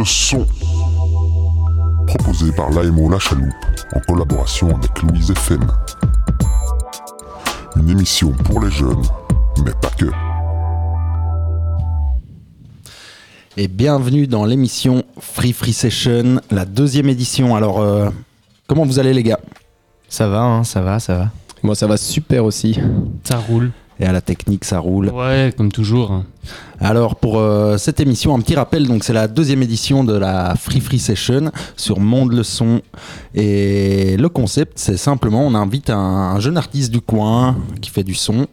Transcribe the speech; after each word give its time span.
le 0.00 0.04
son. 0.04 0.46
Proposé 2.06 2.52
par 2.52 2.70
l'AMO 2.70 3.10
La 3.10 3.18
Chaloupe 3.18 3.52
en 3.94 4.00
collaboration 4.00 4.74
avec 4.76 5.02
Louise 5.02 5.30
FM. 5.30 5.66
Une 7.76 7.90
émission 7.90 8.32
pour 8.44 8.60
les 8.60 8.70
jeunes, 8.70 9.02
mais 9.64 9.72
pas 9.80 9.90
que. 9.90 10.06
Et 13.56 13.68
bienvenue 13.68 14.26
dans 14.26 14.44
l'émission 14.44 15.04
Free 15.18 15.52
Free 15.52 15.72
Session, 15.72 16.40
la 16.50 16.64
deuxième 16.64 17.08
édition. 17.08 17.54
Alors, 17.54 17.80
euh, 17.80 18.08
comment 18.66 18.86
vous 18.86 18.98
allez 18.98 19.12
les 19.12 19.22
gars? 19.22 19.40
Ça 20.08 20.28
va, 20.28 20.42
hein, 20.42 20.64
ça 20.64 20.80
va, 20.80 20.98
ça 20.98 21.14
va. 21.14 21.28
Moi, 21.62 21.74
ça 21.74 21.86
va 21.86 21.96
super 21.96 22.44
aussi. 22.44 22.78
Ça 23.24 23.38
roule. 23.38 23.72
Et 23.98 24.06
à 24.06 24.12
la 24.12 24.22
technique, 24.22 24.64
ça 24.64 24.78
roule. 24.78 25.10
Ouais, 25.10 25.52
comme 25.54 25.70
toujours. 25.70 26.24
Alors 26.80 27.16
pour 27.16 27.38
euh, 27.38 27.76
cette 27.76 28.00
émission, 28.00 28.34
un 28.34 28.40
petit 28.40 28.54
rappel, 28.54 28.88
donc 28.88 29.04
c'est 29.04 29.12
la 29.12 29.28
deuxième 29.28 29.62
édition 29.62 30.04
de 30.04 30.14
la 30.14 30.54
Free 30.56 30.80
Free 30.80 30.98
Session 30.98 31.52
sur 31.76 32.00
Monde 32.00 32.32
le 32.32 32.42
Son. 32.42 32.80
Et 33.34 34.16
le 34.16 34.28
concept, 34.30 34.78
c'est 34.78 34.96
simplement, 34.96 35.46
on 35.46 35.54
invite 35.54 35.90
un, 35.90 35.98
un 35.98 36.40
jeune 36.40 36.56
artiste 36.56 36.90
du 36.90 37.02
coin 37.02 37.58
qui 37.82 37.90
fait 37.90 38.02
du 38.02 38.14
son 38.14 38.46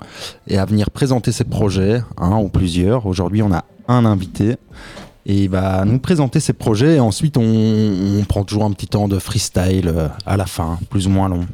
et 0.50 0.58
à 0.58 0.66
venir 0.66 0.92
présenter 0.92 1.32
ses 1.32 1.46
projets, 1.46 2.02
un 2.18 2.36
ou 2.40 2.50
plusieurs. 2.50 3.06
Aujourd'hui, 3.06 3.42
on 3.42 3.54
a 3.54 3.64
un 3.88 4.04
invité 4.04 4.58
et 5.26 5.44
il 5.44 5.50
va 5.50 5.86
nous 5.86 6.00
présenter 6.00 6.42
ses 6.42 6.52
projets. 6.52 6.96
Et 6.96 7.00
ensuite, 7.00 7.38
on, 7.38 7.42
on 8.20 8.24
prend 8.26 8.44
toujours 8.44 8.66
un 8.66 8.72
petit 8.72 8.88
temps 8.88 9.08
de 9.08 9.18
freestyle 9.18 9.88
euh, 9.88 10.10
à 10.26 10.36
la 10.36 10.46
fin, 10.46 10.78
plus 10.90 11.08
ou 11.08 11.10
moins 11.10 11.30
long. 11.30 11.46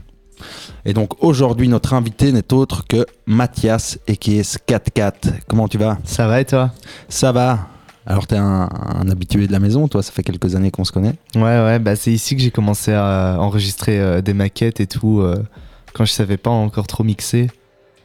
Et 0.85 0.93
donc 0.93 1.23
aujourd'hui, 1.23 1.67
notre 1.67 1.93
invité 1.93 2.31
n'est 2.31 2.53
autre 2.53 2.85
que 2.87 3.05
Mathias 3.25 3.99
et 4.07 4.17
qui 4.17 4.37
est 4.37 4.41
Scat4. 4.41 5.13
Comment 5.47 5.67
tu 5.67 5.77
vas? 5.77 5.97
Ça 6.03 6.27
va 6.27 6.41
et 6.41 6.45
toi? 6.45 6.71
Ça 7.09 7.31
va. 7.31 7.67
Alors 8.05 8.27
t'es 8.27 8.35
un, 8.35 8.69
un 8.71 9.09
habitué 9.09 9.47
de 9.47 9.51
la 9.53 9.59
maison, 9.59 9.87
toi, 9.87 10.03
ça 10.03 10.11
fait 10.11 10.23
quelques 10.23 10.55
années 10.55 10.71
qu'on 10.71 10.83
se 10.83 10.91
connaît. 10.91 11.15
Ouais, 11.35 11.41
ouais, 11.41 11.79
bah 11.79 11.95
c'est 11.95 12.11
ici 12.11 12.35
que 12.35 12.41
j'ai 12.41 12.51
commencé 12.51 12.91
à 12.93 13.37
enregistrer 13.39 13.97
euh, 13.97 14.21
des 14.21 14.33
maquettes 14.33 14.81
et 14.81 14.87
tout, 14.87 15.21
euh, 15.21 15.41
quand 15.93 16.03
je 16.03 16.11
savais 16.11 16.35
pas 16.35 16.49
encore 16.49 16.85
trop 16.87 17.05
mixer. 17.05 17.49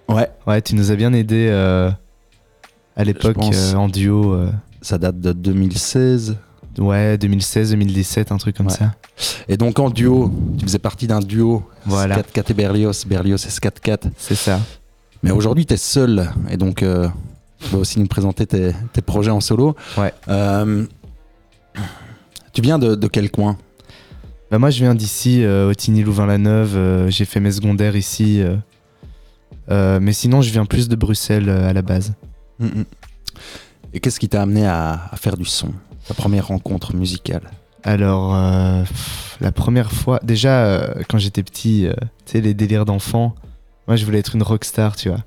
Ouais. 0.08 0.28
Ouais, 0.46 0.62
tu 0.62 0.76
nous 0.76 0.92
as 0.92 0.94
bien 0.94 1.12
aidé 1.12 1.48
euh, 1.50 1.91
à 2.96 3.02
l'époque 3.02 3.38
euh, 3.42 3.74
en 3.74 3.88
duo. 3.88 4.38
Ça 4.80 4.98
date 4.98 5.18
de 5.20 5.32
2016. 5.32 6.36
Ouais, 6.78 7.18
2016, 7.18 7.70
2017, 7.72 8.32
un 8.32 8.36
truc 8.38 8.56
comme 8.56 8.66
Ouais. 8.66 8.72
ça. 8.72 8.94
Et 9.48 9.56
donc 9.56 9.78
en 9.78 9.90
duo, 9.90 10.32
tu 10.58 10.64
faisais 10.64 10.78
partie 10.78 11.06
d'un 11.06 11.20
duo. 11.20 11.62
Voilà. 11.86 12.20
Scat4 12.20 12.50
et 12.50 12.54
Berlioz, 12.54 13.04
Berlioz 13.06 13.44
et 13.46 13.48
Scat4. 13.50 14.10
C'est 14.16 14.34
ça. 14.34 14.60
Mais 15.22 15.30
aujourd'hui, 15.32 15.66
t'es 15.66 15.76
seul. 15.76 16.30
Et 16.50 16.56
donc, 16.56 16.82
euh, 16.82 17.08
tu 17.60 17.68
vas 17.70 17.78
aussi 17.78 17.98
nous 17.98 18.06
présenter 18.06 18.46
tes, 18.46 18.72
tes 18.92 19.02
projets 19.02 19.30
en 19.32 19.40
solo. 19.40 19.74
Ouais. 19.96 20.12
Euh, 20.28 20.84
tu 22.52 22.62
viens 22.62 22.78
de, 22.78 22.94
de 22.94 23.06
quel 23.08 23.30
coin? 23.30 23.56
Bah 24.50 24.58
moi 24.58 24.70
je 24.70 24.78
viens 24.78 24.94
d'ici, 24.94 25.44
euh, 25.44 25.68
Otigny-Louvain-la-Neuve, 25.70 26.74
euh, 26.74 27.10
j'ai 27.10 27.26
fait 27.26 27.38
mes 27.40 27.52
secondaires 27.52 27.96
ici. 27.96 28.42
mais 29.68 30.12
sinon 30.12 30.40
je 30.40 30.50
viens 30.50 30.64
plus 30.64 30.88
de 30.88 30.96
Bruxelles 30.96 31.50
à 31.50 31.72
la 31.72 31.82
base. 31.82 32.14
Mm, 32.58 32.66
mm. 32.66 32.84
Et 33.94 34.00
qu'est-ce 34.00 34.18
qui 34.20 34.28
t'a 34.28 34.42
amené 34.42 34.66
à, 34.66 35.08
à 35.10 35.16
faire 35.16 35.36
du 35.36 35.44
son? 35.44 35.72
Ta 36.08 36.14
première 36.14 36.48
rencontre 36.48 36.94
musicale 36.96 37.42
Alors, 37.84 38.34
euh, 38.34 38.82
la 39.40 39.52
première 39.52 39.92
fois, 39.92 40.20
déjà 40.22 40.64
euh, 40.64 40.94
quand 41.08 41.18
j'étais 41.18 41.42
petit, 41.42 41.86
euh, 41.86 41.92
tu 42.26 42.32
sais, 42.32 42.40
les 42.40 42.54
délires 42.54 42.84
d'enfant, 42.84 43.34
moi 43.86 43.96
je 43.96 44.04
voulais 44.04 44.18
être 44.18 44.34
une 44.34 44.42
rockstar, 44.42 44.96
tu 44.96 45.08
vois. 45.10 45.20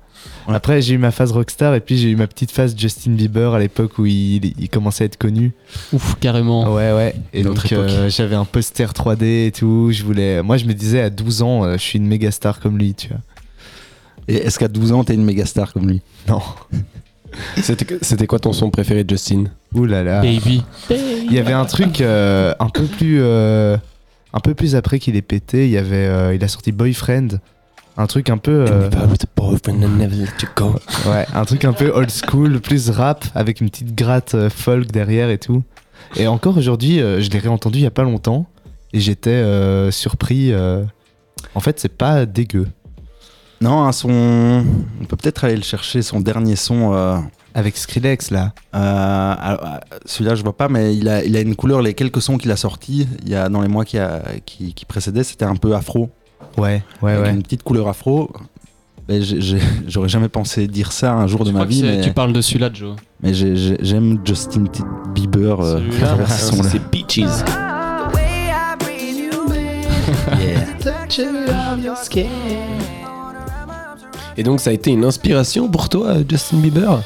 Ouais. 0.48 0.54
Après, 0.54 0.82
j'ai 0.82 0.94
eu 0.94 0.98
ma 0.98 1.10
phase 1.10 1.32
rockstar 1.32 1.74
et 1.74 1.80
puis 1.80 1.96
j'ai 1.96 2.10
eu 2.10 2.16
ma 2.16 2.26
petite 2.26 2.50
phase 2.50 2.74
Justin 2.76 3.12
Bieber 3.12 3.54
à 3.54 3.58
l'époque 3.58 3.98
où 3.98 4.06
il, 4.06 4.54
il 4.58 4.68
commençait 4.68 5.04
à 5.04 5.06
être 5.06 5.16
connu. 5.16 5.52
Ouf, 5.92 6.16
carrément. 6.20 6.72
Ouais, 6.72 6.92
ouais. 6.92 7.14
Et 7.32 7.42
donc, 7.42 7.72
euh, 7.72 8.08
j'avais 8.08 8.36
un 8.36 8.44
poster 8.44 8.92
3D 8.92 9.46
et 9.46 9.52
tout. 9.52 9.90
Je 9.92 10.02
voulais. 10.04 10.42
Moi, 10.42 10.56
je 10.56 10.64
me 10.64 10.74
disais 10.74 11.00
à 11.00 11.10
12 11.10 11.42
ans, 11.42 11.64
euh, 11.64 11.72
je 11.74 11.82
suis 11.82 11.98
une 11.98 12.06
méga 12.06 12.30
star 12.30 12.60
comme 12.60 12.78
lui, 12.78 12.94
tu 12.94 13.08
vois. 13.08 13.18
Et 14.28 14.36
est-ce 14.36 14.58
qu'à 14.58 14.68
12 14.68 14.92
ans, 14.92 15.04
t'es 15.04 15.14
une 15.14 15.24
méga 15.24 15.46
star 15.46 15.72
comme 15.72 15.88
lui? 15.88 16.02
Non. 16.28 16.40
C'était 18.02 18.26
quoi 18.26 18.38
ton 18.38 18.52
son 18.52 18.70
préféré 18.70 19.04
de 19.04 19.10
Justin? 19.10 19.44
Ouh 19.74 19.84
là 19.84 20.02
là. 20.02 20.20
Baby. 20.20 20.62
Il 20.90 21.32
y 21.32 21.38
avait 21.38 21.52
un 21.52 21.64
truc 21.64 22.00
euh, 22.00 22.54
un 22.58 22.68
peu 22.68 22.84
plus 22.84 23.18
euh, 23.20 23.76
un 24.32 24.40
peu 24.40 24.54
plus 24.54 24.74
après 24.76 24.98
qu'il 24.98 25.16
est 25.16 25.22
pété. 25.22 25.66
Il 25.66 25.70
y 25.72 25.78
avait 25.78 26.06
euh, 26.06 26.34
il 26.34 26.42
a 26.44 26.48
sorti 26.48 26.72
Boyfriend, 26.72 27.38
un 27.96 28.06
truc 28.06 28.30
un 28.30 28.38
peu 28.38 28.64
ouais, 31.06 31.26
un 31.34 31.44
truc 31.44 31.64
un 31.64 31.72
peu 31.72 31.90
old 31.94 32.10
school, 32.10 32.60
plus 32.60 32.90
rap 32.90 33.24
avec 33.34 33.60
une 33.60 33.70
petite 33.70 33.94
gratte 33.94 34.34
euh, 34.34 34.50
folk 34.50 34.90
derrière 34.90 35.30
et 35.30 35.38
tout. 35.38 35.62
Et 36.16 36.26
encore 36.26 36.58
aujourd'hui, 36.58 37.00
euh, 37.00 37.20
je 37.20 37.30
l'ai 37.30 37.38
réentendu 37.38 37.78
il 37.78 37.82
y 37.82 37.86
a 37.86 37.90
pas 37.90 38.02
longtemps 38.02 38.46
et 38.92 39.00
j'étais 39.00 39.30
euh, 39.30 39.90
surpris. 39.90 40.52
euh, 40.52 40.84
En 41.54 41.60
fait, 41.60 41.80
c'est 41.80 41.96
pas 41.96 42.26
dégueu. 42.26 42.66
Non, 43.62 43.84
un 43.84 43.92
son. 43.92 44.64
On 45.00 45.04
peut 45.04 45.16
peut-être 45.16 45.44
aller 45.44 45.56
le 45.56 45.62
chercher, 45.62 46.02
son 46.02 46.20
dernier 46.20 46.56
son. 46.56 46.92
euh, 46.94 47.16
Avec 47.54 47.76
Skrillex 47.76 48.30
là. 48.30 48.52
euh, 48.74 49.34
euh, 49.50 49.56
Celui-là, 50.04 50.34
je 50.34 50.42
vois 50.42 50.56
pas, 50.56 50.68
mais 50.68 50.96
il 50.96 51.08
a, 51.08 51.24
il 51.24 51.36
a 51.36 51.40
une 51.40 51.54
couleur. 51.54 51.80
Les 51.80 51.94
quelques 51.94 52.20
sons 52.20 52.38
qu'il 52.38 52.50
a 52.50 52.56
sortis 52.56 53.06
il 53.22 53.28
y 53.30 53.34
a, 53.36 53.48
dans 53.48 53.60
les 53.60 53.68
mois 53.68 53.84
qui, 53.84 53.98
a- 53.98 54.22
qui, 54.44 54.74
qui 54.74 54.84
précédaient, 54.84 55.22
c'était 55.24 55.44
un 55.44 55.56
peu 55.56 55.74
afro. 55.74 56.10
Ouais, 56.58 56.82
ouais, 57.02 57.12
avec 57.12 57.24
ouais. 57.26 57.30
une 57.32 57.42
petite 57.42 57.62
couleur 57.62 57.88
afro. 57.88 58.30
Mais 59.08 59.22
j'ai- 59.22 59.40
j'ai- 59.40 59.58
J'aurais 59.86 60.08
jamais 60.08 60.28
pensé 60.28 60.66
dire 60.66 60.92
ça 60.92 61.12
un 61.12 61.26
jour 61.26 61.44
de 61.44 61.50
Je 61.50 61.56
ma 61.56 61.64
vie, 61.64 61.82
mais, 61.82 62.00
Tu 62.00 62.12
parles 62.12 62.32
de 62.32 62.40
celui-là, 62.40 62.70
Joe. 62.72 62.96
mais 63.22 63.32
j'ai- 63.34 63.56
j'ai- 63.56 63.78
j'aime 63.80 64.18
Justin 64.24 64.64
Bieber 65.14 65.60
euh, 65.60 65.80
à 66.00 66.04
travers 66.04 66.32
ce 66.32 66.50
son-là. 66.50 66.68
C'est 66.70 66.82
Peaches. 66.82 67.28
Et 74.36 74.42
donc 74.42 74.60
ça 74.60 74.70
a 74.70 74.72
été 74.72 74.90
une 74.90 75.04
inspiration 75.04 75.68
pour 75.68 75.88
toi, 75.88 76.14
Justin 76.28 76.58
Bieber? 76.58 77.00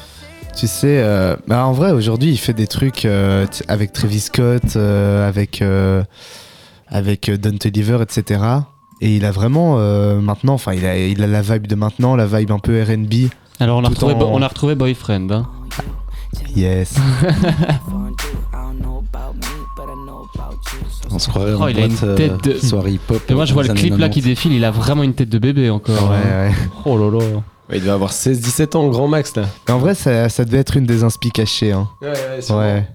Tu 0.55 0.65
sais, 0.67 1.01
euh, 1.03 1.35
bah 1.47 1.65
en 1.67 1.71
vrai, 1.71 1.91
aujourd'hui, 1.91 2.31
il 2.31 2.37
fait 2.37 2.53
des 2.53 2.67
trucs 2.67 3.05
euh, 3.05 3.45
avec 3.67 3.93
Travis 3.93 4.21
Scott, 4.21 4.75
euh, 4.75 5.27
avec, 5.27 5.61
euh, 5.61 6.03
avec 6.87 7.29
Don 7.29 7.57
Toliver, 7.57 7.99
etc. 8.01 8.41
Et 9.01 9.17
il 9.17 9.25
a 9.25 9.31
vraiment, 9.31 9.75
euh, 9.77 10.19
maintenant, 10.19 10.53
enfin, 10.55 10.73
il 10.73 10.83
a, 10.85 10.97
il 10.97 11.21
a 11.21 11.27
la 11.27 11.41
vibe 11.43 11.67
de 11.67 11.75
maintenant, 11.75 12.15
la 12.15 12.25
vibe 12.25 12.51
un 12.51 12.57
peu 12.59 12.81
RB. 12.81 13.29
Alors, 13.59 13.77
on 13.77 13.83
a, 13.83 13.89
retrouvé, 13.89 14.13
en- 14.15 14.21
on 14.33 14.41
a 14.41 14.47
retrouvé 14.47 14.73
Boyfriend. 14.73 15.29
Hein. 15.31 15.47
Yes. 16.55 16.95
On 21.11 21.19
se 21.19 21.29
croirait 21.29 21.53
Oh, 21.57 21.63
en 21.63 21.67
il 21.67 21.79
a 21.79 21.85
une 21.85 21.95
euh, 22.03 22.15
tête 22.15 22.43
de- 22.43 22.57
soirée 22.57 22.91
hip-hop. 22.93 23.21
Et 23.29 23.33
moi, 23.33 23.45
je 23.45 23.53
vois 23.53 23.63
le 23.63 23.73
clip 23.73 23.91
là 23.91 24.07
90. 24.07 24.13
qui 24.13 24.21
défile, 24.21 24.53
il 24.53 24.65
a 24.65 24.71
vraiment 24.71 25.03
une 25.03 25.13
tête 25.13 25.29
de 25.29 25.39
bébé 25.39 25.69
encore. 25.69 26.09
ouais, 26.11 26.17
hein. 26.17 26.49
ouais. 26.49 26.55
Oh 26.85 26.97
là 26.97 27.09
là. 27.11 27.25
Ouais, 27.69 27.75
Il 27.75 27.79
devait 27.81 27.91
avoir 27.91 28.11
16-17 28.11 28.75
ans, 28.77 28.87
grand 28.87 29.07
max 29.07 29.35
là. 29.35 29.43
Mais 29.67 29.73
en 29.73 29.79
vrai, 29.79 29.93
ça, 29.95 30.29
ça 30.29 30.45
devait 30.45 30.57
être 30.59 30.77
une 30.77 30.85
des 30.85 31.03
inspi 31.03 31.31
cachées. 31.31 31.71
Hein. 31.73 31.87
Ouais, 32.01 32.09
ouais, 32.49 32.55
Ouais. 32.55 32.87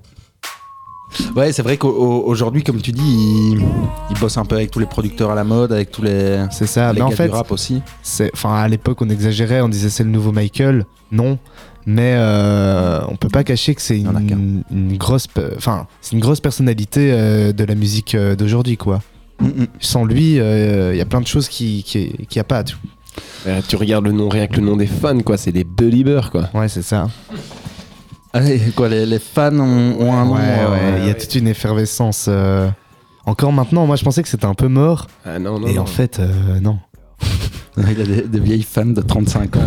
Ouais, 1.36 1.52
c'est 1.52 1.60
vrai 1.62 1.76
qu'aujourd'hui, 1.76 2.62
comme 2.62 2.80
tu 2.80 2.90
dis, 2.90 3.02
il, 3.02 3.62
il 4.10 4.18
bosse 4.18 4.38
un 4.38 4.46
peu 4.46 4.54
avec 4.56 4.70
tous 4.70 4.78
les 4.78 4.86
producteurs 4.86 5.30
à 5.30 5.34
la 5.34 5.44
mode, 5.44 5.70
avec 5.70 5.90
tous 5.90 6.00
les, 6.00 6.38
C'est 6.50 6.66
ça. 6.66 6.90
les 6.90 7.00
Mais 7.00 7.04
en 7.04 7.10
fait, 7.10 7.28
du 7.28 7.34
rap 7.34 7.52
aussi. 7.52 7.82
c'est, 8.02 8.30
enfin, 8.32 8.54
à 8.54 8.66
l'époque, 8.66 8.96
on 9.02 9.10
exagérait, 9.10 9.60
on 9.60 9.68
disait 9.68 9.90
c'est 9.90 10.04
le 10.04 10.10
nouveau 10.10 10.32
Michael. 10.32 10.86
Non. 11.10 11.38
Mais 11.86 12.14
euh, 12.16 13.00
on 13.08 13.16
peut 13.16 13.28
pas 13.28 13.42
cacher 13.44 13.74
que 13.74 13.82
c'est 13.82 13.98
une, 13.98 14.62
une 14.70 14.96
grosse, 14.96 15.26
enfin, 15.56 15.86
c'est 16.00 16.12
une 16.12 16.20
grosse 16.20 16.40
personnalité 16.40 17.10
euh, 17.12 17.52
de 17.52 17.64
la 17.64 17.74
musique 17.74 18.14
euh, 18.14 18.36
d'aujourd'hui, 18.36 18.76
quoi. 18.76 19.00
Mm, 19.40 19.46
mm. 19.46 19.66
Sans 19.80 20.04
lui, 20.04 20.36
il 20.36 20.96
y 20.96 21.00
a 21.00 21.04
plein 21.06 21.20
de 21.20 21.26
choses 21.26 21.48
qui 21.48 21.82
qui, 21.82 22.26
qui 22.28 22.38
a 22.38 22.44
pas. 22.44 22.62
tu- 22.64 22.76
Ouais, 23.44 23.60
tu 23.68 23.76
regardes 23.76 24.04
le 24.06 24.12
nom, 24.12 24.28
rien 24.30 24.46
que 24.46 24.54
le 24.56 24.62
nom 24.62 24.76
des 24.76 24.86
fans, 24.86 25.18
quoi, 25.20 25.36
c'est 25.36 25.52
des 25.52 25.64
Beliebers, 25.64 26.30
quoi. 26.30 26.48
Ouais, 26.54 26.68
c'est 26.68 26.80
ça. 26.82 27.08
Allez, 28.32 28.58
quoi, 28.74 28.88
les, 28.88 29.04
les 29.04 29.18
fans 29.18 29.52
ont, 29.58 29.96
ont 30.00 30.12
un 30.14 30.24
nom. 30.24 30.34
ouais, 30.36 30.40
euh, 30.42 30.70
ouais, 30.70 31.00
il 31.02 31.06
y 31.08 31.10
a 31.10 31.14
toute 31.14 31.34
une 31.34 31.48
effervescence. 31.48 32.26
euh, 32.28 32.68
Encore 33.26 33.52
maintenant, 33.52 33.86
moi 33.86 33.96
je 33.96 34.04
pensais 34.04 34.22
que 34.22 34.28
c'était 34.28 34.46
un 34.46 34.54
peu 34.54 34.68
mort. 34.68 35.08
Ah 35.26 35.38
non, 35.38 35.58
non. 35.60 35.66
et 35.66 35.74
non. 35.74 35.82
en 35.82 35.86
fait, 35.86 36.18
euh, 36.20 36.60
non. 36.60 36.78
Il 37.78 38.00
a 38.00 38.04
des, 38.04 38.22
des 38.22 38.40
vieilles 38.40 38.62
fans 38.62 38.84
de 38.84 39.00
35 39.00 39.56
ans. 39.56 39.60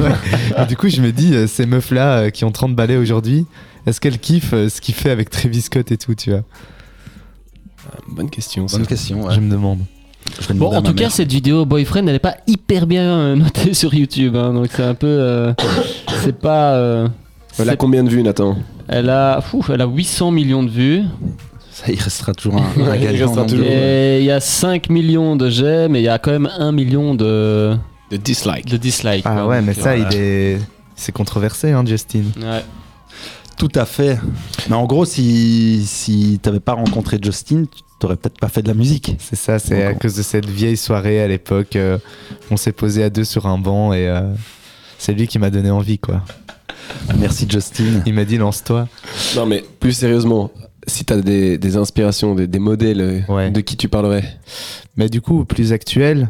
Et 0.62 0.66
du 0.68 0.78
coup, 0.78 0.88
je 0.90 1.02
me 1.02 1.12
dis, 1.12 1.34
euh, 1.34 1.48
ces 1.48 1.66
meufs-là 1.66 2.18
euh, 2.20 2.30
qui 2.30 2.46
ont 2.46 2.52
30 2.52 2.76
balais 2.76 2.98
aujourd'hui, 2.98 3.46
est-ce 3.88 4.00
qu'elles 4.00 4.20
kiffent 4.20 4.54
euh, 4.54 4.70
ce 4.70 4.80
qu'il 4.80 4.94
fait 4.94 5.10
avec 5.10 5.30
Travis 5.32 5.62
Scott 5.62 5.92
et 5.92 5.98
tout, 5.98 6.14
tu 6.14 6.30
vois? 6.32 6.42
Bonne 8.08 8.30
question, 8.30 8.68
ça. 8.68 8.78
Bonne 8.78 8.88
question. 8.88 9.24
ouais. 9.26 9.34
Je 9.34 9.40
me 9.40 9.50
demande. 9.50 9.80
Je 10.40 10.54
Bon, 10.54 10.76
en 10.76 10.82
tout 10.82 10.94
cas, 10.94 11.04
mère. 11.04 11.12
cette 11.12 11.32
vidéo 11.32 11.66
Boyfriend, 11.66 12.08
elle 12.08 12.16
est 12.16 12.20
pas 12.20 12.38
hyper 12.48 12.88
bien 12.88 13.36
notée 13.36 13.74
sur 13.74 13.94
YouTube. 13.94 14.36
hein, 14.36 14.54
donc, 14.54 14.68
c'est 14.72 14.84
un 14.84 14.96
peu. 14.96 15.08
euh, 15.08 15.54
c'est 16.24 16.38
pas. 16.38 16.74
euh, 16.76 17.08
Elle 17.60 17.70
a 17.70 17.76
combien 17.76 18.04
de 18.04 18.10
vues, 18.10 18.24
Nathan? 18.24 18.56
Elle, 18.88 19.10
a, 19.10 19.42
fou, 19.42 19.64
elle 19.72 19.82
a 19.82 19.88
800 19.88 20.32
millions 20.32 20.64
de 20.64 20.70
vues. 20.70 21.02
Ça, 21.76 21.92
il 21.92 22.00
restera 22.00 22.34
toujours 22.34 22.56
un, 22.62 22.68
un 22.90 22.96
Il 22.96 23.02
gagnant. 23.02 23.44
y 24.22 24.32
a 24.32 24.40
5 24.40 24.90
millions 24.90 25.36
de 25.36 25.50
j'aime 25.50 25.98
et 25.98 26.00
il 26.00 26.06
y 26.06 26.08
a 26.08 26.18
quand 26.20 26.32
même 26.32 26.50
1 26.58 26.72
million 26.72 27.16
de. 27.16 27.76
De 28.12 28.16
dislike. 28.18 28.70
Le 28.72 28.78
dislike. 28.78 29.24
Ah 29.28 29.34
quoi. 29.34 29.48
ouais, 29.48 29.62
mais 29.62 29.74
ça, 29.74 29.94
voilà. 29.98 30.08
il 30.10 30.18
est. 30.18 30.60
C'est 30.96 31.12
controversé, 31.12 31.72
hein, 31.72 31.84
Justin. 31.86 32.24
Ouais. 32.42 32.64
Tout 33.58 33.68
à 33.76 33.84
fait. 33.84 34.18
Mais 34.70 34.76
en 34.78 34.86
gros, 34.86 35.04
si, 35.04 35.84
si 35.86 36.40
t'avais 36.42 36.62
pas 36.62 36.72
rencontré 36.74 37.18
Justin, 37.22 37.64
tu 37.66 37.82
t'aurais 38.00 38.16
peut-être 38.16 38.40
pas 38.40 38.48
fait 38.48 38.62
de 38.62 38.70
la 38.70 38.74
musique. 38.74 39.18
C'est 39.20 39.36
ça, 39.36 39.60
c'est 39.60 39.84
à 39.84 39.94
cause 39.96 40.16
de 40.16 40.24
cette 40.24 40.46
vieille 40.50 40.78
soirée 40.78 41.22
à 41.22 41.28
l'époque. 41.28 41.76
euh, 41.76 41.98
on 42.52 42.56
s'est 42.56 42.72
posé 42.72 43.04
à 43.04 43.10
deux 43.10 43.26
sur 43.26 43.48
un 43.48 43.58
banc 43.58 43.92
et 43.92 44.08
euh, 44.08 44.22
c'est 44.98 45.12
lui 45.14 45.28
qui 45.28 45.40
m'a 45.40 45.50
donné 45.50 45.72
envie, 45.72 46.00
quoi. 46.00 46.22
Merci 47.18 47.48
Justin. 47.50 48.02
Il 48.06 48.14
m'a 48.14 48.24
dit 48.24 48.38
lance-toi. 48.38 48.88
Non, 49.36 49.46
mais 49.46 49.64
plus 49.82 49.92
sérieusement, 49.94 50.52
si 50.88 51.06
t'as 51.06 51.18
des, 51.18 51.58
des 51.58 51.78
inspirations, 51.78 52.36
des, 52.36 52.48
des 52.48 52.60
modèles, 52.60 53.02
euh, 53.02 53.20
Ouais. 53.34 53.52
de 53.52 53.62
qui 53.62 53.78
tu 53.78 53.90
parlerais 53.90 54.24
Mais 54.98 55.10
du 55.10 55.22
coup, 55.22 55.46
plus 55.46 55.74
actuel, 55.74 56.30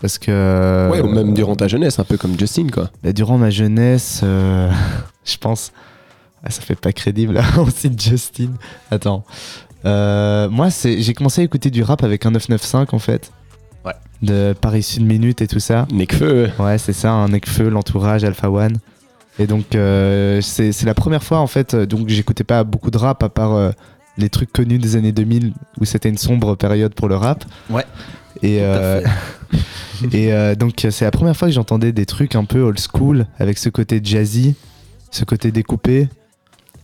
parce 0.00 0.18
que. 0.18 0.90
Ouais, 0.92 1.00
ou 1.00 1.08
même 1.08 1.34
durant 1.34 1.56
ta 1.56 1.68
jeunesse, 1.68 1.98
un 1.98 2.04
peu 2.04 2.16
comme 2.16 2.38
Justin, 2.38 2.68
quoi. 2.72 2.90
Bah, 3.02 3.12
durant 3.12 3.38
ma 3.38 3.50
jeunesse, 3.50 4.20
euh, 4.24 4.70
je 5.24 5.36
pense. 5.38 5.72
Ah, 6.44 6.50
ça 6.50 6.62
fait 6.62 6.76
pas 6.76 6.92
crédible, 6.92 7.34
là, 7.34 7.42
on 7.58 7.68
cite 7.68 8.00
Justin. 8.00 8.50
Attends. 8.90 9.24
Euh, 9.84 10.48
moi, 10.48 10.70
c'est, 10.70 11.00
j'ai 11.00 11.14
commencé 11.14 11.40
à 11.40 11.44
écouter 11.44 11.70
du 11.70 11.82
rap 11.82 12.02
avec 12.04 12.26
un 12.26 12.30
995 12.32 12.86
en 12.94 12.98
fait. 12.98 13.32
Ouais. 13.84 13.92
De 14.22 14.54
Paris 14.60 14.82
Sud 14.82 15.04
Minute 15.04 15.40
et 15.42 15.46
tout 15.46 15.60
ça. 15.60 15.86
Nekfeu. 15.92 16.50
Ouais, 16.58 16.78
c'est 16.78 16.92
ça, 16.92 17.12
un 17.12 17.28
Necfeu, 17.28 17.68
l'entourage, 17.68 18.24
Alpha 18.24 18.50
One. 18.50 18.78
Et 19.38 19.46
donc, 19.46 19.74
euh, 19.74 20.40
c'est, 20.40 20.84
la 20.84 20.94
première 20.94 21.22
fois 21.22 21.38
en 21.38 21.46
fait. 21.46 21.74
Donc, 21.74 22.08
j'écoutais 22.08 22.44
pas 22.44 22.64
beaucoup 22.64 22.90
de 22.90 22.98
rap 22.98 23.22
à 23.22 23.28
part 23.28 23.54
euh, 23.54 23.70
les 24.16 24.28
trucs 24.28 24.52
connus 24.52 24.78
des 24.78 24.96
années 24.96 25.12
2000 25.12 25.52
où 25.80 25.84
c'était 25.84 26.08
une 26.08 26.18
sombre 26.18 26.56
période 26.56 26.94
pour 26.94 27.08
le 27.08 27.16
rap. 27.16 27.44
Ouais. 27.70 27.84
Et, 28.42 28.58
euh, 28.60 29.02
et 30.12 30.56
donc, 30.56 30.86
c'est 30.90 31.04
la 31.04 31.10
première 31.10 31.36
fois 31.36 31.48
que 31.48 31.54
j'entendais 31.54 31.92
des 31.92 32.06
trucs 32.06 32.34
un 32.34 32.44
peu 32.44 32.60
old 32.60 32.78
school 32.78 33.26
avec 33.38 33.58
ce 33.58 33.68
côté 33.68 34.00
jazzy, 34.02 34.54
ce 35.10 35.24
côté 35.24 35.52
découpé. 35.52 36.08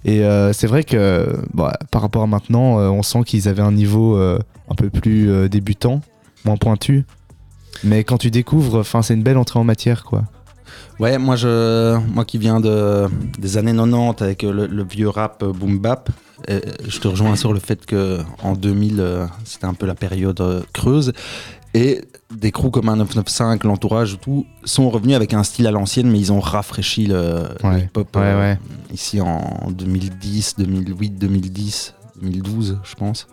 Et 0.06 0.22
c'est 0.52 0.66
vrai 0.66 0.84
que 0.84 1.34
bon, 1.54 1.70
par 1.90 2.02
rapport 2.02 2.22
à 2.22 2.26
maintenant, 2.26 2.78
on 2.78 3.02
sent 3.02 3.22
qu'ils 3.24 3.48
avaient 3.48 3.62
un 3.62 3.72
niveau 3.72 4.18
un 4.18 4.74
peu 4.76 4.90
plus 4.90 5.48
débutant, 5.48 6.00
moins 6.44 6.56
pointu. 6.56 7.04
Mais 7.84 8.04
quand 8.04 8.18
tu 8.18 8.30
découvres, 8.30 8.84
c'est 9.02 9.14
une 9.14 9.22
belle 9.22 9.38
entrée 9.38 9.58
en 9.58 9.64
matière, 9.64 10.04
quoi. 10.04 10.24
Ouais, 11.00 11.18
moi, 11.18 11.34
je, 11.36 11.96
moi 12.08 12.24
qui 12.24 12.38
viens 12.38 12.60
de, 12.60 13.08
des 13.38 13.56
années 13.56 13.74
90 13.74 14.22
avec 14.22 14.42
le, 14.42 14.66
le 14.66 14.84
vieux 14.84 15.08
rap 15.08 15.42
euh, 15.42 15.52
boom 15.52 15.78
bap, 15.78 16.08
euh, 16.48 16.60
je 16.86 16.98
te 17.00 17.08
rejoins 17.08 17.34
sur 17.36 17.52
le 17.52 17.58
fait 17.58 17.84
que 17.84 18.20
en 18.42 18.52
2000, 18.54 19.00
euh, 19.00 19.26
c'était 19.44 19.66
un 19.66 19.74
peu 19.74 19.86
la 19.86 19.94
période 19.96 20.40
creuse. 20.72 21.12
Et 21.76 22.02
des 22.32 22.52
crews 22.52 22.70
comme 22.70 22.88
un 22.88 22.94
995, 22.96 23.64
l'entourage, 23.64 24.18
tout, 24.20 24.46
sont 24.62 24.88
revenus 24.90 25.16
avec 25.16 25.34
un 25.34 25.42
style 25.42 25.66
à 25.66 25.72
l'ancienne, 25.72 26.08
mais 26.08 26.20
ils 26.20 26.32
ont 26.32 26.38
rafraîchi 26.38 27.06
le, 27.06 27.48
Ouais. 27.64 27.90
euh, 28.16 28.40
ouais. 28.52 28.58
ici 28.92 29.20
en 29.20 29.68
2010, 29.72 30.54
2008, 30.58 31.10
2010, 31.18 31.94
2012, 32.22 32.78
je 32.84 32.94
pense. 32.94 33.26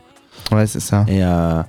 Ouais, 0.51 0.65
c'est 0.65 0.79
ça. 0.79 1.05
Et, 1.07 1.23
euh, 1.23 1.61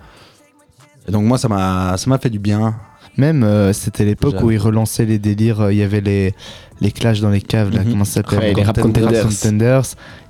et 1.07 1.13
donc 1.13 1.25
moi, 1.25 1.37
ça 1.37 1.49
m'a 1.49 2.19
fait 2.19 2.31
du 2.31 2.39
bien. 2.39 2.75
Même, 3.19 3.43
euh, 3.45 3.73
c'était 3.73 4.05
l'époque 4.05 4.43
où 4.43 4.51
ils 4.51 4.59
relançaient 4.59 5.05
les 5.05 5.19
délires. 5.19 5.61
euh, 5.61 5.73
Il 5.73 5.79
y 5.79 5.83
avait 5.83 6.01
les, 6.01 6.35
les 6.81 6.91
clashs 6.91 7.21
dans 7.21 7.29
les 7.31 7.43
caves, 7.43 7.71
là, 7.75 7.83
Mhm. 7.85 7.91
comment 7.91 8.05
ça 8.05 8.23
s'appelle 8.23 8.39
Ouais, 8.39 8.55
les 8.55 8.63
Rap 8.63 8.81
Contenders. 8.81 9.85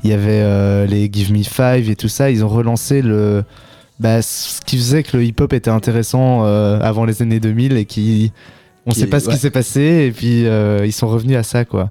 Il 0.04 0.10
y 0.10 0.12
avait 0.12 0.42
euh, 0.42 0.86
les 0.86 1.08
Give 1.12 1.32
Me 1.32 1.42
Five 1.44 1.88
et 1.88 1.96
tout 1.96 2.08
ça. 2.08 2.30
Ils 2.30 2.44
ont 2.44 2.48
relancé 2.48 3.00
le. 3.02 3.44
Bah, 4.00 4.20
ce 4.20 4.60
qui 4.62 4.76
faisait 4.78 5.04
que 5.04 5.16
le 5.16 5.24
hip-hop 5.24 5.52
était 5.52 5.70
intéressant 5.70 6.44
euh, 6.44 6.80
avant 6.80 7.04
les 7.04 7.22
années 7.22 7.38
2000 7.40 7.76
et 7.76 7.84
qui. 7.84 8.32
On 8.84 8.90
Qui 8.90 8.98
sait 9.00 9.06
pas 9.06 9.20
ce 9.20 9.28
qui 9.28 9.36
s'est 9.36 9.50
passé 9.50 10.06
et 10.08 10.10
puis 10.10 10.44
euh, 10.44 10.84
ils 10.84 10.92
sont 10.92 11.06
revenus 11.06 11.36
à 11.36 11.44
ça 11.44 11.64
quoi. 11.64 11.90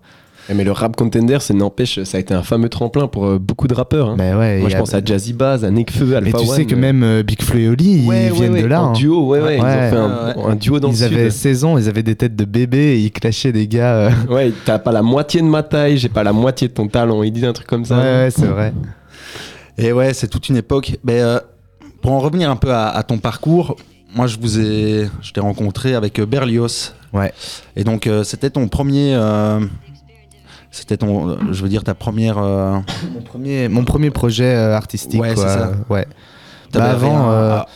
Eh, 0.50 0.54
Mais 0.54 0.64
le 0.64 0.72
rap 0.72 0.96
contender, 0.96 1.38
ça 1.40 1.54
n'empêche, 1.54 2.02
ça 2.04 2.18
a 2.18 2.20
été 2.20 2.34
un 2.34 2.42
fameux 2.44 2.68
tremplin 2.70 3.08
pour 3.08 3.26
euh, 3.26 3.38
beaucoup 3.40 3.68
de 3.68 3.74
rappeurs. 3.74 4.10
hein. 4.10 4.16
Bah 4.18 4.38
ouais, 4.38 4.60
Moi, 4.60 4.70
je 4.70 4.78
pense 4.78 4.94
à 4.94 5.04
Jazzy 5.04 5.34
Bass, 5.34 5.64
à 5.64 5.70
Nekfeu, 5.72 6.16
Alpha 6.16 6.32
Mais 6.38 6.44
tu 6.44 6.50
One. 6.50 6.56
sais 6.56 6.66
que 6.66 6.76
même 6.76 7.04
euh, 7.04 7.24
Big 7.24 7.42
Flo 7.42 7.60
et 7.60 7.68
Oli, 7.70 8.06
Ouais, 8.08 8.26
ils 8.26 8.32
ouais, 8.32 8.38
viennent 8.38 8.54
ouais, 8.54 8.62
de 8.64 8.68
là. 8.68 8.82
En 8.84 8.90
hein. 8.90 8.94
duo, 8.94 9.28
ouais, 9.28 9.40
ouais. 9.40 9.58
Ils 9.58 9.62
ont 9.62 9.64
fait 9.64 9.96
un, 9.96 10.36
Ouais, 10.36 10.52
un 10.52 10.56
duo 10.56 10.80
dans 10.80 10.92
Ils 10.92 11.00
le 11.00 11.06
avaient 11.06 11.30
sud. 11.30 11.40
16 11.40 11.64
ans, 11.66 11.78
ils 11.78 11.88
avaient 11.88 12.04
des 12.04 12.16
têtes 12.16 12.36
de 12.36 12.46
bébés 12.46 12.96
et 12.96 13.00
ils 13.00 13.12
clashaient 13.12 13.52
des 13.52 13.68
gars. 13.68 13.94
euh, 13.96 14.10
Ouais, 14.30 14.52
t'as 14.66 14.80
pas 14.80 14.92
la 14.92 15.02
moitié 15.04 15.42
de 15.42 15.46
ma 15.48 15.64
taille, 15.64 15.98
j'ai 15.98 16.10
pas 16.10 16.24
la 16.24 16.34
moitié 16.34 16.68
de 16.68 16.74
ton 16.74 16.88
talent. 16.88 17.22
Il 17.24 17.32
dit 17.32 17.46
un 17.46 17.54
truc 17.54 17.68
comme 17.68 17.86
ça. 17.86 17.98
Ouais, 17.98 18.04
ouais, 18.04 18.30
c'est 18.32 18.48
vrai. 18.48 18.74
Et 19.78 19.94
ouais, 19.94 20.14
c'est 20.14 20.28
toute 20.28 20.50
une 20.50 20.58
époque. 20.58 20.98
Mais 21.04 21.22
euh, 21.22 21.40
pour 22.02 22.12
en 22.12 22.20
revenir 22.20 22.50
un 22.50 22.56
peu 22.56 22.72
à, 22.72 22.90
à 22.90 23.04
ton 23.04 23.20
parcours, 23.20 23.76
moi 24.16 24.28
je 24.28 24.38
vous 24.40 24.60
ai, 24.60 25.08
je 25.22 25.32
t'ai 25.32 25.40
rencontré 25.40 25.94
avec 25.96 26.20
Berlioz. 26.22 26.94
Ouais. 27.14 27.32
Et 27.76 27.84
donc 27.84 28.08
euh, 28.08 28.24
c'était 28.24 28.50
ton 28.50 28.68
premier, 28.68 29.14
euh, 29.16 29.60
c'était 30.72 30.98
ton, 30.98 31.38
je 31.52 31.62
veux 31.62 31.70
dire 31.70 31.84
ta 31.84 31.94
première. 31.94 32.38
euh, 32.38 32.78
Mon 33.14 33.22
premier, 33.22 33.68
mon 33.68 33.84
premier 33.86 34.10
projet 34.10 34.56
euh, 34.56 34.76
artistique. 34.76 35.22
Ouais, 35.22 35.36
c'est 35.36 35.42
ça. 35.42 35.74
Ouais. 35.90 36.08
Bah, 36.74 36.86
avant, 36.92 37.32
euh, 37.32 37.58
à- 37.58 37.68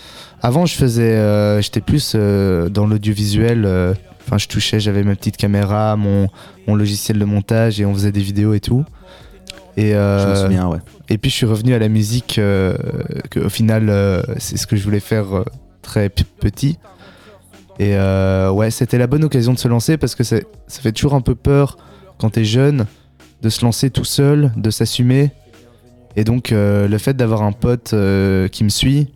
Avant, 0.42 0.66
je 0.66 0.76
faisais, 0.76 1.62
j'étais 1.62 1.82
plus 1.82 2.16
dans 2.16 2.88
l'audiovisuel. 2.88 3.68
Enfin, 4.26 4.38
je 4.40 4.48
touchais, 4.48 4.80
j'avais 4.80 5.04
ma 5.04 5.16
petite 5.16 5.38
caméra, 5.38 5.96
mon, 5.96 6.28
mon 6.68 6.76
logiciel 6.76 7.20
de 7.20 7.26
montage 7.26 7.80
et 7.80 7.86
on 7.86 7.94
faisait 7.94 8.12
des 8.12 8.22
vidéos 8.22 8.54
et 8.56 8.60
tout. 8.60 8.84
Et, 9.78 9.92
je 9.92 9.96
euh, 9.96 10.30
me 10.32 10.36
souviens, 10.36 10.68
ouais. 10.68 10.78
et 11.10 11.18
puis 11.18 11.30
je 11.30 11.36
suis 11.36 11.46
revenu 11.46 11.74
à 11.74 11.80
la 11.80 11.90
musique. 11.90 12.40
euh, 12.40 12.76
que, 13.30 13.40
au 13.42 13.50
final, 13.50 13.90
euh, 13.90 14.22
c'est 14.38 14.56
ce 14.58 14.66
que 14.68 14.76
je 14.78 14.84
voulais 14.84 15.00
faire 15.02 15.26
très 15.82 16.10
petit. 16.10 16.80
Et 17.78 17.96
ouais, 18.50 18.72
c'était 18.72 18.98
la 18.98 19.08
bonne 19.08 19.24
occasion 19.26 19.54
de 19.54 19.60
se 19.60 19.68
lancer 19.68 19.98
parce 19.98 20.16
que 20.16 20.24
ça 20.24 20.38
fait 20.68 20.92
toujours 20.94 21.14
un 21.14 21.22
peu 21.22 21.36
peur 21.36 21.78
quand 22.20 22.32
t'es 22.32 22.46
jeune 22.46 22.86
de 23.42 23.50
se 23.50 23.64
lancer 23.64 23.90
tout 23.90 24.06
seul, 24.06 24.52
de 24.56 24.70
s'assumer. 24.70 25.32
Et 26.16 26.24
donc 26.24 26.52
euh, 26.52 26.88
le 26.88 26.98
fait 26.98 27.16
d'avoir 27.16 27.44
un 27.44 27.52
pote 27.52 27.92
euh, 27.94 28.48
qui 28.48 28.64
me 28.64 28.70
suit, 28.70 29.08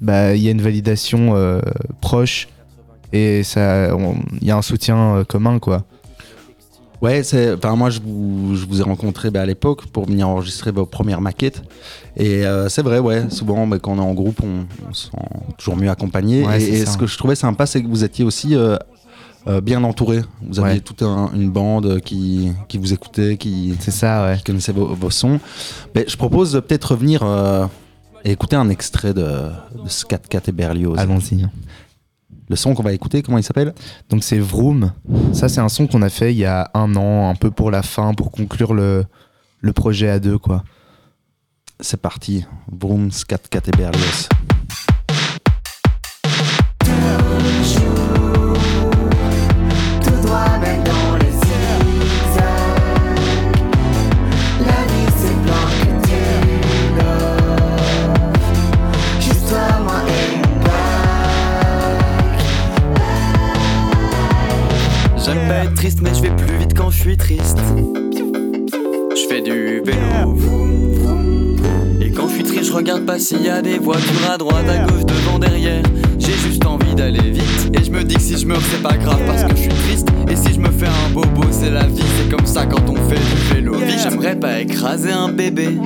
bah 0.00 0.34
il 0.34 0.42
y 0.42 0.48
a 0.48 0.50
une 0.50 0.62
validation 0.62 1.36
euh, 1.36 1.60
proche 2.00 2.48
et 3.12 3.42
ça, 3.42 3.94
il 4.40 4.46
y 4.46 4.50
a 4.50 4.56
un 4.56 4.62
soutien 4.62 5.24
commun 5.28 5.58
quoi. 5.58 5.84
Ouais, 7.02 7.24
c'est. 7.24 7.52
Enfin, 7.54 7.74
moi, 7.74 7.90
je 7.90 7.98
vous, 8.00 8.54
je 8.54 8.64
vous 8.64 8.80
ai 8.80 8.84
rencontré 8.84 9.30
bah, 9.30 9.42
à 9.42 9.46
l'époque 9.46 9.86
pour 9.86 10.06
venir 10.06 10.28
enregistrer 10.28 10.70
vos 10.70 10.86
premières 10.86 11.20
maquettes. 11.20 11.64
Et 12.16 12.46
euh, 12.46 12.68
c'est 12.68 12.82
vrai, 12.82 13.00
ouais. 13.00 13.28
Souvent, 13.28 13.66
bah, 13.66 13.80
quand 13.80 13.94
on 13.94 13.96
est 13.96 14.00
en 14.00 14.14
groupe, 14.14 14.40
on, 14.44 14.66
on 14.88 14.94
se 14.94 15.06
sent 15.06 15.16
toujours 15.58 15.76
mieux 15.76 15.90
accompagné. 15.90 16.46
Ouais, 16.46 16.62
et 16.62 16.86
ce 16.86 16.96
que 16.96 17.08
je 17.08 17.18
trouvais 17.18 17.34
sympa, 17.34 17.66
c'est 17.66 17.82
que 17.82 17.88
vous 17.88 18.04
étiez 18.04 18.24
aussi 18.24 18.54
euh, 18.54 18.76
euh, 19.46 19.60
bien 19.60 19.82
entouré. 19.84 20.20
Vous 20.42 20.60
aviez 20.60 20.74
Ouais. 20.74 20.80
toute 20.80 21.02
un- 21.02 21.30
une 21.34 21.50
bande 21.50 22.00
qui, 22.00 22.52
qui 22.68 22.78
vous 22.78 22.92
écoutait, 22.92 23.36
qui, 23.36 23.74
C'est 23.80 23.90
ça 23.90 24.24
ouais. 24.26 24.36
qui 24.38 24.44
connaissait 24.44 24.72
vos, 24.72 24.94
vos 24.94 25.10
sons. 25.10 25.40
Mais 25.94 26.04
je 26.08 26.16
propose 26.16 26.52
de 26.52 26.60
peut-être 26.60 26.92
revenir 26.92 27.22
euh, 27.22 27.66
et 28.24 28.30
écouter 28.32 28.56
un 28.56 28.68
extrait 28.68 29.14
de, 29.14 29.22
de 29.22 29.88
Scat 29.88 30.18
Cat 30.28 30.42
et 30.46 30.52
Berlioz. 30.52 30.98
Allons-y. 30.98 31.46
Le 32.48 32.56
son 32.56 32.74
qu'on 32.74 32.82
va 32.82 32.92
écouter, 32.92 33.22
comment 33.22 33.38
il 33.38 33.42
s'appelle? 33.44 33.72
Donc 34.10 34.22
c'est 34.24 34.38
Vroom. 34.38 34.92
Ça 35.32 35.48
c'est 35.48 35.60
un 35.60 35.68
son 35.70 35.86
qu'on 35.86 36.02
a 36.02 36.08
fait 36.10 36.32
il 36.32 36.38
y 36.38 36.44
a 36.44 36.70
un 36.74 36.94
an, 36.96 37.30
un 37.30 37.34
peu 37.34 37.50
pour 37.50 37.70
la 37.70 37.82
fin, 37.82 38.12
pour 38.14 38.30
conclure 38.30 38.74
le, 38.74 39.04
le 39.60 39.72
projet 39.72 40.08
à 40.10 40.18
deux 40.20 40.38
quoi. 40.38 40.62
C'est 41.80 42.00
parti. 42.00 42.44
Vroom, 42.70 43.10
Scat 43.10 43.38
Cat 43.50 43.62
et 43.66 43.76
Berlioz. 43.76 44.28
Je 72.72 72.76
regarde 72.78 73.04
pas 73.04 73.18
s'il 73.18 73.42
y 73.42 73.50
a 73.50 73.60
des 73.60 73.78
voitures 73.78 74.30
à 74.32 74.38
droite, 74.38 74.64
à 74.66 74.86
gauche, 74.86 75.04
devant, 75.04 75.38
derrière. 75.38 75.82
J'ai 76.18 76.32
juste 76.32 76.64
envie 76.64 76.94
d'aller 76.94 77.30
vite. 77.30 77.70
Et 77.78 77.84
je 77.84 77.90
me 77.90 78.02
dis 78.02 78.14
que 78.14 78.20
si 78.22 78.38
je 78.38 78.46
meurs, 78.46 78.62
c'est 78.70 78.82
pas 78.82 78.96
grave 78.96 79.20
parce 79.26 79.44
que 79.44 79.50
je 79.54 79.60
suis 79.60 79.68
triste. 79.68 80.08
Et 80.30 80.36
si 80.36 80.54
je 80.54 80.58
me 80.58 80.70
fais 80.70 80.86
un 80.86 81.12
bobo, 81.12 81.42
c'est 81.50 81.68
la 81.68 81.84
vie. 81.84 82.02
C'est 82.16 82.34
comme 82.34 82.46
ça 82.46 82.64
quand 82.64 82.88
on 82.88 82.94
fait 82.94 83.16
du 83.16 83.54
vélo. 83.54 83.74
J'aimerais 84.02 84.36
pas 84.36 84.60
écraser 84.60 85.12
un 85.12 85.28
bébé. 85.28 85.78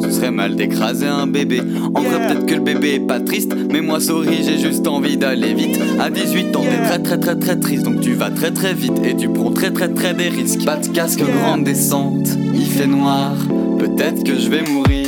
Ce 0.00 0.10
serait 0.10 0.32
mal 0.32 0.56
d'écraser 0.56 1.06
un 1.06 1.28
bébé. 1.28 1.62
En 1.94 2.02
vrai, 2.02 2.26
peut-être 2.26 2.46
que 2.46 2.54
le 2.54 2.62
bébé 2.62 2.94
est 2.94 3.06
pas 3.06 3.20
triste. 3.20 3.54
Mais 3.70 3.80
moi, 3.80 4.00
sorry, 4.00 4.42
j'ai 4.44 4.58
juste 4.58 4.88
envie 4.88 5.16
d'aller 5.16 5.54
vite. 5.54 5.80
À 6.00 6.10
18 6.10 6.56
ans, 6.56 6.62
t'es 6.62 6.82
très 6.84 6.98
très 6.98 7.18
très 7.18 7.36
très 7.36 7.60
triste. 7.60 7.84
Donc 7.84 8.00
tu 8.00 8.14
vas 8.14 8.30
très 8.30 8.50
très 8.50 8.74
vite 8.74 9.00
et 9.04 9.14
tu 9.14 9.28
prends 9.28 9.52
très 9.52 9.70
très 9.70 9.88
très 9.88 10.14
des 10.14 10.30
risques. 10.30 10.64
Pas 10.64 10.78
de 10.78 10.88
casque, 10.88 11.22
grande 11.22 11.62
descente. 11.62 12.26
Il 12.52 12.66
fait 12.66 12.88
noir. 12.88 13.34
Peut-être 13.78 14.24
que 14.24 14.36
je 14.36 14.48
vais 14.48 14.62
mourir. 14.62 15.03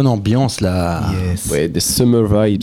Bonne 0.00 0.06
ambiance 0.06 0.62
là. 0.62 1.02
Yes. 1.12 1.46
Ouais, 1.50 1.68
des 1.68 1.80
summer 1.80 2.24
vibes. 2.24 2.62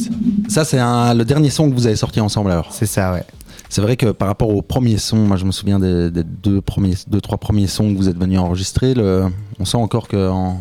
Ça, 0.50 0.65
c'est 0.65 0.77
le 0.79 1.24
dernier 1.24 1.51
son 1.51 1.70
que 1.70 1.75
vous 1.75 1.86
avez 1.86 1.96
sorti 1.96 2.20
ensemble 2.20 2.50
alors. 2.51 2.70
C'est 2.72 2.88
ça, 2.88 3.13
ouais. 3.13 3.24
C'est 3.70 3.82
vrai 3.82 3.96
que 3.96 4.08
par 4.08 4.27
rapport 4.29 4.50
au 4.50 4.62
premier 4.62 4.98
son, 4.98 5.17
moi 5.17 5.38
je 5.38 5.46
me 5.46 5.51
souviens 5.51 5.77
des, 5.77 6.10
des 6.10 6.24
deux, 6.24 6.62
premiers, 6.62 6.96
deux, 7.08 7.22
trois 7.22 7.38
premiers 7.38 7.67
sons 7.67 7.91
que 7.94 7.98
vous 7.98 8.10
êtes 8.10 8.17
venus 8.17 8.39
enregistrer. 8.39 8.94
Le, 8.96 9.25
on 9.60 9.65
sent 9.65 9.77
encore 9.77 10.08
que 10.08 10.29
en- 10.29 10.58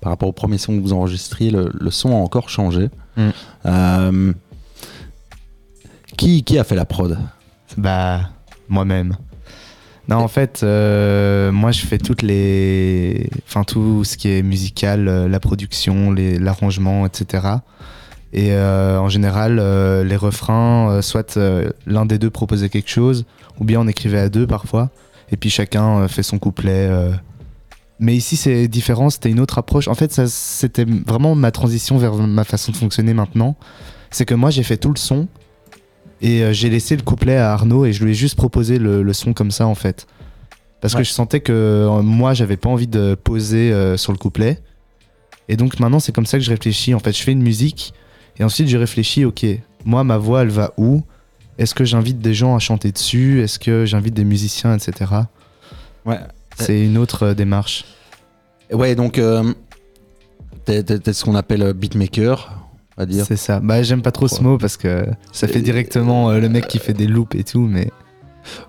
par 0.00 0.12
rapport 0.12 0.28
au 0.28 0.32
premier 0.32 0.56
son 0.56 0.76
que 0.76 0.80
vous 0.82 0.92
enregistriez, 0.92 1.50
le, 1.50 1.70
le 1.78 1.90
son 1.90 2.10
a 2.12 2.16
encore 2.16 2.48
changé. 2.48 2.88
Mm. 3.16 3.28
Euh, 3.66 4.32
qui, 6.16 6.42
qui 6.44 6.58
a 6.58 6.64
fait 6.64 6.76
la 6.76 6.84
prod? 6.84 7.18
Bah, 7.76 8.20
moi-même. 8.68 9.16
Non, 10.08 10.16
en 10.16 10.28
fait, 10.28 10.60
euh, 10.62 11.50
moi, 11.50 11.72
je 11.72 11.80
fais 11.86 11.98
toutes 11.98 12.22
les. 12.22 13.30
Enfin, 13.46 13.64
tout 13.64 14.04
ce 14.04 14.16
qui 14.16 14.28
est 14.28 14.42
musical, 14.42 15.08
euh, 15.08 15.28
la 15.28 15.40
production, 15.40 16.12
l'arrangement, 16.12 17.06
etc. 17.06 17.46
Et 18.34 18.52
euh, 18.52 18.98
en 18.98 19.08
général, 19.08 19.56
les 20.04 20.16
refrains, 20.16 21.00
soit 21.02 21.38
l'un 21.86 22.04
des 22.04 22.18
deux 22.18 22.30
proposait 22.30 22.68
quelque 22.68 22.90
chose, 22.90 23.24
ou 23.60 23.64
bien 23.64 23.80
on 23.80 23.86
écrivait 23.86 24.18
à 24.18 24.28
deux 24.28 24.46
parfois, 24.46 24.90
et 25.30 25.36
puis 25.36 25.50
chacun 25.50 26.08
fait 26.08 26.24
son 26.24 26.38
couplet. 26.38 26.90
Mais 28.00 28.16
ici, 28.16 28.36
c'est 28.36 28.66
différent, 28.66 29.08
c'était 29.08 29.30
une 29.30 29.38
autre 29.38 29.58
approche. 29.58 29.86
En 29.86 29.94
fait, 29.94 30.12
c'était 30.26 30.84
vraiment 30.84 31.36
ma 31.36 31.52
transition 31.52 31.96
vers 31.96 32.14
ma 32.14 32.42
façon 32.42 32.72
de 32.72 32.76
fonctionner 32.76 33.14
maintenant. 33.14 33.54
C'est 34.10 34.24
que 34.24 34.34
moi, 34.34 34.50
j'ai 34.50 34.64
fait 34.64 34.78
tout 34.78 34.90
le 34.90 34.98
son, 34.98 35.28
et 36.20 36.42
euh, 36.42 36.52
j'ai 36.52 36.70
laissé 36.70 36.96
le 36.96 37.02
couplet 37.02 37.36
à 37.36 37.52
Arnaud 37.52 37.84
et 37.84 37.92
je 37.92 38.04
lui 38.04 38.12
ai 38.12 38.14
juste 38.14 38.36
proposé 38.36 38.78
le, 38.78 39.02
le 39.02 39.12
son 39.12 39.32
comme 39.32 39.50
ça 39.50 39.66
en 39.66 39.74
fait. 39.74 40.06
Parce 40.80 40.94
Ouais. 40.94 41.00
que 41.00 41.04
je 41.06 41.12
sentais 41.12 41.40
que 41.40 41.52
euh, 41.52 42.02
moi 42.02 42.34
j'avais 42.34 42.56
pas 42.56 42.68
envie 42.68 42.86
de 42.86 43.14
poser 43.14 43.72
euh, 43.72 43.96
sur 43.96 44.12
le 44.12 44.18
couplet. 44.18 44.60
Et 45.48 45.56
donc 45.56 45.78
maintenant 45.80 46.00
c'est 46.00 46.12
comme 46.12 46.26
ça 46.26 46.38
que 46.38 46.44
je 46.44 46.50
réfléchis. 46.50 46.94
En 46.94 46.98
fait 46.98 47.12
je 47.16 47.22
fais 47.22 47.32
une 47.32 47.42
musique 47.42 47.94
et 48.38 48.44
ensuite 48.44 48.68
je 48.68 48.76
réfléchis 48.76 49.24
ok, 49.24 49.46
moi 49.84 50.04
ma 50.04 50.18
voix 50.18 50.42
elle 50.42 50.48
va 50.50 50.72
où? 50.76 51.02
Est-ce 51.58 51.74
que 51.74 51.84
j'invite 51.84 52.18
des 52.18 52.34
gens 52.34 52.56
à 52.56 52.58
chanter 52.58 52.90
dessus? 52.92 53.40
Est-ce 53.42 53.58
que 53.58 53.84
j'invite 53.86 54.14
des 54.14 54.24
musiciens 54.24 54.74
etc. 54.76 55.10
Ouais. 56.04 56.18
C'est 56.56 56.84
une 56.84 56.98
autre 56.98 57.22
euh, 57.26 57.34
démarche. 57.34 57.84
Ouais, 58.72 58.94
donc 58.94 59.18
euh, 59.18 59.52
t'es, 60.64 60.82
ce 61.12 61.24
qu'on 61.24 61.34
appelle 61.34 61.72
beatmaker, 61.74 62.63
dire. 63.06 63.24
C'est 63.26 63.36
ça. 63.36 63.60
Bah 63.60 63.82
j'aime 63.82 64.02
pas 64.02 64.12
trop 64.12 64.28
ce 64.28 64.42
mot 64.42 64.56
parce 64.58 64.76
que 64.76 65.06
ça 65.32 65.48
fait 65.48 65.58
Et- 65.58 65.62
directement 65.62 66.30
euh, 66.30 66.38
le 66.40 66.48
mec 66.48 66.68
qui 66.68 66.78
fait 66.78 66.92
des 66.94 67.06
loops 67.06 67.34
et 67.34 67.44
tout 67.44 67.66
mais 67.66 67.90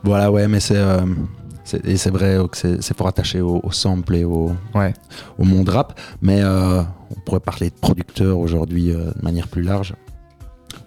Voilà, 0.04 0.32
ouais, 0.32 0.48
mais 0.48 0.60
c'est. 0.60 0.78
euh, 0.78 1.02
c'est- 1.64 1.86
et 1.86 1.98
c'est 1.98 2.10
vrai 2.10 2.38
que 2.50 2.58
c'est, 2.58 2.82
c'est 2.82 2.98
fort 2.98 3.08
attaché 3.08 3.42
au, 3.42 3.60
au 3.64 3.72
sample 3.72 4.16
et 4.16 4.24
au, 4.24 4.52
Ouais. 4.74 4.94
au 5.38 5.44
monde 5.44 5.70
rap. 5.70 6.00
Mais 6.22 6.40
euh, 6.42 6.82
on 7.16 7.20
pourrait 7.26 7.40
parler 7.42 7.70
de 7.70 7.76
producteur 7.76 8.40
aujourd'hui 8.40 8.92
euh, 8.92 9.12
de 9.16 9.22
manière 9.24 9.48
plus 9.48 9.62
large. 9.64 9.94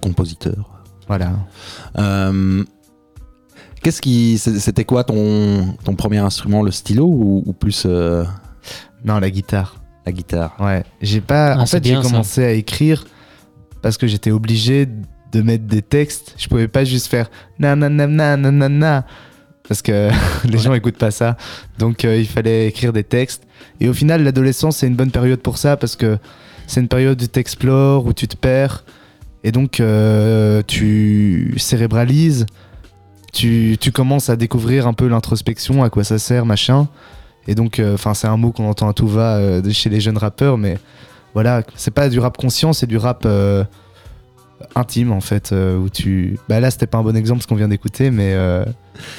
Compositeur. 0.03 0.83
voilà. 1.07 1.33
Euh, 1.99 2.63
qu'est-ce 3.83 4.01
qui. 4.01 4.39
C'était 4.39 4.85
quoi 4.85 5.05
ton, 5.05 5.75
ton 5.85 5.95
premier 5.95 6.19
instrument, 6.19 6.63
le 6.63 6.71
stylo 6.71 7.07
ou, 7.07 7.43
ou 7.47 7.53
plus 7.53 7.85
euh, 7.87 8.25
Non 9.05 9.19
la 9.19 9.31
guitare. 9.31 9.77
la 10.07 10.13
guitare? 10.13 10.57
Ouais, 10.61 10.85
j'ai 11.01 11.21
pas. 11.21 11.55
Ah, 11.55 11.61
en 11.61 11.67
fait, 11.67 11.85
j'ai 11.85 11.95
ça. 11.97 12.03
commencé 12.03 12.45
à 12.45 12.53
écrire 12.53 13.05
parce 13.83 13.97
que 13.97 14.07
j'étais 14.07 14.31
obligé 14.31 14.87
de 15.33 15.43
mettre 15.43 15.65
des 15.65 15.83
textes. 15.83 16.35
Je 16.39 16.49
pouvais 16.49 16.69
pas 16.69 16.85
juste 16.85 17.07
faire 17.07 17.31
na 17.59 17.77
na 17.77 17.89
na 17.89 18.07
na 18.07 18.37
na 18.37 18.51
na 18.51 18.69
na 18.69 19.07
parce 19.67 19.83
que 19.83 20.11
les 20.45 20.59
gens 20.59 20.75
écoutent 20.75 20.99
pas 20.99 21.11
ça. 21.11 21.37
Donc 21.79 22.05
euh, 22.05 22.17
il 22.17 22.27
fallait 22.27 22.67
écrire 22.69 22.93
des 22.93 23.05
textes. 23.05 23.45
Et 23.81 23.89
au 23.89 23.93
final, 23.93 24.23
l'adolescence 24.23 24.79
c'est 24.79 24.87
une 24.87 24.97
bonne 24.97 25.11
période 25.11 25.41
pour 25.41 25.59
ça 25.59 25.77
parce 25.77 25.97
que 25.97 26.19
c'est 26.67 26.81
une 26.81 26.89
période 26.89 27.21
où 27.23 27.27
tu 27.27 27.39
explores, 27.39 28.07
où 28.07 28.13
tu 28.13 28.29
te 28.29 28.37
perds, 28.37 28.85
et 29.43 29.53
donc 29.53 29.81
euh, 29.81 30.63
tu 30.67 31.55
cérébralises. 31.59 32.47
Tu, 33.31 33.77
tu 33.79 33.93
commences 33.93 34.31
à 34.31 34.37
découvrir 34.37 34.87
un 34.87 34.95
peu 34.95 35.07
l'introspection, 35.07 35.85
à 35.85 35.91
quoi 35.91 36.03
ça 36.03 36.19
sert, 36.19 36.47
machin. 36.47 36.89
Et 37.47 37.55
donc, 37.55 37.79
euh, 37.79 37.95
enfin, 37.95 38.15
c'est 38.15 38.27
un 38.27 38.39
mot 38.39 38.53
qu'on 38.53 38.69
entend 38.69 38.89
à 38.89 38.95
tout 38.95 39.07
va 39.07 39.63
chez 39.71 39.91
les 39.91 40.01
jeunes 40.01 40.17
rappeurs, 40.17 40.57
mais 40.57 40.79
voilà, 41.35 41.63
c'est 41.75 41.91
pas 41.93 42.09
du 42.09 42.19
rap 42.19 42.37
conscient, 42.37 42.73
c'est 42.73 42.87
du 42.87 42.97
rap 42.97 43.23
euh, 43.27 43.65
intime 44.75 45.13
en 45.13 45.21
fait, 45.21 45.53
euh, 45.53 45.77
où 45.79 45.89
tu. 45.89 46.39
Bah 46.49 46.61
là, 46.61 46.71
c'était 46.71 46.87
pas 46.87 46.99
un 46.99 47.03
bon 47.03 47.17
exemple 47.17 47.43
ce 47.43 47.47
qu'on 47.47 47.55
vient 47.57 47.69
d'écouter, 47.69 48.11
mais 48.11 48.35
euh, 48.35 48.65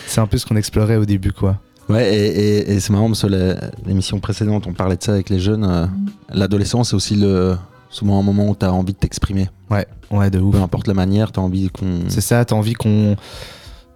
c'est 0.08 0.20
un 0.22 0.28
peu 0.28 0.38
ce 0.38 0.46
qu'on 0.46 0.56
explorait 0.56 0.98
au 0.98 1.06
début, 1.06 1.32
quoi. 1.32 1.60
Ouais, 1.88 2.14
et, 2.14 2.28
et- 2.60 2.72
et 2.74 2.80
c'est 2.80 2.92
marrant 2.94 3.08
parce 3.08 3.24
que 3.24 3.56
l'émission 3.88 4.20
précédente, 4.20 4.68
on 4.68 4.74
parlait 4.74 4.96
de 4.98 5.04
ça 5.04 5.14
avec 5.14 5.30
les 5.30 5.40
jeunes. 5.40 5.90
L'adolescence, 6.32 6.90
c'est 6.90 6.96
aussi 6.96 7.16
le, 7.16 7.56
souvent 7.90 8.20
un 8.20 8.24
moment 8.24 8.48
où 8.50 8.56
tu 8.56 8.66
as 8.66 8.72
envie 8.74 8.94
de 8.94 8.98
t'exprimer. 9.00 9.50
Ouais, 9.72 9.88
ouais, 10.12 10.30
de 10.30 10.40
ouf. 10.40 10.56
Peu 10.56 10.62
importe 10.62 10.88
la 10.88 10.94
manière, 10.94 11.32
tu 11.32 11.40
as 11.40 11.44
envie 11.44 11.70
qu'on. 11.70 12.02
C'est 12.10 12.22
ça, 12.22 12.44
t'as 12.46 12.56
envie 12.56 12.74
qu'on. 12.74 13.16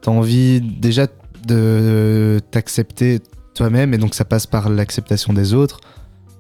T'as 0.02 0.12
envie 0.12 0.60
déjà 0.62 1.06
de 1.46 2.40
t'accepter 2.52 3.20
toi-même, 3.54 3.94
et 3.94 3.98
donc 4.00 4.16
ça 4.16 4.26
passe 4.26 4.48
par 4.48 4.70
l'acceptation 4.70 5.32
des 5.34 5.54
autres, 5.54 5.80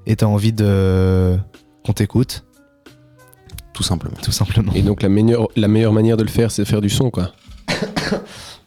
et 0.07 0.15
t'as 0.15 0.25
envie 0.25 0.53
de. 0.53 1.37
Qu'on 1.85 1.93
t'écoute, 1.93 2.43
Tout 3.73 3.83
simplement. 3.83 4.15
tout 4.21 4.31
simplement. 4.31 4.71
Et 4.73 4.81
donc 4.81 5.01
la 5.03 5.09
meilleure, 5.09 5.47
la 5.55 5.67
meilleure 5.67 5.93
manière 5.93 6.17
de 6.17 6.23
le 6.23 6.29
faire, 6.29 6.51
c'est 6.51 6.63
de 6.63 6.67
faire 6.67 6.81
du 6.81 6.89
son, 6.89 7.09
quoi. 7.09 7.31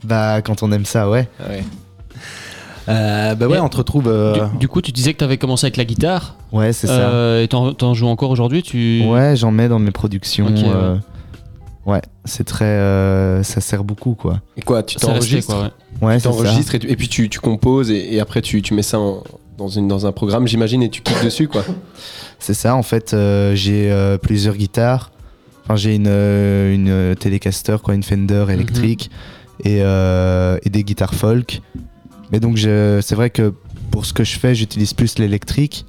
Bah, 0.04 0.42
quand 0.42 0.62
on 0.62 0.70
aime 0.73 0.85
ça, 0.85 1.08
ouais. 1.08 1.26
Euh, 2.88 3.35
bah 3.35 3.49
ouais, 3.49 3.56
Et 3.56 3.61
on 3.61 3.68
te 3.68 3.78
retrouve. 3.78 4.06
euh, 4.06 4.46
Du, 4.52 4.58
du 4.58 4.68
coup, 4.68 4.80
tu 4.80 4.92
disais 4.92 5.12
que 5.12 5.18
tu 5.18 5.25
avais 5.25 5.38
commencé 5.38 5.64
avec 5.66 5.76
la 5.76 5.85
guitare. 5.85 6.37
Ouais, 6.52 6.73
c'est 6.73 6.87
ça. 6.87 6.92
euh, 7.11 7.42
et 7.42 7.49
t'en, 7.49 7.94
joues 7.94 8.06
encore 8.06 8.30
aujourd'hui 8.30 8.62
tu... 8.62 9.02
Ouais, 9.06 9.35
j'en 9.35 9.50
mets 9.50 9.68
dans 9.68 9.80
mes 9.80 9.90
productions. 9.90 10.46
Ouais. 10.46 10.62
euh, 10.66 10.96
ouais, 11.87 12.02
c'est 12.25 12.44
très. 12.44 12.64
euh, 12.66 13.42
ça 13.42 13.61
sert 13.61 13.82
beaucoup, 13.82 14.14
quoi. 14.14 14.40
Et 14.56 14.62
quoi, 14.62 14.82
tu 14.85 14.96
t'enregistres 14.96 15.52
quoi, 15.52 15.62
ouais. 15.64 15.70
Ouais, 16.02 16.16
Tu 16.18 16.24
t'enregistres 16.24 16.74
et, 16.74 16.78
tu- 16.78 16.90
et 16.90 16.96
puis 16.96 17.08
tu, 17.08 17.28
tu 17.28 17.40
composes 17.40 17.90
et, 17.90 18.14
et 18.14 18.20
après 18.20 18.42
tu, 18.42 18.60
tu 18.62 18.74
mets 18.74 18.82
ça 18.82 18.98
en- 18.98 19.22
dans, 19.56 19.68
une, 19.68 19.88
dans 19.88 20.04
un 20.06 20.12
programme, 20.12 20.46
j'imagine, 20.46 20.82
et 20.82 20.90
tu 20.90 21.00
cliques 21.00 21.24
dessus, 21.24 21.48
quoi. 21.48 21.64
C'est 22.38 22.52
ça, 22.54 22.76
en 22.76 22.82
fait, 22.82 23.14
euh, 23.14 23.54
j'ai 23.54 23.90
euh, 23.90 24.18
plusieurs 24.18 24.54
guitares. 24.56 25.10
Enfin, 25.64 25.76
j'ai 25.76 25.94
une, 25.96 26.06
euh, 26.08 26.74
une 26.74 27.16
Telecaster, 27.16 27.76
quoi, 27.82 27.94
une 27.94 28.02
Fender 28.02 28.44
Mhm. 28.46 28.50
électrique 28.54 29.10
et, 29.64 29.78
et 29.78 30.70
des 30.70 30.84
guitares 30.84 31.14
folk. 31.14 31.62
Mais 32.30 32.40
donc, 32.40 32.56
je- 32.58 33.00
c'est 33.02 33.14
vrai 33.14 33.30
que 33.30 33.54
pour 33.90 34.04
ce 34.04 34.12
que 34.12 34.22
je 34.24 34.38
fais, 34.38 34.54
j'utilise 34.54 34.92
plus 34.92 35.18
l'électrique. 35.18 35.86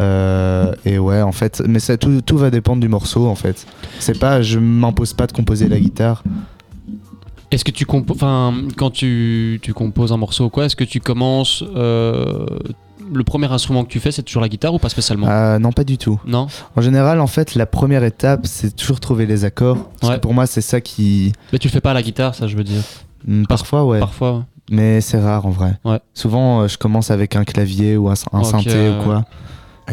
Euh, 0.00 0.72
et 0.84 0.98
ouais, 0.98 1.20
en 1.22 1.32
fait, 1.32 1.62
mais 1.66 1.78
ça, 1.80 1.96
tout, 1.96 2.20
tout 2.22 2.38
va 2.38 2.50
dépendre 2.50 2.80
du 2.80 2.88
morceau, 2.88 3.26
en 3.26 3.34
fait. 3.34 3.66
C'est 3.98 4.18
pas, 4.18 4.42
je 4.42 4.58
m'impose 4.58 5.12
pas 5.12 5.26
de 5.26 5.32
composer 5.32 5.68
la 5.68 5.78
guitare. 5.78 6.22
Est-ce 7.52 7.64
que 7.64 7.70
tu 7.70 7.84
composes, 7.86 8.16
enfin, 8.16 8.54
quand 8.76 8.90
tu, 8.90 9.60
tu 9.62 9.72
composes 9.74 10.10
un 10.12 10.16
morceau 10.16 10.46
ou 10.46 10.50
quoi, 10.50 10.64
est-ce 10.64 10.74
que 10.76 10.84
tu 10.84 11.00
commences 11.00 11.62
euh, 11.76 12.46
le 13.12 13.24
premier 13.24 13.46
instrument 13.52 13.84
que 13.84 13.90
tu 13.90 14.00
fais, 14.00 14.10
c'est 14.10 14.22
toujours 14.22 14.42
la 14.42 14.48
guitare 14.48 14.72
ou 14.74 14.78
pas 14.78 14.88
spécialement? 14.88 15.28
Euh, 15.28 15.58
non, 15.58 15.70
pas 15.70 15.84
du 15.84 15.98
tout. 15.98 16.18
Non? 16.26 16.46
En 16.76 16.80
général, 16.80 17.20
en 17.20 17.26
fait, 17.26 17.54
la 17.54 17.66
première 17.66 18.04
étape, 18.04 18.40
c'est 18.46 18.74
toujours 18.74 19.00
trouver 19.00 19.26
les 19.26 19.44
accords. 19.44 19.90
Parce 20.00 20.10
Ouais. 20.12 20.16
que 20.18 20.22
pour 20.22 20.32
moi, 20.34 20.46
c'est 20.46 20.60
ça 20.62 20.80
qui. 20.80 21.32
Mais 21.52 21.58
tu 21.58 21.68
le 21.68 21.72
fais 21.72 21.80
pas 21.82 21.90
à 21.90 21.94
la 21.94 22.02
guitare, 22.02 22.34
ça, 22.34 22.46
je 22.46 22.56
veux 22.56 22.64
dire. 22.64 22.82
Hmm, 23.26 23.44
Parfois, 23.44 23.84
ouais. 23.84 24.00
Parfois. 24.00 24.32
ouais. 24.38 24.42
Mais 24.70 25.00
c'est 25.02 25.20
rare 25.20 25.44
en 25.44 25.50
vrai. 25.50 25.78
Ouais. 25.84 26.00
Souvent, 26.14 26.62
euh, 26.62 26.68
je 26.68 26.78
commence 26.78 27.10
avec 27.10 27.36
un 27.36 27.44
clavier 27.44 27.96
ou 27.98 28.08
un, 28.08 28.14
synthé 28.14 28.90
ou 28.98 29.02
quoi. 29.04 29.24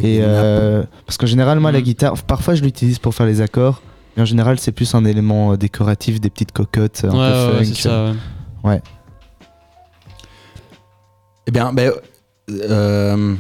Et 0.02 0.20
euh, 0.22 0.84
parce 1.06 1.18
qu'en 1.18 1.26
général, 1.26 1.60
moi, 1.60 1.72
la 1.72 1.80
Mm. 1.80 1.84
guitare, 1.84 2.14
parfois, 2.24 2.56
je 2.56 2.62
l'utilise 2.62 3.00
pour 3.00 3.14
faire 3.14 3.26
les 3.26 3.42
accords. 3.42 3.82
Mais 4.16 4.24
en 4.24 4.26
général, 4.26 4.60
c'est 4.60 4.72
plus 4.72 4.94
un 4.96 5.06
élément 5.06 5.54
euh, 5.54 5.58
décoratif, 5.58 6.20
des 6.20 6.30
petites 6.30 6.52
cocottes 6.52 7.06
un 7.06 7.10
Ouais, 7.10 7.52
peu 7.54 7.58
ouais, 7.60 7.66
funk. 7.66 7.74
ça. 7.76 8.12
ouais. 8.64 8.82
Eh 11.48 11.52
bien, 11.52 11.74
ben, 11.74 11.92
euh, 12.52 13.36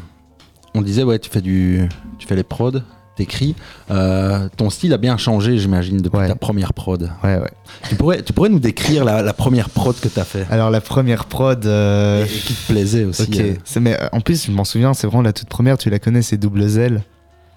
on 0.73 0.81
disait, 0.81 1.03
ouais, 1.03 1.19
tu 1.19 1.29
fais, 1.29 1.41
du, 1.41 1.87
tu 2.17 2.27
fais 2.27 2.35
les 2.35 2.43
prods, 2.43 2.71
t'écris. 3.15 3.55
Euh, 3.91 4.47
ton 4.57 4.69
style 4.69 4.93
a 4.93 4.97
bien 4.97 5.17
changé, 5.17 5.57
j'imagine, 5.57 5.97
depuis 5.97 6.17
Ouais. 6.17 6.27
ta 6.27 6.35
première 6.35 6.73
prod. 6.73 7.09
Ouais, 7.23 7.37
ouais. 7.37 7.51
Tu 7.89 7.95
pourrais, 7.95 8.21
tu 8.23 8.33
pourrais 8.33 8.49
nous 8.49 8.59
décrire 8.59 9.03
la, 9.05 9.21
la 9.21 9.33
première 9.33 9.69
prod 9.69 9.95
que 9.99 10.07
t'as 10.07 10.23
fait? 10.23 10.47
Alors, 10.49 10.71
la 10.71 10.81
première 10.81 11.25
prod. 11.25 11.63
euh, 11.65 12.21
et, 12.25 12.25
et 12.25 12.39
qui 12.39 12.53
te 12.53 12.71
plaisait 12.71 13.03
aussi. 13.05 13.23
Ok. 13.23 13.39
euh. 13.39 13.79
Mais 13.81 13.97
en 14.11 14.21
plus, 14.21 14.45
je 14.47 14.51
m'en 14.51 14.63
souviens, 14.63 14.93
c'est 14.93 15.05
vraiment 15.07 15.23
la 15.23 15.33
toute 15.33 15.49
première, 15.49 15.77
tu 15.77 15.89
la 15.89 15.99
connais, 15.99 16.21
c'est 16.21 16.37
Double 16.37 16.67
Zelle. 16.67 17.03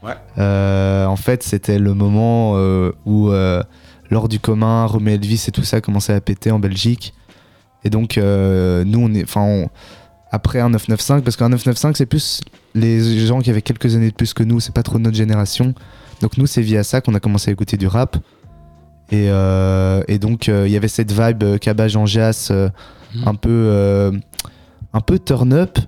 Ouais. 0.03 0.15
Euh, 0.39 1.07
en 1.07 1.17
fait, 1.17 1.43
c'était 1.43 1.79
le 1.79 1.95
moment 1.95 2.55
euh, 2.57 2.93
où 3.05 3.31
euh, 3.31 3.63
lors 4.11 4.29
du 4.29 4.41
commun, 4.41 4.87
Romeo 4.87 5.15
Elvis 5.15 5.45
et 5.49 5.53
tout 5.53 5.63
ça 5.63 5.81
commençait 5.81 6.15
à 6.15 6.21
péter 6.21 6.51
en 6.51 6.59
Belgique. 6.59 7.15
Et 7.85 7.91
donc, 7.91 8.17
nous, 8.17 8.23
on 9.01 9.15
est. 9.15 9.25
Enfin, 9.25 9.67
après 10.31 10.61
un 10.61 10.71
995, 10.71 11.23
parce 11.23 11.37
qu'un 11.37 11.51
995, 11.51 11.97
c'est 11.97 12.07
plus 12.07 12.41
les 12.75 13.27
gens 13.27 13.41
qui 13.41 13.51
avaient 13.51 13.63
quelques 13.63 13.97
années 13.97 14.11
de 14.11 14.15
plus 14.15 14.33
que 14.35 14.43
nous, 14.43 14.61
c'est 14.61 14.75
pas 14.75 14.83
trop 14.83 14.99
notre 14.99 15.17
génération. 15.17 15.75
Donc, 16.21 16.39
nous, 16.39 16.47
c'est 16.47 16.63
via 16.63 16.85
ça 16.85 17.01
qu'on 17.01 17.15
a 17.15 17.21
commencé 17.21 17.51
à 17.51 17.53
écouter 17.53 17.77
du 17.77 17.87
rap. 17.87 18.17
Et, 19.13 19.29
euh, 19.29 20.03
et 20.09 20.19
donc, 20.19 20.49
euh, 20.49 20.67
il 20.67 20.73
y 20.73 20.77
avait 20.77 20.89
cette 20.89 21.13
vibe 21.13 21.43
euh, 21.43 21.59
cabage 21.59 21.97
en 21.97 22.07
jazz, 22.07 22.51
un 23.27 23.35
peu. 23.35 24.13
un 24.95 25.01
peu 25.01 25.19
turn 25.19 25.53
up, 25.53 25.79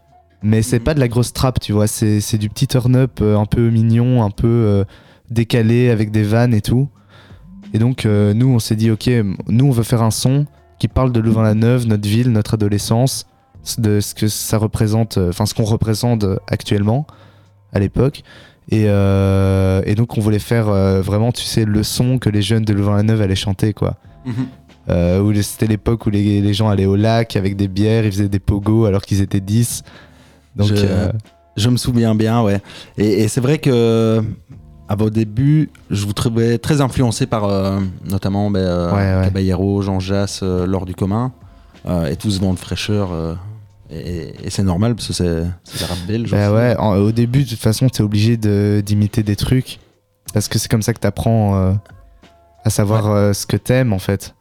Mais 0.44 0.62
c'est 0.62 0.78
pas 0.78 0.94
de 0.94 1.00
la 1.00 1.08
grosse 1.08 1.32
trap, 1.32 1.58
tu 1.58 1.72
vois. 1.72 1.86
C'est 1.86 2.38
du 2.38 2.48
petit 2.48 2.66
turn-up 2.66 3.18
euh, 3.20 3.36
un 3.36 3.46
peu 3.46 3.70
mignon, 3.70 4.22
un 4.22 4.30
peu 4.30 4.46
euh, 4.46 4.84
décalé 5.30 5.90
avec 5.90 6.10
des 6.10 6.22
vannes 6.22 6.54
et 6.54 6.60
tout. 6.60 6.88
Et 7.72 7.78
donc, 7.78 8.06
euh, 8.06 8.34
nous, 8.34 8.48
on 8.48 8.58
s'est 8.58 8.76
dit, 8.76 8.90
ok, 8.90 9.10
nous, 9.48 9.66
on 9.66 9.70
veut 9.70 9.82
faire 9.82 10.02
un 10.02 10.10
son 10.10 10.46
qui 10.78 10.86
parle 10.86 11.12
de 11.12 11.20
Louvain-la-Neuve, 11.20 11.86
notre 11.86 12.08
ville, 12.08 12.30
notre 12.30 12.54
adolescence, 12.54 13.26
de 13.78 14.00
ce 14.00 14.14
que 14.14 14.28
ça 14.28 14.58
représente, 14.58 15.18
enfin, 15.18 15.46
ce 15.46 15.54
qu'on 15.54 15.64
représente 15.64 16.24
actuellement, 16.48 17.06
à 17.72 17.80
l'époque. 17.80 18.22
Et, 18.70 18.84
euh, 18.86 19.82
et 19.84 19.94
donc, 19.94 20.16
on 20.16 20.20
voulait 20.20 20.38
faire 20.38 20.68
euh, 20.68 21.02
vraiment, 21.02 21.32
tu 21.32 21.42
sais, 21.42 21.64
le 21.64 21.82
son 21.82 22.18
que 22.18 22.30
les 22.30 22.42
jeunes 22.42 22.64
de 22.64 22.72
Louvain-la-Neuve 22.72 23.20
allaient 23.20 23.34
chanter, 23.34 23.72
quoi. 23.72 23.96
Euh, 24.88 25.20
où 25.20 25.34
c'était 25.42 25.66
l'époque 25.66 26.06
où 26.06 26.10
les, 26.10 26.40
les 26.40 26.54
gens 26.54 26.68
allaient 26.68 26.86
au 26.86 26.96
lac 26.96 27.36
avec 27.36 27.56
des 27.56 27.68
bières, 27.68 28.04
ils 28.04 28.12
faisaient 28.12 28.28
des 28.28 28.38
pogos 28.38 28.86
alors 28.86 29.02
qu'ils 29.02 29.20
étaient 29.20 29.40
10. 29.40 29.82
Donc, 30.56 30.68
Je- 30.68 30.74
euh, 30.86 31.12
Je 31.56 31.68
me 31.68 31.76
souviens 31.76 32.14
bien, 32.16 32.42
ouais. 32.42 32.60
Et, 32.98 33.22
et 33.22 33.28
c'est 33.28 33.40
vrai 33.40 33.58
que 33.58 34.22
à 34.88 34.96
vos 34.96 35.08
débuts, 35.08 35.70
je 35.88 36.04
vous 36.04 36.12
trouvais 36.12 36.58
très 36.58 36.80
influencé 36.80 37.26
par 37.26 37.44
euh, 37.44 37.78
notamment 38.04 38.50
ben, 38.50 38.58
euh, 38.60 39.20
Ouais. 39.20 39.26
Caballero, 39.26 39.80
Jean 39.82 40.00
Jass, 40.00 40.42
Laure 40.42 40.84
du 40.84 40.94
commun, 40.96 41.32
et 42.10 42.16
tous 42.16 42.40
vont 42.40 42.52
de 42.54 42.58
fraîcheur. 42.58 43.10
et 43.90 44.34
et 44.46 44.50
c'est 44.50 44.62
normal 44.64 44.94
parce 44.96 45.06
que 45.08 45.12
c'est 45.12 45.24
des 45.78 45.84
rap 45.84 45.98
bah 46.08 46.14
aussi. 46.48 46.54
ouais, 46.56 46.76
en- 46.78 46.96
au 46.96 47.12
début, 47.12 47.44
de 47.44 47.48
toute 47.50 47.58
façon, 47.60 47.88
t'es 47.88 48.02
obligé 48.02 48.36
de- 48.36 48.82
d'imiter 48.84 49.22
des 49.22 49.36
trucs. 49.36 49.78
Parce 50.32 50.48
que 50.48 50.58
c'est 50.58 50.68
comme 50.68 50.82
ça 50.82 50.92
que 50.92 50.98
t'apprends 50.98 51.76
à 52.64 52.70
savoir 52.70 53.32
ce 53.34 53.46
que 53.46 53.56
t'aimes, 53.56 53.92
en 53.92 53.98
fait. 54.00 54.34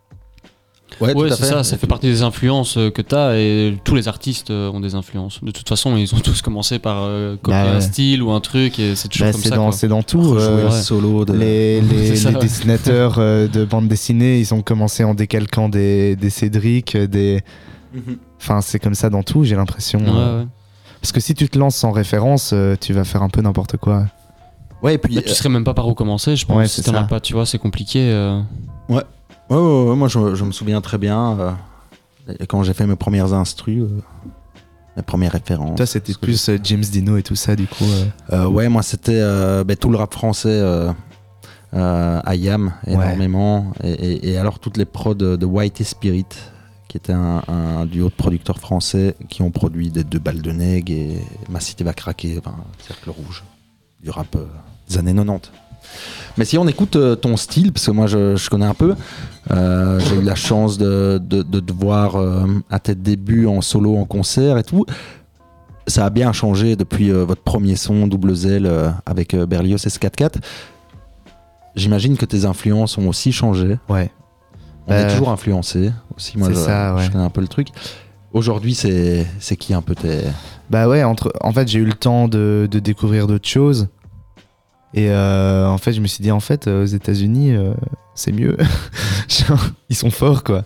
Ouais, 1.01 1.13
c'est 1.31 1.43
ça, 1.45 1.63
ça 1.63 1.77
fait 1.77 1.87
partie 1.87 2.07
des 2.07 2.21
influences 2.21 2.77
euh, 2.77 2.89
que 2.89 3.01
tu 3.01 3.15
as 3.15 3.37
et 3.37 3.77
tous 3.83 3.95
les 3.95 4.07
artistes 4.07 4.51
euh, 4.51 4.69
ont 4.71 4.79
des 4.79 4.95
influences. 4.95 5.43
De 5.43 5.51
toute 5.51 5.67
façon, 5.67 5.97
ils 5.97 6.13
ont 6.15 6.19
tous 6.19 6.41
commencé 6.41 6.79
par 6.79 7.03
euh, 7.03 7.35
copier 7.41 7.53
Bah 7.59 7.63
ouais. 7.71 7.75
un 7.77 7.81
style 7.81 8.21
ou 8.23 8.31
un 8.31 8.39
truc 8.39 8.79
et 8.79 8.95
c'est 8.95 9.07
toujours 9.07 9.27
Bah, 9.27 9.31
comme 9.33 9.41
c'est 9.41 9.49
ça. 9.49 9.55
dans, 9.55 9.71
c'est 9.71 9.87
dans 9.87 10.03
tout. 10.03 10.35
Euh, 10.35 10.69
solo 10.71 11.25
de. 11.25 11.33
les, 11.33 11.81
les, 11.89 12.07
C'est 12.07 12.15
ça, 12.15 12.29
les 12.29 12.35
ouais. 12.35 12.41
dessinateurs 12.41 13.15
euh, 13.17 13.47
de 13.47 13.65
bande 13.65 13.87
dessinée, 13.87 14.39
ils 14.39 14.53
ont 14.53 14.61
commencé 14.61 15.03
en 15.03 15.13
décalquant 15.13 15.69
des, 15.69 16.15
des 16.15 16.29
Cédric, 16.29 16.95
des. 16.97 17.41
Mhm. 17.93 18.17
Enfin, 18.39 18.61
c'est 18.61 18.79
comme 18.79 18.95
ça 18.95 19.09
dans 19.09 19.23
tout, 19.23 19.43
j'ai 19.43 19.55
l'impression. 19.55 19.99
Ouais, 19.99 20.05
euh. 20.09 20.39
ouais. 20.41 20.47
Parce 21.01 21.11
que 21.11 21.19
si 21.19 21.33
tu 21.33 21.49
te 21.49 21.57
lances 21.59 21.75
sans 21.75 21.91
référence, 21.91 22.51
euh, 22.53 22.75
tu 22.79 22.93
vas 22.93 23.03
faire 23.03 23.23
un 23.23 23.29
peu 23.29 23.41
n'importe 23.41 23.77
quoi. 23.77 24.05
Ouais, 24.81 24.95
et 24.95 24.97
puis. 24.97 25.15
Mais 25.15 25.21
tu 25.21 25.29
serais 25.33 25.49
même 25.49 25.63
pas 25.63 25.73
par 25.73 25.87
où 25.87 25.93
commencer, 25.93 26.35
je 26.35 26.45
pense. 26.45 26.57
Ouais, 26.57 26.67
si 26.67 26.81
c'est 26.81 26.91
t'en 26.91 26.97
as 26.97 27.03
pas, 27.03 27.19
tu 27.19 27.33
vois, 27.33 27.45
c'est 27.45 27.57
compliqué. 27.57 27.99
euh. 28.11 28.39
Ouais, 28.89 29.01
ouais, 29.59 29.83
ouais, 29.83 29.89
ouais, 29.89 29.95
moi 29.95 30.07
je, 30.07 30.35
je 30.35 30.43
me 30.43 30.51
souviens 30.51 30.81
très 30.81 30.97
bien 30.97 31.39
euh, 31.39 32.33
quand 32.47 32.63
j'ai 32.63 32.73
fait 32.73 32.85
mes 32.87 32.95
premières 32.95 33.33
instrus, 33.33 33.83
euh, 33.83 33.99
mes 34.97 35.03
premières 35.03 35.31
références. 35.33 35.75
Toi, 35.77 35.85
c'était 35.85 36.13
que 36.13 36.19
plus 36.19 36.49
euh, 36.49 36.57
James 36.63 36.81
Dino 36.83 37.17
et 37.17 37.23
tout 37.23 37.35
ça, 37.35 37.55
du 37.55 37.67
coup. 37.67 37.85
euh. 38.31 38.45
Ouais, 38.45 38.69
moi 38.69 38.81
c'était 38.83 39.21
ben, 39.65 39.75
tout 39.75 39.89
le 39.89 39.97
rap 39.97 40.13
français 40.13 40.61
à 41.71 42.35
Yam 42.35 42.73
énormément. 42.85 43.71
Et, 43.83 43.91
et- 43.91 44.29
et 44.31 44.37
alors 44.37 44.59
toutes 44.59 44.77
les 44.77 44.85
prods 44.85 45.15
de, 45.15 45.35
de 45.35 45.45
White 45.45 45.81
et 45.81 45.83
Spirit, 45.83 46.25
qui 46.87 46.97
était 46.97 47.13
un, 47.13 47.41
un 47.47 47.85
duo 47.85 48.09
de 48.09 48.13
producteurs 48.13 48.59
français 48.59 49.15
qui 49.29 49.41
ont 49.41 49.49
produit 49.51 49.89
des 49.89 50.03
Deux 50.03 50.19
Balles 50.19 50.41
de 50.43 50.51
Neg 50.51 50.91
et 50.91 51.17
Ma 51.49 51.59
Cité 51.59 51.83
va 51.83 51.93
craquer, 51.93 52.37
enfin, 52.37 52.55
Cercle 52.79 53.09
Rouge, 53.09 53.43
du 54.01 54.11
rap 54.11 54.35
euh, 54.35 54.45
des 54.87 54.97
années 54.99 55.13
90. 55.15 55.51
Mais 56.37 56.45
si 56.45 56.57
on 56.57 56.67
écoute 56.67 56.95
euh, 56.95 57.15
ton 57.15 57.37
style, 57.37 57.71
parce 57.71 57.85
que 57.85 57.91
moi 57.91 58.07
je, 58.07 58.35
je 58.35 58.49
connais 58.49 58.65
un 58.65 58.73
peu, 58.73 58.95
euh, 59.51 59.99
j'ai 59.99 60.15
eu 60.17 60.21
la 60.21 60.35
chance 60.35 60.77
de, 60.77 61.19
de- 61.23 61.43
de 61.43 61.59
te 61.59 61.71
voir 61.73 62.15
euh, 62.15 62.45
à 62.69 62.79
tes 62.79 62.95
débuts 62.95 63.45
en 63.47 63.61
solo, 63.61 63.95
en 63.97 64.05
concert 64.05 64.57
et 64.57 64.63
tout. 64.63 64.85
Ça 65.87 66.05
a 66.05 66.09
bien 66.09 66.31
changé 66.31 66.75
depuis 66.75 67.11
euh, 67.11 67.25
votre 67.25 67.41
premier 67.43 67.75
son 67.75 68.07
Double 68.07 68.33
euh, 68.45 68.89
avec 69.05 69.35
Berlioz 69.35 69.85
S44. 69.85 70.35
J'imagine 71.75 72.17
que 72.17 72.25
tes 72.25 72.45
influences 72.45 72.97
ont 72.97 73.07
aussi 73.07 73.31
changé. 73.31 73.77
Ouais. 73.89 74.11
On 74.87 74.93
est 74.93 75.05
Euh, 75.05 75.11
toujours 75.11 75.29
influencé 75.29 75.91
aussi. 76.15 76.37
Moi, 76.37 76.49
c'est 76.49 76.55
je, 76.55 76.59
ça, 76.59 76.95
ouais. 76.95 77.03
je 77.05 77.11
connais 77.11 77.23
un 77.23 77.29
peu 77.29 77.41
le 77.41 77.47
truc. 77.47 77.69
Aujourd'hui, 78.31 78.73
c'est 78.75 79.25
c'est 79.39 79.55
qui 79.55 79.73
un 79.73 79.81
peu 79.81 79.95
tes. 79.95 80.21
Bah 80.69 80.87
ouais, 80.87 81.03
entre... 81.03 81.31
en 81.41 81.51
fait, 81.51 81.67
j'ai 81.67 81.79
eu 81.79 81.85
le 81.85 81.93
temps 81.93 82.27
de, 82.27 82.67
de 82.69 82.79
découvrir 82.79 83.27
d'autres 83.27 83.47
choses. 83.47 83.87
Et 84.93 85.09
euh, 85.09 85.67
en 85.67 85.77
fait, 85.77 85.93
je 85.93 86.01
me 86.01 86.07
suis 86.07 86.21
dit, 86.21 86.31
en 86.31 86.39
fait, 86.39 86.67
euh, 86.67 86.83
aux 86.83 86.87
États-Unis, 86.87 87.53
euh, 87.55 87.73
c'est 88.15 88.31
mieux. 88.31 88.57
Ils 89.89 89.95
sont 89.95 90.11
forts, 90.11 90.43
quoi. 90.43 90.63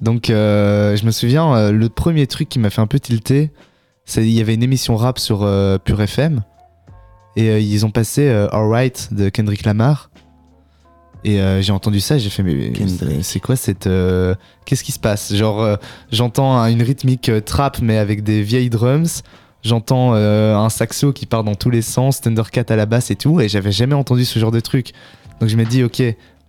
Donc, 0.00 0.30
euh, 0.30 0.96
je 0.96 1.04
me 1.06 1.10
souviens, 1.10 1.72
le 1.72 1.88
premier 1.88 2.26
truc 2.26 2.48
qui 2.48 2.58
m'a 2.58 2.70
fait 2.70 2.80
un 2.80 2.86
peu 2.86 3.00
tilter, 3.00 3.50
c'est 4.04 4.22
il 4.22 4.30
y 4.32 4.40
avait 4.40 4.54
une 4.54 4.62
émission 4.62 4.96
rap 4.96 5.18
sur 5.18 5.38
Pure 5.84 6.00
FM. 6.02 6.42
Et 7.34 7.60
ils 7.60 7.84
ont 7.84 7.90
passé 7.90 8.28
Alright 8.52 9.08
de 9.12 9.28
Kendrick 9.30 9.64
Lamar. 9.64 10.10
Et 11.24 11.40
j'ai 11.60 11.72
entendu 11.72 11.98
ça, 12.00 12.18
j'ai 12.18 12.30
fait, 12.30 12.42
mais 12.44 12.72
c'est 13.22 13.40
quoi 13.40 13.56
cette. 13.56 13.88
Qu'est-ce 14.64 14.84
qui 14.84 14.92
se 14.92 15.00
passe? 15.00 15.34
Genre, 15.34 15.78
j'entends 16.12 16.56
un- 16.58 16.70
une 16.70 16.82
rythmique 16.82 17.30
trap, 17.44 17.80
mais 17.82 17.96
avec 17.98 18.22
des 18.22 18.42
vieilles 18.42 18.70
drums. 18.70 19.22
J'entends 19.66 20.12
euh, 20.14 20.54
un 20.56 20.68
saxo 20.68 21.12
qui 21.12 21.26
part 21.26 21.42
dans 21.42 21.56
tous 21.56 21.70
les 21.70 21.82
sens, 21.82 22.20
Thundercat 22.20 22.64
à 22.68 22.76
la 22.76 22.86
basse 22.86 23.10
et 23.10 23.16
tout, 23.16 23.40
et 23.40 23.48
j'avais 23.48 23.72
jamais 23.72 23.94
entendu 23.94 24.24
ce 24.24 24.38
genre 24.38 24.52
de 24.52 24.60
truc. 24.60 24.92
Donc 25.40 25.48
je 25.48 25.56
me 25.56 25.64
dis, 25.64 25.82
ok, 25.82 26.00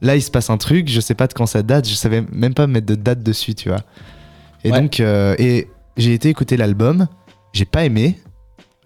là 0.02 0.16
il 0.16 0.22
se 0.22 0.30
passe 0.30 0.52
un 0.52 0.58
truc, 0.58 0.88
je 0.88 1.00
sais 1.00 1.16
pas 1.16 1.26
de 1.26 1.34
quand 1.34 1.48
ça 1.48 1.64
date, 1.64 1.90
je 1.90 1.96
savais 1.96 2.24
même 2.32 2.54
pas 2.54 2.68
mettre 2.68 2.86
de 2.86 2.94
date 2.96 3.24
dessus, 3.24 3.56
tu 3.56 3.70
vois. 3.70 3.82
Et 4.64 4.72
Ouais. 4.72 4.80
donc, 4.82 5.00
euh, 5.00 5.36
et 5.40 5.68
j'ai 5.98 6.14
été 6.14 6.30
écouter 6.30 6.58
l'album, 6.58 7.08
j'ai 7.54 7.66
pas 7.66 7.86
aimé. 7.86 8.20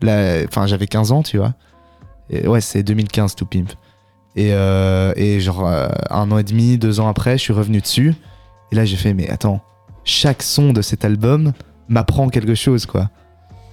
Enfin, 0.03 0.65
j'avais 0.65 0.87
15 0.87 1.11
ans, 1.11 1.23
tu 1.23 1.37
vois. 1.37 1.53
Et 2.29 2.47
ouais, 2.47 2.61
c'est 2.61 2.83
2015 2.83 3.35
tout 3.35 3.45
pimp. 3.45 3.69
Et, 4.37 4.51
euh, 4.53 5.11
et 5.17 5.41
genre, 5.41 5.67
un 6.09 6.31
an 6.31 6.37
et 6.37 6.43
demi, 6.43 6.77
deux 6.77 7.01
ans 7.01 7.09
après, 7.09 7.37
je 7.37 7.43
suis 7.43 7.53
revenu 7.53 7.81
dessus. 7.81 8.15
Et 8.71 8.75
là, 8.75 8.85
j'ai 8.85 8.95
fait, 8.95 9.13
mais 9.13 9.29
attends, 9.29 9.61
chaque 10.05 10.41
son 10.41 10.71
de 10.71 10.81
cet 10.81 11.03
album 11.03 11.51
m'apprend 11.89 12.29
quelque 12.29 12.55
chose, 12.55 12.85
quoi. 12.85 13.09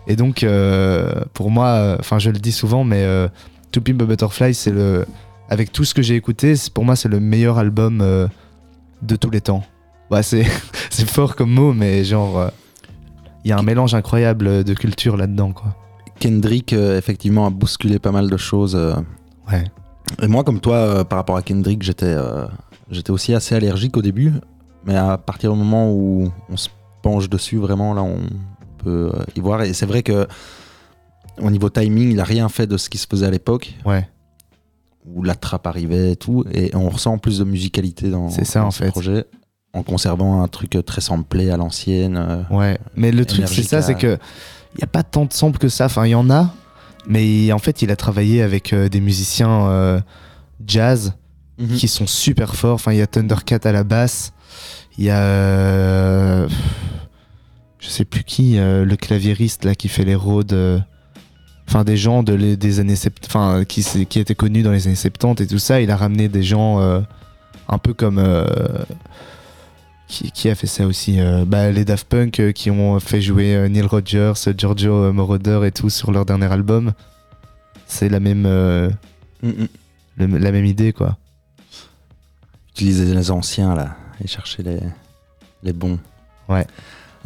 Et 0.08 0.16
donc, 0.16 0.42
euh, 0.42 1.12
pour 1.34 1.50
moi, 1.50 1.66
euh, 1.66 1.96
enfin, 2.00 2.18
je 2.18 2.30
le 2.30 2.38
dis 2.38 2.52
souvent, 2.52 2.82
mais 2.82 3.04
euh, 3.04 3.28
To 3.72 3.80
Pimp 3.80 4.02
a 4.02 4.04
Butterfly, 4.06 4.54
c'est 4.54 4.72
le. 4.72 5.06
Avec 5.50 5.72
tout 5.72 5.84
ce 5.84 5.94
que 5.94 6.02
j'ai 6.02 6.16
écouté, 6.16 6.54
pour 6.74 6.84
moi, 6.84 6.96
c'est 6.96 7.08
le 7.08 7.20
meilleur 7.20 7.58
album 7.58 7.98
de 7.98 9.16
tous 9.16 9.30
les 9.30 9.40
temps. 9.40 9.62
Ouais, 10.10 10.22
c'est 10.22 10.44
fort 11.06 11.36
comme 11.36 11.50
mot, 11.50 11.72
mais 11.72 12.04
genre. 12.04 12.50
Il 13.44 13.50
y 13.50 13.52
a 13.52 13.58
un 13.58 13.62
mélange 13.62 13.94
incroyable 13.94 14.64
de 14.64 14.74
culture 14.74 15.16
là-dedans, 15.16 15.52
quoi. 15.52 15.74
Kendrick, 16.18 16.72
euh, 16.72 16.98
effectivement, 16.98 17.46
a 17.46 17.50
bousculé 17.50 17.98
pas 17.98 18.10
mal 18.10 18.28
de 18.28 18.36
choses. 18.36 18.74
euh. 18.74 18.94
Ouais. 19.50 19.64
Et 20.22 20.26
moi, 20.26 20.44
comme 20.44 20.60
toi, 20.60 20.76
euh, 20.76 21.04
par 21.04 21.18
rapport 21.18 21.36
à 21.36 21.42
Kendrick, 21.42 21.82
j'étais 21.82 22.16
j'étais 22.90 23.10
aussi 23.10 23.34
assez 23.34 23.54
allergique 23.54 23.96
au 23.96 24.02
début. 24.02 24.32
Mais 24.84 24.96
à 24.96 25.18
partir 25.18 25.52
du 25.52 25.58
moment 25.58 25.90
où 25.92 26.30
on 26.48 26.56
se 26.56 26.68
penche 27.02 27.28
dessus, 27.28 27.58
vraiment, 27.58 27.94
là, 27.94 28.02
on 28.02 28.18
peut 28.78 29.10
euh, 29.14 29.22
y 29.36 29.40
voir. 29.40 29.62
Et 29.62 29.72
c'est 29.74 29.86
vrai 29.86 30.02
que 30.02 30.26
au 31.40 31.50
niveau 31.50 31.68
timing, 31.68 32.10
il 32.12 32.20
a 32.20 32.24
rien 32.24 32.48
fait 32.48 32.66
de 32.66 32.76
ce 32.76 32.88
qui 32.88 32.98
se 32.98 33.06
faisait 33.08 33.26
à 33.26 33.30
l'époque, 33.30 33.74
Ouais. 33.84 34.08
où 35.06 35.22
la 35.22 35.34
trappe 35.34 35.66
arrivait 35.66 36.12
et 36.12 36.16
tout. 36.16 36.44
Et 36.52 36.74
on 36.74 36.88
ressent 36.88 37.18
plus 37.18 37.38
de 37.38 37.44
musicalité 37.44 38.08
dans, 38.10 38.28
C'est 38.30 38.44
ça, 38.44 38.60
dans 38.60 38.66
en 38.66 38.70
ce 38.70 38.84
fait. 38.84 38.90
projet, 38.90 39.24
en 39.74 39.82
conservant 39.82 40.42
un 40.42 40.48
truc 40.48 40.76
très 40.86 41.00
samplé 41.00 41.50
à 41.50 41.56
l'ancienne. 41.56 42.16
euh. 42.16 42.42
Ouais, 42.50 42.78
mais 42.96 43.12
le 43.12 43.24
truc 43.24 43.46
c'est 43.48 43.62
ça, 43.62 43.78
à- 43.78 43.82
c'est 43.82 43.94
que 43.94 44.18
il 44.74 44.80
y 44.80 44.84
a 44.84 44.88
pas 44.88 45.02
tant 45.02 45.24
de 45.24 45.32
samples 45.32 45.58
que 45.58 45.68
ça. 45.68 45.86
Enfin, 45.86 46.06
il 46.06 46.10
y 46.10 46.14
en 46.14 46.28
a, 46.30 46.52
mais 47.06 47.52
en 47.52 47.58
fait, 47.58 47.82
il 47.82 47.90
a 47.90 47.96
travaillé 47.96 48.42
avec 48.42 48.72
euh, 48.72 48.88
des 48.88 49.00
musiciens 49.00 49.68
euh, 49.68 50.00
jazz 50.66 51.14
Mhm. 51.58 51.76
qui 51.76 51.88
sont 51.88 52.06
super 52.06 52.54
forts. 52.54 52.74
Enfin, 52.74 52.92
il 52.92 52.98
y 52.98 53.02
a 53.02 53.06
Thundercat 53.06 53.60
à 53.64 53.72
la 53.72 53.82
basse, 53.84 54.32
il 54.98 55.04
y 55.04 55.10
a 55.10 55.18
euh, 55.20 56.48
je 57.88 57.92
sais 57.94 58.04
plus 58.04 58.22
qui, 58.22 58.58
euh, 58.58 58.84
le 58.84 58.96
claviériste 58.96 59.64
là 59.64 59.74
qui 59.74 59.88
fait 59.88 60.04
les 60.04 60.14
rôdes. 60.14 60.52
euh, 60.52 60.78
Enfin, 61.66 61.84
des 61.84 61.96
gens 61.98 62.22
de 62.22 62.32
les- 62.32 62.56
des 62.56 62.80
années 62.80 62.96
70, 62.96 63.26
enfin, 63.26 63.64
qui, 63.66 63.80
étaient 64.18 64.34
connus 64.34 64.62
dans 64.62 64.70
les 64.72 64.86
années 64.86 64.94
70 64.96 65.42
et 65.42 65.46
tout 65.46 65.58
ça. 65.58 65.80
Il 65.82 65.90
a 65.90 65.96
ramené 65.96 66.28
des 66.30 66.42
gens 66.42 66.80
euh, 66.80 67.00
un 67.68 67.76
peu 67.78 67.92
comme. 67.92 68.18
qui, 70.06 70.30
qui 70.32 70.48
a 70.48 70.54
fait 70.54 70.66
ça 70.66 70.86
aussi 70.86 71.18
bah, 71.46 71.70
Les 71.70 71.84
Daft 71.84 72.08
Punk 72.08 72.52
qui 72.54 72.70
ont 72.70 72.98
fait 73.00 73.20
jouer 73.20 73.68
Neil 73.68 73.82
Rogers, 73.82 74.32
Giorgio 74.56 75.12
Moroder 75.12 75.60
et 75.66 75.70
tout 75.72 75.90
sur 75.90 76.10
leur 76.10 76.24
dernier 76.24 76.50
album. 76.50 76.92
C'est 77.86 78.08
la 78.08 78.20
même, 78.20 78.44
Mhm. 79.42 79.68
le- 80.16 80.38
la 80.38 80.52
même 80.52 80.64
idée, 80.64 80.92
quoi. 80.94 81.16
utiliser 82.70 83.12
les 83.14 83.30
anciens 83.32 83.74
là 83.74 83.96
et 84.22 84.26
chercher 84.28 84.62
les, 84.62 84.78
les 85.64 85.72
bons. 85.72 85.98
Ouais. 86.48 86.64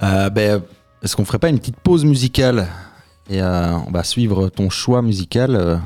Euh, 0.03 0.31
ben, 0.31 0.63
est-ce 1.03 1.17
qu'on 1.17 1.25
ferait 1.25 1.39
pas 1.39 1.49
une 1.49 1.59
petite 1.59 1.77
pause 1.81 2.05
musicale 2.05 2.69
et 3.31 3.41
euh, 3.41 3.77
on 3.87 3.91
va 3.91 4.03
suivre 4.05 4.49
ton 4.49 4.69
choix 4.71 5.03
musical. 5.03 5.55
euh, 5.57 5.77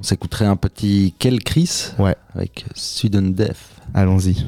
on 0.00 0.02
s'écouterait 0.02 0.46
un 0.46 0.56
petit 0.56 1.14
Kel 1.18 1.42
Chris 1.42 1.90
Ouais. 1.98 2.16
avec 2.34 2.64
Sudden 2.74 3.32
Death. 3.32 3.56
Allons-y. 3.94 4.44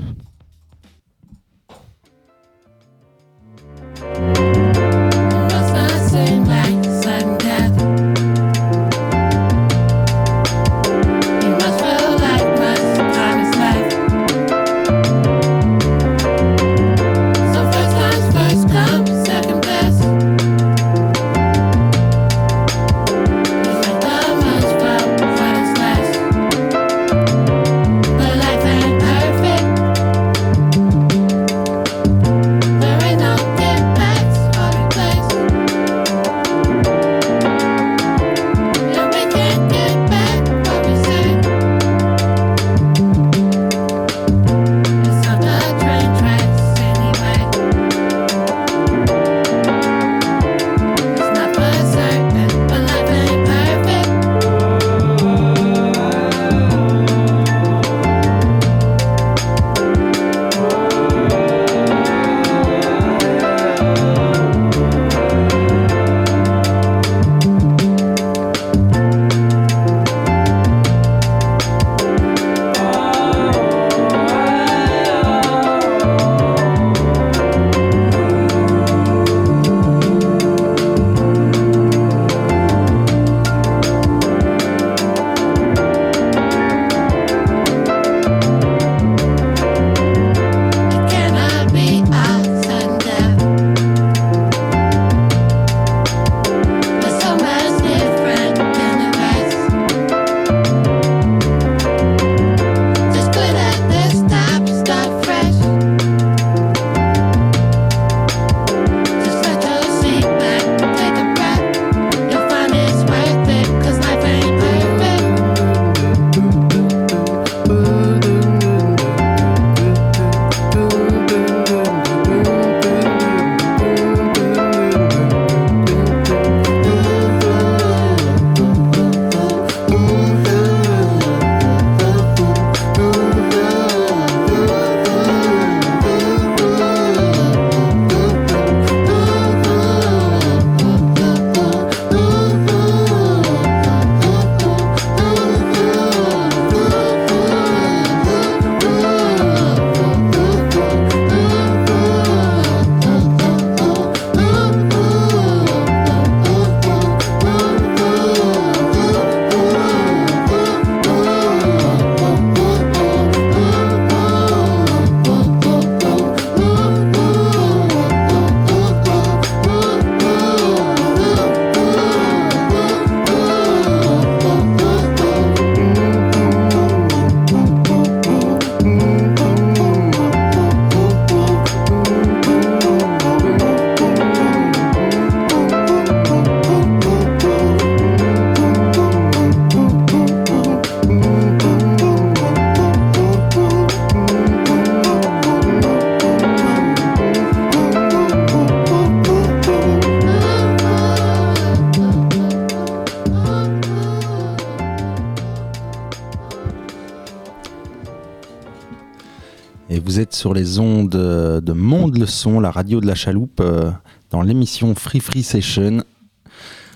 Et 209.89 210.01
vous 210.01 210.19
êtes 210.19 210.35
sur 210.35 210.53
les 210.53 210.81
ondes 210.81 211.15
euh, 211.15 211.61
de 211.61 211.73
Monde 211.73 212.19
le 212.19 212.27
Son, 212.27 212.59
la 212.59 212.73
radio 212.73 213.01
de 213.01 213.07
la 213.07 213.15
chaloupe, 213.15 213.61
euh, 213.61 213.91
dans 214.31 214.43
l'émission 214.43 214.97
Free 214.97 215.21
Free 215.21 215.45
Session, 215.45 216.03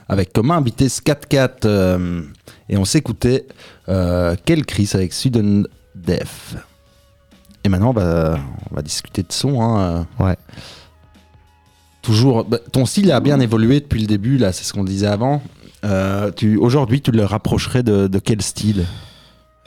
avec 0.09 0.33
comme 0.33 0.51
invité 0.51 0.89
Scat 0.89 1.21
euh, 1.65 2.23
et 2.69 2.77
on 2.77 2.85
s'écoutait 2.85 3.47
euh, 3.89 4.35
Quel 4.45 4.67
Chris 4.67 4.91
avec 4.95 5.13
Sudden 5.13 5.69
Death. 5.95 6.57
Et 7.63 7.69
maintenant, 7.69 7.91
on 7.91 7.93
va, 7.93 8.39
on 8.71 8.75
va 8.75 8.83
discuter 8.83 9.23
de 9.23 9.33
son. 9.33 9.63
hein, 9.63 10.07
euh. 10.21 10.25
Ouais. 10.25 10.37
Toujours, 12.03 12.45
bah, 12.45 12.59
ton 12.73 12.87
style 12.87 13.13
a 13.13 13.21
bien 13.21 13.39
évolué 13.39 13.79
depuis 13.79 14.01
le 14.01 14.07
début, 14.09 14.37
là, 14.37 14.53
c'est 14.53 14.65
ce 14.65 14.73
qu'on 14.73 14.85
disait 14.85 15.07
avant. 15.07 15.43
Aujourd'hui, 16.59 17.01
tu 17.03 17.13
le 17.13 17.25
rapprocherais 17.25 17.83
de, 17.83 18.09
de 18.09 18.19
quel 18.19 18.43
style? 18.43 18.85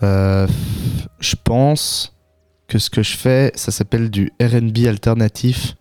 Je 0.02 1.36
pense 1.44 2.13
que 2.74 2.80
ce 2.80 2.90
que 2.90 3.04
je 3.04 3.16
fais, 3.16 3.52
ça 3.54 3.72
s'appelle 3.72 4.10
du 4.10 4.34
RB 4.42 4.88
alternatif. 4.88 5.76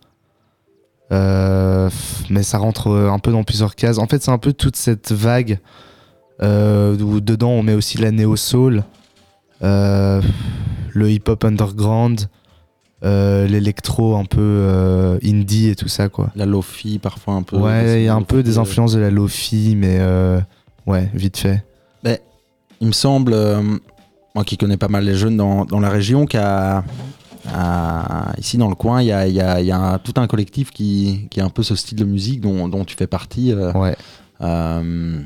Euh, 1.11 1.89
mais 2.29 2.43
ça 2.43 2.59
rentre 2.59 2.91
un 2.91 3.17
peu 3.17 3.31
dans 3.31 3.43
plusieurs 3.43 3.73
cases. 3.73 3.97
En 3.97 4.05
fait, 4.05 4.21
c'est 4.21 4.29
un 4.29 4.37
peu 4.37 4.53
toute 4.53 4.75
cette 4.75 5.11
vague 5.11 5.59
euh, 6.43 6.95
où 6.99 7.19
dedans 7.19 7.49
on 7.49 7.63
met 7.63 7.73
aussi 7.73 7.97
la 7.97 8.11
néo-soul, 8.11 8.83
euh, 9.63 10.21
le 10.91 11.09
hip-hop 11.09 11.43
underground, 11.45 12.27
euh, 13.03 13.47
l'électro 13.47 14.15
un 14.15 14.25
peu 14.25 15.17
indie 15.23 15.69
et 15.69 15.75
tout 15.75 15.87
ça, 15.87 16.09
quoi. 16.09 16.29
La 16.35 16.45
lofi, 16.45 16.99
parfois 16.99 17.33
un 17.33 17.41
peu. 17.41 17.57
Ouais, 17.57 18.01
il 18.01 18.05
y 18.05 18.07
a 18.07 18.13
un 18.13 18.21
peu 18.21 18.43
des 18.43 18.59
influences 18.59 18.93
de 18.93 18.99
la 18.99 19.09
lofi, 19.09 19.75
mais 19.75 19.99
ouais, 20.85 21.09
vite 21.15 21.37
fait. 21.37 21.65
Il 22.81 22.87
me 22.87 22.93
semble, 22.93 23.33
moi 24.35 24.43
qui 24.43 24.57
connais 24.57 24.77
pas 24.77 24.87
mal 24.87 25.05
les 25.05 25.15
jeunes 25.15 25.37
dans, 25.37 25.65
dans 25.65 25.79
la 25.79 25.89
région, 25.89 26.25
qu'à 26.25 26.83
à- 27.53 28.33
ici 28.39 28.57
dans 28.57 28.69
le 28.69 28.75
coin, 28.75 29.01
il 29.01 29.07
y 29.07 29.11
a, 29.11 29.27
y 29.27 29.39
a- 29.41 29.61
y 29.61 29.71
a 29.71 29.77
un- 29.77 29.97
tout 29.99 30.13
un 30.17 30.27
collectif 30.27 30.71
qui, 30.71 31.27
qui 31.29 31.39
a 31.41 31.45
un 31.45 31.49
peu 31.49 31.61
ce 31.61 31.75
style 31.75 31.97
de 31.97 32.05
musique 32.05 32.41
dont, 32.41 32.67
dont 32.67 32.83
tu 32.85 32.95
fais 32.95 33.05
partie. 33.07 33.51
euh, 33.51 33.71
Ouais. 33.73 33.95
euh, 34.41 35.19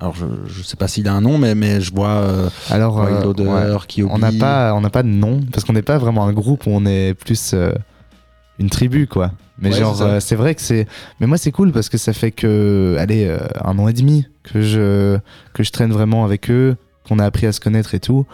alors 0.00 0.14
je, 0.16 0.26
je 0.48 0.62
sais 0.62 0.76
pas 0.76 0.88
s'il 0.88 1.08
a 1.08 1.14
un 1.14 1.20
nom, 1.22 1.38
mais, 1.38 1.54
mais 1.54 1.80
je 1.80 1.94
vois 1.94 2.08
euh, 2.10 2.48
Alors, 2.70 2.96
ouais. 2.96 3.86
Kyobi. 3.88 4.12
on 4.12 4.18
n'a 4.18 4.32
pas, 4.32 4.74
on 4.74 4.80
n'a 4.82 4.90
pas 4.90 5.02
de 5.02 5.08
nom 5.08 5.40
parce 5.52 5.64
qu'on 5.64 5.72
n'est 5.72 5.82
pas 5.82 5.96
vraiment 5.98 6.26
un 6.26 6.32
groupe, 6.32 6.66
on 6.66 6.84
est 6.84 7.14
plus 7.14 7.54
une 8.58 8.68
tribu, 8.70 9.06
quoi. 9.06 9.32
Mais 9.58 9.70
Ouais, 9.72 9.78
genre, 9.78 9.96
c'est 10.20 10.34
vrai 10.34 10.54
que 10.56 10.60
c'est. 10.60 10.86
Mais 11.20 11.26
moi, 11.28 11.38
c'est 11.38 11.52
cool 11.52 11.70
parce 11.72 11.88
que 11.88 11.96
ça 11.96 12.12
fait 12.12 12.32
que, 12.32 12.96
allez, 12.98 13.34
un 13.64 13.78
an 13.78 13.86
et 13.88 13.92
demi 13.92 14.26
que 14.42 14.60
je 14.62 15.16
que 15.54 15.62
je 15.62 15.70
traîne 15.70 15.92
vraiment 15.92 16.24
avec 16.24 16.50
eux, 16.50 16.76
qu'on 17.06 17.18
a 17.18 17.24
appris 17.24 17.46
à 17.46 17.52
se 17.52 17.60
connaître 17.60 17.94
et 17.94 18.00
tout, 18.00 18.26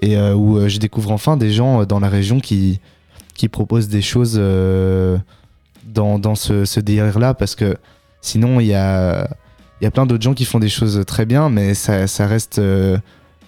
et 0.00 0.16
euh, 0.16 0.34
où 0.34 0.58
euh, 0.58 0.68
je 0.68 0.78
découvre 0.78 1.10
enfin 1.10 1.36
des 1.36 1.52
gens 1.52 1.82
euh, 1.82 1.84
dans 1.84 2.00
la 2.00 2.08
région 2.08 2.40
qui 2.40 2.80
qui 3.34 3.48
proposent 3.48 3.88
des 3.88 4.02
choses 4.02 4.34
dans 5.84 6.18
dans 6.18 6.34
ce, 6.34 6.64
ce 6.64 6.80
délire-là. 6.80 7.34
Parce 7.34 7.54
que 7.54 7.76
sinon 8.20 8.60
il 8.60 8.66
y 8.66 8.74
a 8.74 9.28
y 9.80 9.86
a 9.86 9.90
plein 9.90 10.06
d'autres 10.06 10.24
gens 10.24 10.34
qui 10.34 10.44
font 10.44 10.58
des 10.58 10.68
choses 10.68 11.04
très 11.06 11.24
bien, 11.24 11.48
mais 11.48 11.74
ça, 11.74 12.08
ça 12.08 12.26
reste 12.26 12.60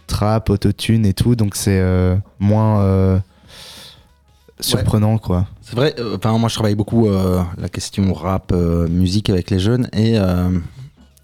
trap, 0.06 0.50
autotune 0.50 1.04
et 1.06 1.12
tout, 1.12 1.34
donc 1.34 1.56
c'est 1.56 1.82
moins 2.38 3.20
surprenant, 4.60 5.18
quoi. 5.18 5.46
C'est 5.62 5.76
vrai, 5.76 5.94
euh, 5.98 6.18
moi 6.38 6.48
je 6.48 6.54
travaille 6.54 6.74
beaucoup 6.74 7.08
euh, 7.08 7.42
la 7.58 7.68
question 7.68 8.12
rap, 8.12 8.52
euh, 8.52 8.88
musique 8.88 9.30
avec 9.30 9.50
les 9.50 9.58
jeunes. 9.58 9.88
Et 9.92 10.16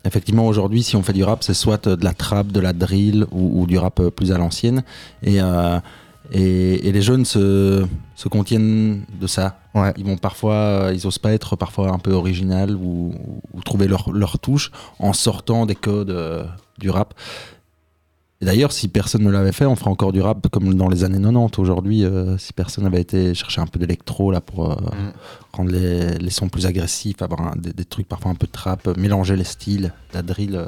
effectivement 0.07 0.47
aujourd'hui 0.47 0.83
si 0.83 0.97
on 0.97 1.03
fait 1.03 1.12
du 1.12 1.25
rap 1.25 1.42
c'est 1.42 1.55
soit 1.55 1.87
euh, 1.87 1.97
de 1.97 2.05
la 2.05 2.14
trap, 2.14 2.49
de 2.49 2.61
la 2.61 2.73
drill 2.73 3.27
ou, 3.31 3.62
ou 3.62 3.66
du 3.66 3.79
rap 3.79 4.01
euh, 4.01 4.11
plus 4.11 4.33
à 4.33 4.38
l'ancienne 4.38 4.83
et, 5.23 5.40
euh, 5.40 5.79
et, 6.33 6.88
et 6.88 6.92
les 6.92 7.03
jeunes 7.03 7.25
se, 7.25 7.87
se 8.14 8.29
contiennent 8.29 9.05
de 9.21 9.27
ça. 9.27 9.59
Ouais. 9.75 9.92
Ils 9.97 10.05
vont 10.05 10.16
parfois, 10.16 10.90
ils 10.92 11.07
osent 11.07 11.19
pas 11.19 11.33
être 11.33 11.55
parfois 11.57 11.92
un 11.92 11.99
peu 11.99 12.12
original 12.12 12.75
ou, 12.75 13.14
ou 13.53 13.62
trouver 13.62 13.87
leur, 13.87 14.11
leur 14.12 14.38
touche 14.38 14.73
en 14.99 15.12
sortant 15.12 15.66
des 15.66 15.75
codes 15.75 16.11
euh, 16.11 16.45
du 16.79 16.90
rap. 16.90 17.14
D'ailleurs, 18.42 18.70
si 18.72 18.88
personne 18.88 19.22
ne 19.22 19.31
l'avait 19.31 19.53
fait, 19.53 19.64
on 19.64 19.77
ferait 19.77 19.88
encore 19.90 20.12
du 20.12 20.20
rap 20.20 20.46
comme 20.51 20.75
dans 20.75 20.90
les 20.90 21.05
années 21.05 21.18
90. 21.18 21.59
Aujourd'hui, 21.59 22.05
euh, 22.05 22.37
si 22.37 22.53
personne 22.53 22.85
n'avait 22.85 23.01
été 23.01 23.33
chercher 23.35 23.62
un 23.62 23.66
peu 23.66 23.79
d'électro 23.79 24.31
là 24.31 24.42
pour 24.42 24.70
euh, 24.72 24.77
rendre 25.55 25.70
les, 25.70 26.18
les 26.18 26.31
sons 26.31 26.51
plus 26.51 26.66
agressifs, 26.66 27.22
avoir 27.22 27.40
un- 27.40 27.57
des, 27.57 27.72
des 27.72 27.87
trucs 27.87 28.07
parfois 28.07 28.31
un 28.31 28.35
peu 28.35 28.46
de 28.46 28.53
trap, 28.53 28.87
euh, 28.88 28.94
mélanger 28.99 29.37
les 29.37 29.44
styles. 29.44 29.94
La 30.12 30.20
drill, 30.20 30.62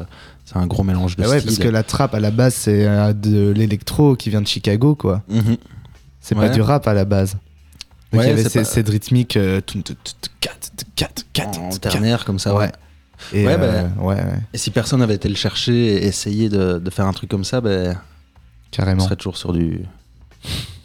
c'est 0.47 0.57
un 0.57 0.67
gros 0.67 0.83
mélange 0.83 1.17
de 1.17 1.23
Bah 1.25 1.29
ouais, 1.29 1.41
styles. 1.41 1.51
parce 1.57 1.59
que 1.59 1.69
la 1.69 1.83
trap 1.83 2.15
à 2.15 2.21
la 2.21 2.31
base 2.31 2.55
c'est 2.55 2.85
de 3.15 3.51
l'électro 3.51 4.17
qui 4.17 4.31
vient 4.31 4.41
de 4.41 4.47
Chicago, 4.47 4.95
quoi. 4.95 5.23
Mhm. 5.29 5.59
C'est 6.21 6.35
Ouais. 6.37 6.49
pas 6.49 6.55
du 6.55 6.63
rap 6.63 6.89
à 6.89 6.95
la 6.95 7.05
base. 7.05 7.37
Donc 8.13 8.23
Ouais, 8.23 8.27
il 8.33 8.39
y 8.39 8.41
avait 8.41 8.65
cette 8.65 8.89
rythmique 8.89 9.39
ternaire 11.81 12.25
comme 12.25 12.39
ça. 12.39 12.55
Ouais. 12.57 12.73
Et 13.33 13.47
Ouais, 13.47 13.57
euh, 13.59 13.89
ouais, 13.99 14.15
ouais, 14.15 14.41
Et 14.53 14.59
si 14.59 14.71
personne 14.71 15.01
n'avait 15.01 15.15
été 15.17 15.29
le 15.29 15.35
chercher 15.35 15.73
et 15.97 16.07
essayé 16.07 16.49
de, 16.49 16.79
de 16.79 16.91
faire 16.91 17.07
un 17.07 17.13
truc 17.13 17.31
comme 17.31 17.45
ça, 17.45 17.61
ben, 17.61 17.97
on 17.97 17.97
carrément. 18.71 19.01
serait 19.05 19.17
toujours 19.17 19.37
sur 19.37 19.53
du 19.53 19.83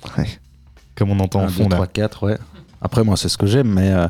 Comme 0.96 1.12
on 1.12 1.20
entend 1.20 1.42
1, 1.42 1.44
en 1.44 1.48
2, 1.48 1.52
fond 1.54 1.70
là. 1.70 1.76
3, 1.78 1.88
4, 1.88 2.24
ouais. 2.28 2.38
Après, 2.82 3.04
moi, 3.04 3.18
c'est 3.18 3.30
ce 3.30 3.38
que 3.38 3.48
j'aime, 3.48 3.70
mais, 3.70 3.92
euh, 3.92 4.08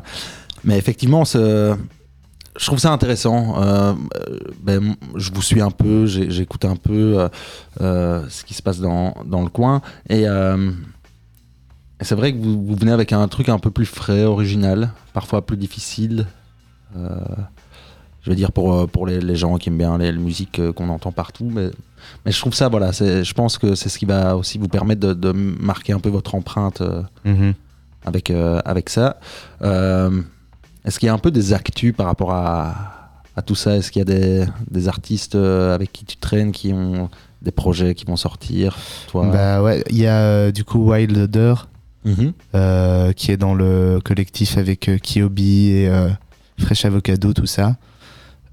mais 0.64 0.76
effectivement, 0.76 1.24
je 1.24 2.66
trouve 2.66 2.78
ça 2.78 2.92
intéressant. 2.92 3.60
Euh, 3.62 3.94
ben, 4.62 4.94
je 5.16 5.30
vous 5.32 5.42
suis 5.42 5.60
un 5.60 5.70
peu, 5.70 6.06
j'écoute 6.06 6.64
un 6.64 6.76
peu 6.76 7.18
euh, 7.18 7.28
euh, 7.80 8.24
ce 8.28 8.44
qui 8.44 8.54
se 8.54 8.62
passe 8.62 8.80
dans, 8.80 9.14
dans 9.26 9.42
le 9.42 9.48
coin. 9.48 9.82
Et, 10.08 10.22
et 10.22 12.04
c'est 12.04 12.14
vrai 12.14 12.32
que 12.32 12.38
vous, 12.38 12.64
vous 12.64 12.76
venez 12.76 12.92
avec 12.92 13.12
un 13.12 13.26
truc 13.28 13.48
un 13.48 13.58
peu 13.58 13.70
plus 13.70 13.86
frais, 13.86 14.24
original, 14.24 14.90
parfois 15.12 15.44
plus 15.44 15.56
difficile. 15.56 16.26
Je 18.24 18.30
veux 18.30 18.36
dire 18.36 18.50
pour, 18.52 18.72
euh, 18.74 18.86
pour 18.86 19.06
les, 19.06 19.20
les 19.20 19.36
gens 19.36 19.56
qui 19.58 19.68
aiment 19.68 19.78
bien 19.78 19.96
les, 19.98 20.10
les 20.10 20.18
musiques 20.18 20.58
euh, 20.58 20.72
qu'on 20.72 20.88
entend 20.88 21.12
partout. 21.12 21.48
Mais, 21.52 21.68
mais 22.24 22.32
je 22.32 22.40
trouve 22.40 22.54
ça, 22.54 22.68
voilà, 22.68 22.90
je 22.92 23.32
pense 23.34 23.58
que 23.58 23.74
c'est 23.74 23.88
ce 23.90 23.98
qui 23.98 24.06
va 24.06 24.36
aussi 24.36 24.56
vous 24.58 24.68
permettre 24.68 25.00
de, 25.00 25.12
de 25.12 25.30
marquer 25.32 25.92
un 25.92 26.00
peu 26.00 26.08
votre 26.08 26.34
empreinte. 26.34 26.80
euh, 26.80 27.02
Mhm. 27.26 27.52
avec, 28.06 28.30
avec 28.30 28.88
ça. 28.90 29.18
Est-ce 30.84 30.98
qu'il 30.98 31.06
y 31.06 31.10
a 31.10 31.14
un 31.14 31.18
peu 31.18 31.30
des 31.30 31.52
actus 31.54 31.94
par 31.94 32.06
rapport 32.06 32.32
à, 32.32 32.74
à 33.36 33.42
tout 33.42 33.54
ça? 33.54 33.76
Est-ce 33.76 33.90
qu'il 33.90 34.00
y 34.00 34.02
a 34.02 34.04
des, 34.04 34.44
des 34.70 34.88
artistes 34.88 35.34
avec 35.34 35.92
qui 35.92 36.04
tu 36.04 36.16
traînes 36.16 36.52
qui 36.52 36.72
ont 36.72 37.08
des 37.42 37.50
projets 37.50 37.94
qui 37.94 38.04
vont 38.04 38.16
sortir 38.16 38.76
Toi? 39.08 39.28
Bah 39.32 39.62
ouais, 39.62 39.82
il 39.90 39.96
y 39.98 40.06
a 40.06 40.50
du 40.52 40.64
coup 40.64 40.90
Wild 40.90 41.16
Odor 41.16 41.68
Mhm. 42.06 42.34
euh, 42.54 43.12
qui 43.12 43.30
est 43.32 43.38
dans 43.38 43.54
le 43.54 43.98
collectif 44.04 44.58
avec 44.58 44.90
Kyobi 45.02 45.70
et 45.70 45.88
euh, 45.88 46.10
Fresh 46.58 46.84
Avocado, 46.84 47.32
tout 47.32 47.46
ça. 47.46 47.76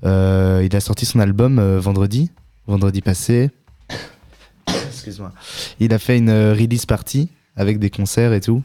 Euh, 0.04 0.62
il 0.66 0.76
a 0.76 0.80
sorti 0.80 1.06
son 1.06 1.20
album 1.20 1.60
euh, 1.60 1.80
vendredi, 1.80 2.32
vendredi 2.68 3.02
passé. 3.02 3.52
Excuse-moi. 4.68 5.32
Il 5.80 5.94
a 5.94 6.00
fait 6.00 6.18
une 6.18 6.30
euh, 6.30 6.54
release 6.54 6.86
party 6.86 7.30
avec 7.56 7.80
des 7.80 7.90
concerts 7.90 8.34
et 8.34 8.42
tout. 8.42 8.64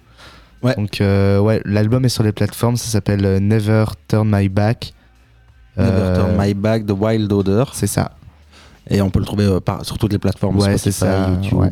Ouais. 0.63 0.75
Donc 0.75 0.97
ouais, 1.01 1.61
l'album 1.65 2.05
est 2.05 2.09
sur 2.09 2.23
les 2.23 2.33
plateformes, 2.33 2.77
ça 2.77 2.89
s'appelle 2.89 3.21
Never 3.47 3.85
Turn 4.09 4.29
My 4.31 4.49
Back. 4.49 4.95
Never 5.77 6.15
Turn 6.17 6.37
My 6.39 6.55
Back 6.55 6.87
de 6.87 6.93
Wild 6.95 7.31
Odor. 7.33 7.75
C'est 7.75 7.87
ça, 7.87 8.13
Et 8.89 9.03
on 9.03 9.11
peut 9.11 9.19
le 9.19 9.27
trouver 9.27 9.61
par- 9.61 9.85
sur 9.85 9.99
toutes 9.99 10.13
les 10.13 10.19
plateformes 10.19 10.57
Ouais, 10.59 10.79
c'est 10.79 10.91
ça, 10.93 11.29
YouTube. 11.31 11.59
ouais. 11.59 11.71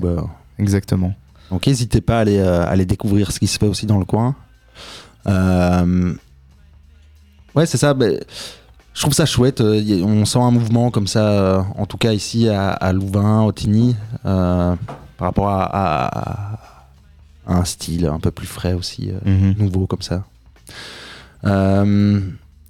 exactement. 0.59 1.15
Donc 1.51 1.67
n'hésitez 1.67 2.01
pas 2.03 2.19
à 2.19 2.21
aller, 2.21 2.39
euh, 2.39 2.67
aller 2.67 2.85
découvrir 2.85 3.33
ce 3.33 3.39
qui 3.39 3.47
se 3.47 3.59
fait 3.59 3.67
aussi 3.67 3.87
dans 3.87 3.99
le 3.99 4.05
coin. 4.05 4.37
Euh, 5.27 6.15
Ouais, 7.55 7.67
c'est 7.67 7.79
ça. 7.79 7.95
Je 8.95 9.01
trouve 9.01 9.13
ça 9.13 9.27
chouette. 9.27 9.61
euh, 9.61 10.03
on 10.05 10.25
sent 10.25 10.39
un 10.39 10.51
mouvement 10.51 10.91
comme 10.91 11.07
ça, 11.07 11.29
euh, 11.29 11.63
en 11.77 11.85
tout 11.87 11.99
cas 11.99 12.13
ici 12.13 12.49
à, 12.49 12.71
à 12.71 12.93
Louvain, 12.93 13.43
au 13.43 13.53
Tigny, 13.53 13.95
euh, 14.25 14.75
par 15.19 15.27
rapport 15.29 15.49
à, 15.49 15.65
à- 15.65 16.59
à 17.47 17.59
un 17.59 17.65
style 17.65 18.07
un 18.07 18.19
peu 18.21 18.31
plus 18.31 18.47
frais 18.47 18.73
aussi, 18.73 19.11
euh, 19.11 19.19
Mhm. 19.31 19.55
nouveau 19.59 19.87
comme 19.87 20.01
ça. 20.03 20.25
Euh, 21.45 22.21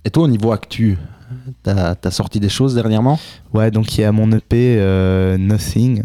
et 0.04 0.10
toi, 0.10 0.24
au 0.24 0.28
niveau 0.28 0.52
actu, 0.52 0.98
t'as 1.62 1.94
as 2.02 2.10
sorti 2.10 2.40
des 2.40 2.48
choses 2.48 2.74
dernièrement? 2.74 3.18
Ouais, 3.52 3.70
donc 3.70 3.96
il 3.96 4.00
y 4.00 4.04
a 4.04 4.12
mon 4.12 4.30
EP 4.32 5.36
Nothing 5.38 6.02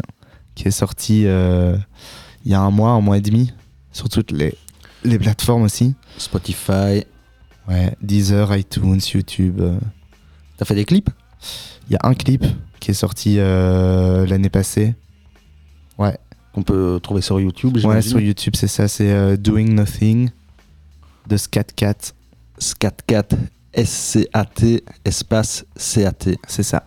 qui 0.54 0.68
est 0.68 0.72
sorti 0.72 1.22
il 1.22 2.50
y 2.50 2.54
a 2.54 2.60
un 2.60 2.70
mois, 2.70 2.90
un 2.90 3.00
mois 3.00 3.18
et 3.18 3.20
demi, 3.20 3.52
sur 3.92 4.08
toutes 4.08 4.30
les, 4.30 4.54
les 5.04 5.18
plateformes 5.18 5.62
aussi. 5.62 5.94
Spotify. 6.16 7.04
Ouais, 7.68 7.94
Deezer, 8.00 8.56
iTunes, 8.56 9.00
YouTube. 9.14 9.60
T'as 10.60 10.66
fait 10.66 10.74
des 10.74 10.84
clips 10.84 11.08
Il 11.88 11.94
y 11.94 11.96
a 11.96 12.00
un 12.06 12.12
clip 12.12 12.44
qui 12.80 12.90
est 12.90 12.94
sorti 12.94 13.36
euh, 13.38 14.26
l'année 14.26 14.50
passée. 14.50 14.94
qu'on 16.52 16.62
peut 16.62 17.00
trouver 17.02 17.22
sur 17.22 17.40
YouTube 17.40 17.78
Ouais, 17.82 18.02
sur 18.02 18.20
YouTube, 18.20 18.52
c'est 18.56 18.66
ça, 18.68 18.86
c'est 18.86 19.10
euh, 19.10 19.38
Doing 19.38 19.72
Nothing 19.72 20.28
de 21.28 21.38
Scat 21.38 21.64
Cat. 21.74 22.12
Scat4, 22.60 23.38
S-C-A-T, 23.72 24.84
espace 25.06 25.64
C-A-T. 25.76 26.36
C'est 26.46 26.62
ça. 26.62 26.86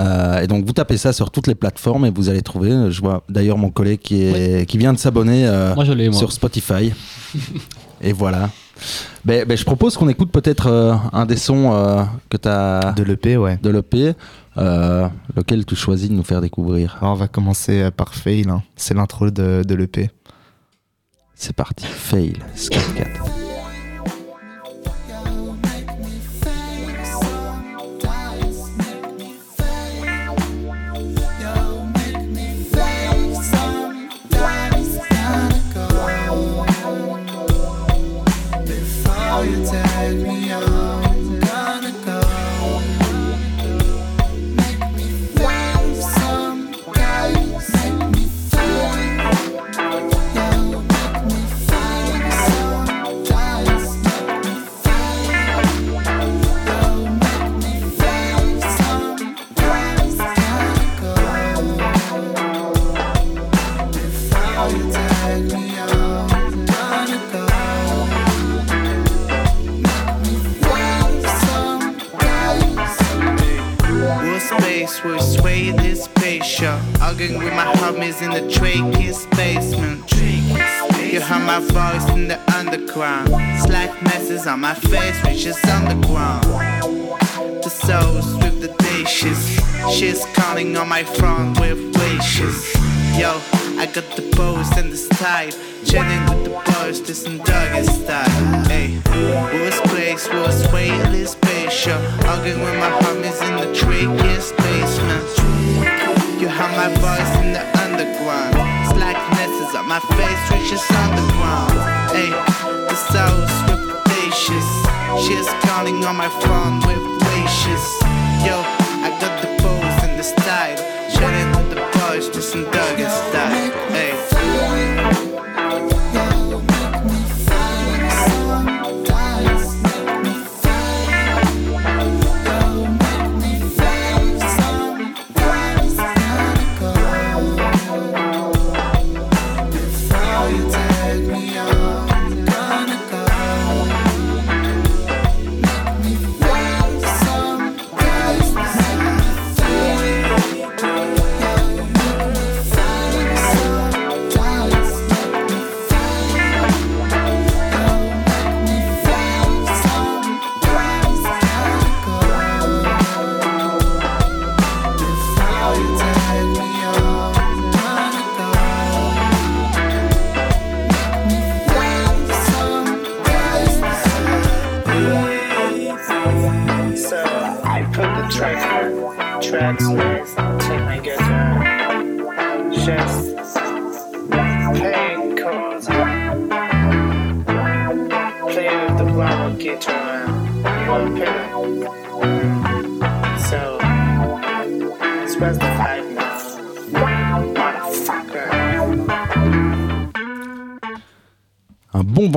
Euh, 0.00 0.40
et 0.40 0.48
donc 0.48 0.64
vous 0.64 0.72
tapez 0.72 0.96
ça 0.96 1.12
sur 1.12 1.30
toutes 1.30 1.46
les 1.46 1.54
plateformes 1.54 2.06
et 2.06 2.10
vous 2.10 2.28
allez 2.28 2.42
trouver. 2.42 2.90
Je 2.90 3.00
vois 3.00 3.22
d'ailleurs 3.28 3.58
mon 3.58 3.70
collègue 3.70 4.00
qui, 4.00 4.22
est, 4.22 4.68
qui 4.68 4.78
vient 4.78 4.92
de 4.92 4.98
s'abonner 4.98 5.46
euh, 5.46 5.76
Moi, 5.76 5.84
je 5.84 5.92
l'ai, 5.92 6.08
moi. 6.08 6.18
sur 6.18 6.32
Spotify. 6.32 6.92
et 8.00 8.12
voilà. 8.12 8.50
Ben, 9.24 9.44
ben, 9.44 9.56
je 9.58 9.64
propose 9.64 9.96
qu'on 9.96 10.08
écoute 10.08 10.30
peut-être 10.30 10.68
euh, 10.68 10.94
un 11.12 11.26
des 11.26 11.36
sons 11.36 11.72
euh, 11.72 12.04
que 12.30 12.36
tu 12.36 12.48
as 12.48 12.92
De 12.96 13.02
l'EP, 13.02 13.36
ouais. 13.36 13.58
de 13.60 13.70
l'EP, 13.70 14.14
euh, 14.56 15.08
lequel 15.36 15.64
tu 15.66 15.74
choisis 15.74 16.08
de 16.08 16.14
nous 16.14 16.22
faire 16.24 16.40
découvrir. 16.40 16.96
Alors, 17.00 17.14
on 17.14 17.16
va 17.16 17.28
commencer 17.28 17.82
euh, 17.82 17.90
par 17.90 18.14
Fail. 18.14 18.48
hein. 18.48 18.62
C'est 18.76 18.94
l'intro 18.94 19.30
de, 19.30 19.62
de 19.66 19.74
l'EP. 19.74 20.10
C'est 21.34 21.54
parti. 21.54 21.84
Fail, 21.86 22.34
Scat 22.54 22.78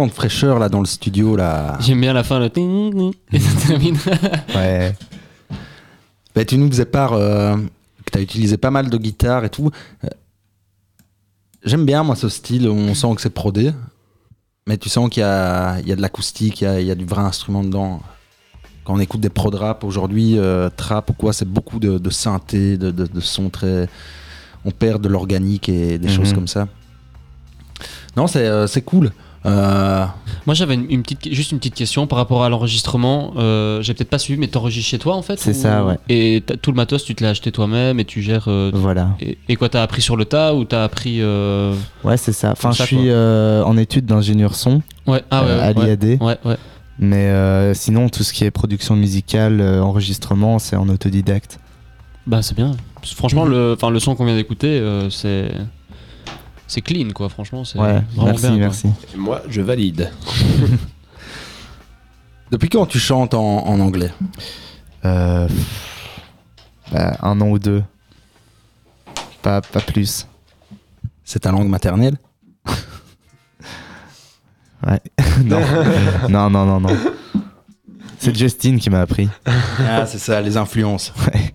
vent 0.01 0.07
de 0.07 0.11
fraîcheur 0.11 0.59
là 0.59 0.67
dans 0.69 0.79
le 0.79 0.85
studio 0.85 1.35
là. 1.35 1.77
J'aime 1.79 2.01
bien 2.01 2.13
la 2.13 2.23
fin, 2.23 2.39
le 2.39 2.49
ting, 2.49 3.13
et 3.31 3.39
ça 3.39 3.67
termine. 3.67 3.97
Ouais. 4.55 4.95
Bah, 6.35 6.45
tu 6.45 6.57
nous 6.57 6.67
faisais 6.69 6.85
part 6.85 7.13
euh, 7.13 7.55
que 8.05 8.11
tu 8.11 8.17
as 8.17 8.21
utilisé 8.21 8.57
pas 8.57 8.71
mal 8.71 8.89
de 8.89 8.97
guitare 8.97 9.43
et 9.45 9.49
tout. 9.49 9.69
Euh, 10.03 10.07
J'aime 11.63 11.85
bien, 11.85 12.03
moi, 12.03 12.15
ce 12.15 12.29
style. 12.29 12.67
On 12.69 12.93
sent 12.95 13.13
que 13.15 13.21
c'est 13.21 13.29
prodé. 13.29 13.71
Mais 14.67 14.77
tu 14.77 14.89
sens 14.89 15.09
qu'il 15.09 15.21
y 15.21 15.23
a, 15.23 15.79
il 15.79 15.87
y 15.87 15.91
a 15.91 15.95
de 15.95 16.01
l'acoustique, 16.01 16.61
il 16.61 16.63
y 16.63 16.67
a, 16.67 16.79
il 16.79 16.87
y 16.87 16.91
a 16.91 16.95
du 16.95 17.05
vrai 17.05 17.21
instrument 17.21 17.63
dedans. 17.63 18.01
Quand 18.83 18.93
on 18.95 18.99
écoute 18.99 19.21
des 19.21 19.29
prod 19.29 19.53
rap 19.53 19.83
aujourd'hui, 19.83 20.37
euh, 20.39 20.69
trap 20.75 21.09
ou 21.11 21.13
quoi, 21.13 21.33
c'est 21.33 21.47
beaucoup 21.47 21.79
de, 21.79 21.97
de 21.99 22.09
synthé, 22.09 22.77
de, 22.77 22.89
de, 22.91 23.05
de 23.05 23.19
sons 23.19 23.49
très. 23.49 23.87
On 24.65 24.71
perd 24.71 25.01
de 25.03 25.09
l'organique 25.09 25.69
et 25.69 25.97
des 25.99 26.07
Mhm. 26.07 26.13
choses 26.15 26.33
comme 26.33 26.47
ça. 26.47 26.67
Non, 28.15 28.27
c'est 28.27 28.45
euh, 28.47 28.67
c'est 28.67 28.81
cool. 28.81 29.11
Euh, 29.45 30.05
Moi, 30.45 30.53
j'avais 30.53 30.75
une, 30.75 30.85
une 30.89 31.01
petite, 31.01 31.33
juste 31.33 31.51
une 31.51 31.57
petite 31.57 31.73
question 31.73 32.05
par 32.07 32.17
rapport 32.19 32.43
à 32.43 32.49
l'enregistrement. 32.49 33.33
Euh, 33.37 33.81
J'ai 33.81 33.93
peut-être 33.95 34.09
pas 34.09 34.19
suivi, 34.19 34.39
mais 34.39 34.47
t'enregistres 34.47 34.89
chez 34.89 34.99
toi 34.99 35.15
en 35.15 35.21
fait 35.23 35.39
C'est 35.39 35.51
ou- 35.51 35.61
ça, 35.61 35.83
ouais. 35.83 35.97
Et 36.09 36.43
tout 36.61 36.71
le 36.71 36.75
matos, 36.75 37.03
tu 37.03 37.15
te 37.15 37.23
l'as 37.23 37.31
acheté 37.31 37.51
toi-même 37.51 37.99
et 37.99 38.05
tu 38.05 38.21
gères. 38.21 38.45
euh, 38.47 38.69
Voilà. 38.73 39.09
et, 39.19 39.37
et 39.49 39.55
quoi, 39.55 39.67
t'as 39.69 39.81
appris 39.81 40.01
sur 40.01 40.15
le 40.15 40.25
tas 40.25 40.53
ou 40.53 40.63
t'as 40.65 40.83
appris. 40.83 41.21
euh, 41.21 41.73
Ouais, 42.03 42.17
c'est 42.17 42.33
ça. 42.33 42.51
Enfin, 42.51 42.71
je 42.71 42.83
suis 42.83 43.09
euh, 43.09 43.63
en 43.63 43.77
études 43.77 44.05
d'ingénieur 44.05 44.53
son 44.55 44.81
Ouais, 45.07 45.23
ah 45.31 45.43
ouais, 45.43 45.49
euh, 45.49 45.61
à 45.61 45.71
ouais, 45.71 45.85
l'IAD. 45.85 46.21
ouais, 46.21 46.37
ouais. 46.45 46.57
Mais 46.99 47.27
euh, 47.29 47.73
sinon, 47.73 48.09
tout 48.09 48.21
ce 48.21 48.31
qui 48.33 48.43
est 48.43 48.51
production 48.51 48.95
musicale, 48.95 49.59
euh, 49.59 49.81
enregistrement, 49.81 50.59
c'est 50.59 50.75
en 50.75 50.87
autodidacte. 50.87 51.59
Bah, 52.27 52.43
c'est 52.43 52.55
bien. 52.55 52.73
Franchement, 53.03 53.45
Mhm. 53.45 53.51
le, 53.51 53.73
enfin, 53.75 53.89
le 53.89 53.99
son 53.99 54.13
qu'on 54.13 54.25
vient 54.25 54.35
d'écouter, 54.35 54.67
euh, 54.67 55.09
c'est. 55.09 55.51
C'est 56.71 56.79
clean, 56.79 57.09
quoi. 57.13 57.27
Franchement, 57.27 57.65
c'est 57.65 57.77
Ouais, 57.77 58.01
vraiment 58.15 58.25
merci, 58.31 58.47
bien. 58.47 58.55
merci. 58.57 58.87
Et 59.13 59.17
Moi, 59.17 59.41
je 59.49 59.59
valide. 59.59 60.09
depuis 62.51 62.69
quand 62.69 62.85
tu 62.85 62.97
chantes 62.97 63.33
en, 63.33 63.67
en 63.67 63.77
anglais? 63.81 64.09
Euh, 65.03 65.49
bah, 66.89 67.17
un 67.21 67.41
an 67.41 67.49
ou 67.49 67.59
deux. 67.59 67.83
Pas, 69.41 69.59
pas 69.59 69.81
plus. 69.81 70.27
C'est 71.25 71.39
ta 71.39 71.51
langue 71.51 71.67
maternelle? 71.67 72.17
Ouais. 74.87 74.99
non. 75.45 75.59
non, 76.29 76.49
non, 76.49 76.65
non, 76.65 76.79
non. 76.79 76.97
C'est 78.17 78.35
Justine 78.35 78.79
qui 78.79 78.89
m'a 78.89 79.01
appris. 79.01 79.29
Ah, 79.45 80.07
c'est 80.07 80.17
ça, 80.17 80.41
les 80.41 80.57
influences. 80.57 81.13
Ouais. 81.19 81.53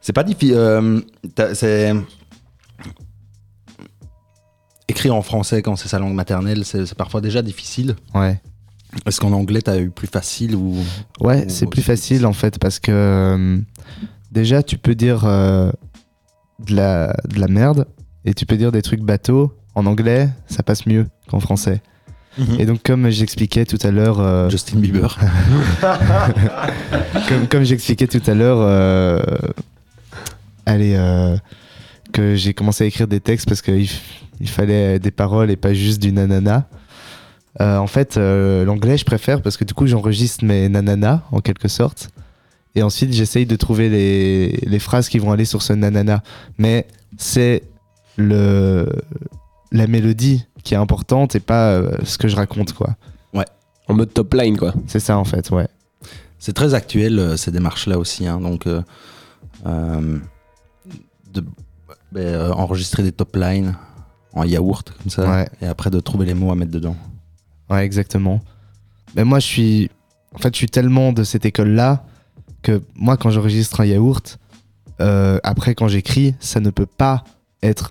C'est 0.00 0.12
pas 0.12 0.22
difficile. 0.22 0.54
euh, 0.56 1.00
c'est. 1.54 1.92
Écrire 4.90 5.14
en 5.14 5.22
français 5.22 5.62
quand 5.62 5.76
c'est 5.76 5.88
sa 5.88 5.98
langue 5.98 6.14
maternelle, 6.14 6.64
c'est 6.64 6.94
parfois 6.94 7.20
déjà 7.20 7.42
difficile. 7.42 7.94
Ouais. 8.14 8.40
Est-ce 9.06 9.20
qu'en 9.20 9.30
anglais, 9.32 9.62
t'as 9.62 9.78
eu 9.78 9.90
plus 9.90 10.08
facile 10.08 10.56
ou. 10.56 10.76
Ouais, 11.20 11.44
Ou- 11.46 11.48
c'est 11.48 11.66
plus 11.66 11.82
facile 11.82 12.26
en 12.26 12.32
fait 12.32 12.58
parce 12.58 12.80
que 12.80 12.90
euh, 12.92 13.58
déjà, 14.32 14.62
tu 14.64 14.78
peux 14.78 14.96
dire 14.96 15.24
euh, 15.24 15.70
de, 16.66 16.74
la, 16.74 17.14
de 17.28 17.38
la 17.38 17.46
merde 17.46 17.86
et 18.24 18.34
tu 18.34 18.46
peux 18.46 18.56
dire 18.56 18.72
des 18.72 18.82
trucs 18.82 19.00
bateaux. 19.02 19.52
En 19.76 19.86
anglais, 19.86 20.28
ça 20.48 20.64
passe 20.64 20.86
mieux 20.86 21.06
qu'en 21.28 21.38
français. 21.40 21.80
Et 22.58 22.64
donc, 22.66 22.82
comme 22.82 23.08
j'expliquais 23.10 23.66
tout 23.66 23.78
à 23.82 23.90
l'heure, 23.90 24.18
euh, 24.18 24.48
Justin 24.50 24.78
Bieber. 24.78 25.18
comme, 27.28 27.46
comme 27.48 27.62
j'expliquais 27.64 28.06
tout 28.06 28.22
à 28.26 28.34
l'heure, 28.34 28.60
allez, 30.66 30.94
euh, 30.96 31.36
que 32.10 32.34
j'ai 32.34 32.54
commencé 32.54 32.84
à 32.84 32.86
écrire 32.86 33.08
des 33.08 33.20
textes 33.20 33.48
parce 33.48 33.62
qu'il 33.62 33.88
il 34.40 34.48
fallait 34.48 34.98
des 34.98 35.10
paroles 35.10 35.50
et 35.50 35.56
pas 35.56 35.74
juste 35.74 36.00
du 36.00 36.12
nanana. 36.12 36.68
Euh, 37.60 37.78
en 37.78 37.86
fait, 37.86 38.16
euh, 38.16 38.64
l'anglais, 38.64 38.96
je 38.96 39.04
préfère 39.04 39.42
parce 39.42 39.56
que 39.56 39.64
du 39.64 39.74
coup, 39.74 39.86
j'enregistre 39.86 40.44
mes 40.44 40.68
nanana 40.68 41.24
en 41.32 41.40
quelque 41.40 41.68
sorte. 41.68 42.10
Et 42.74 42.82
ensuite, 42.82 43.12
j'essaye 43.12 43.46
de 43.46 43.56
trouver 43.56 43.88
les, 43.88 44.60
les 44.62 44.78
phrases 44.78 45.08
qui 45.08 45.18
vont 45.18 45.32
aller 45.32 45.44
sur 45.44 45.62
ce 45.62 45.72
nanana. 45.72 46.22
Mais 46.58 46.86
c'est 47.18 47.64
le, 48.16 48.88
la 49.72 49.86
mélodie 49.86 50.46
qui 50.62 50.74
est 50.74 50.78
importante 50.78 51.34
et 51.34 51.40
pas 51.40 51.72
euh, 51.72 51.90
ce 52.04 52.18
que 52.18 52.28
je 52.28 52.36
raconte, 52.36 52.72
quoi. 52.72 52.96
En 53.90 53.94
mode 53.94 54.14
top 54.14 54.34
line, 54.34 54.56
quoi. 54.56 54.72
C'est 54.86 55.00
ça, 55.00 55.18
en 55.18 55.24
fait, 55.24 55.50
ouais. 55.50 55.66
C'est 56.38 56.52
très 56.52 56.74
actuel, 56.74 57.18
euh, 57.18 57.36
ces 57.36 57.50
démarches-là 57.50 57.98
aussi. 57.98 58.24
hein, 58.24 58.40
donc, 58.40 58.68
euh, 58.68 58.82
euh, 59.66 60.18
de, 61.34 61.44
ben, 62.12 62.20
euh, 62.22 62.52
enregistrer 62.52 63.02
des 63.02 63.12
top 63.12 63.36
lines 63.36 63.74
en 64.32 64.44
yaourt, 64.44 64.92
comme 65.02 65.10
ça, 65.10 65.28
Ouais. 65.30 65.48
et 65.60 65.66
après 65.66 65.90
de 65.90 66.00
trouver 66.00 66.26
les 66.26 66.34
mots 66.34 66.50
à 66.50 66.54
mettre 66.54 66.70
dedans. 66.70 66.96
Ouais, 67.68 67.84
exactement. 67.84 68.40
Mais 69.16 69.24
moi, 69.24 69.38
je 69.40 69.46
suis. 69.46 69.90
En 70.34 70.38
fait, 70.38 70.52
je 70.54 70.58
suis 70.58 70.68
tellement 70.68 71.12
de 71.12 71.24
cette 71.24 71.44
école-là 71.44 72.04
que 72.62 72.82
moi, 72.94 73.16
quand 73.16 73.30
j'enregistre 73.30 73.80
un 73.80 73.84
yaourt, 73.86 74.38
euh, 75.00 75.38
après, 75.42 75.74
quand 75.74 75.88
j'écris, 75.88 76.34
ça 76.40 76.60
ne 76.60 76.70
peut 76.70 76.86
pas 76.86 77.24
être 77.62 77.90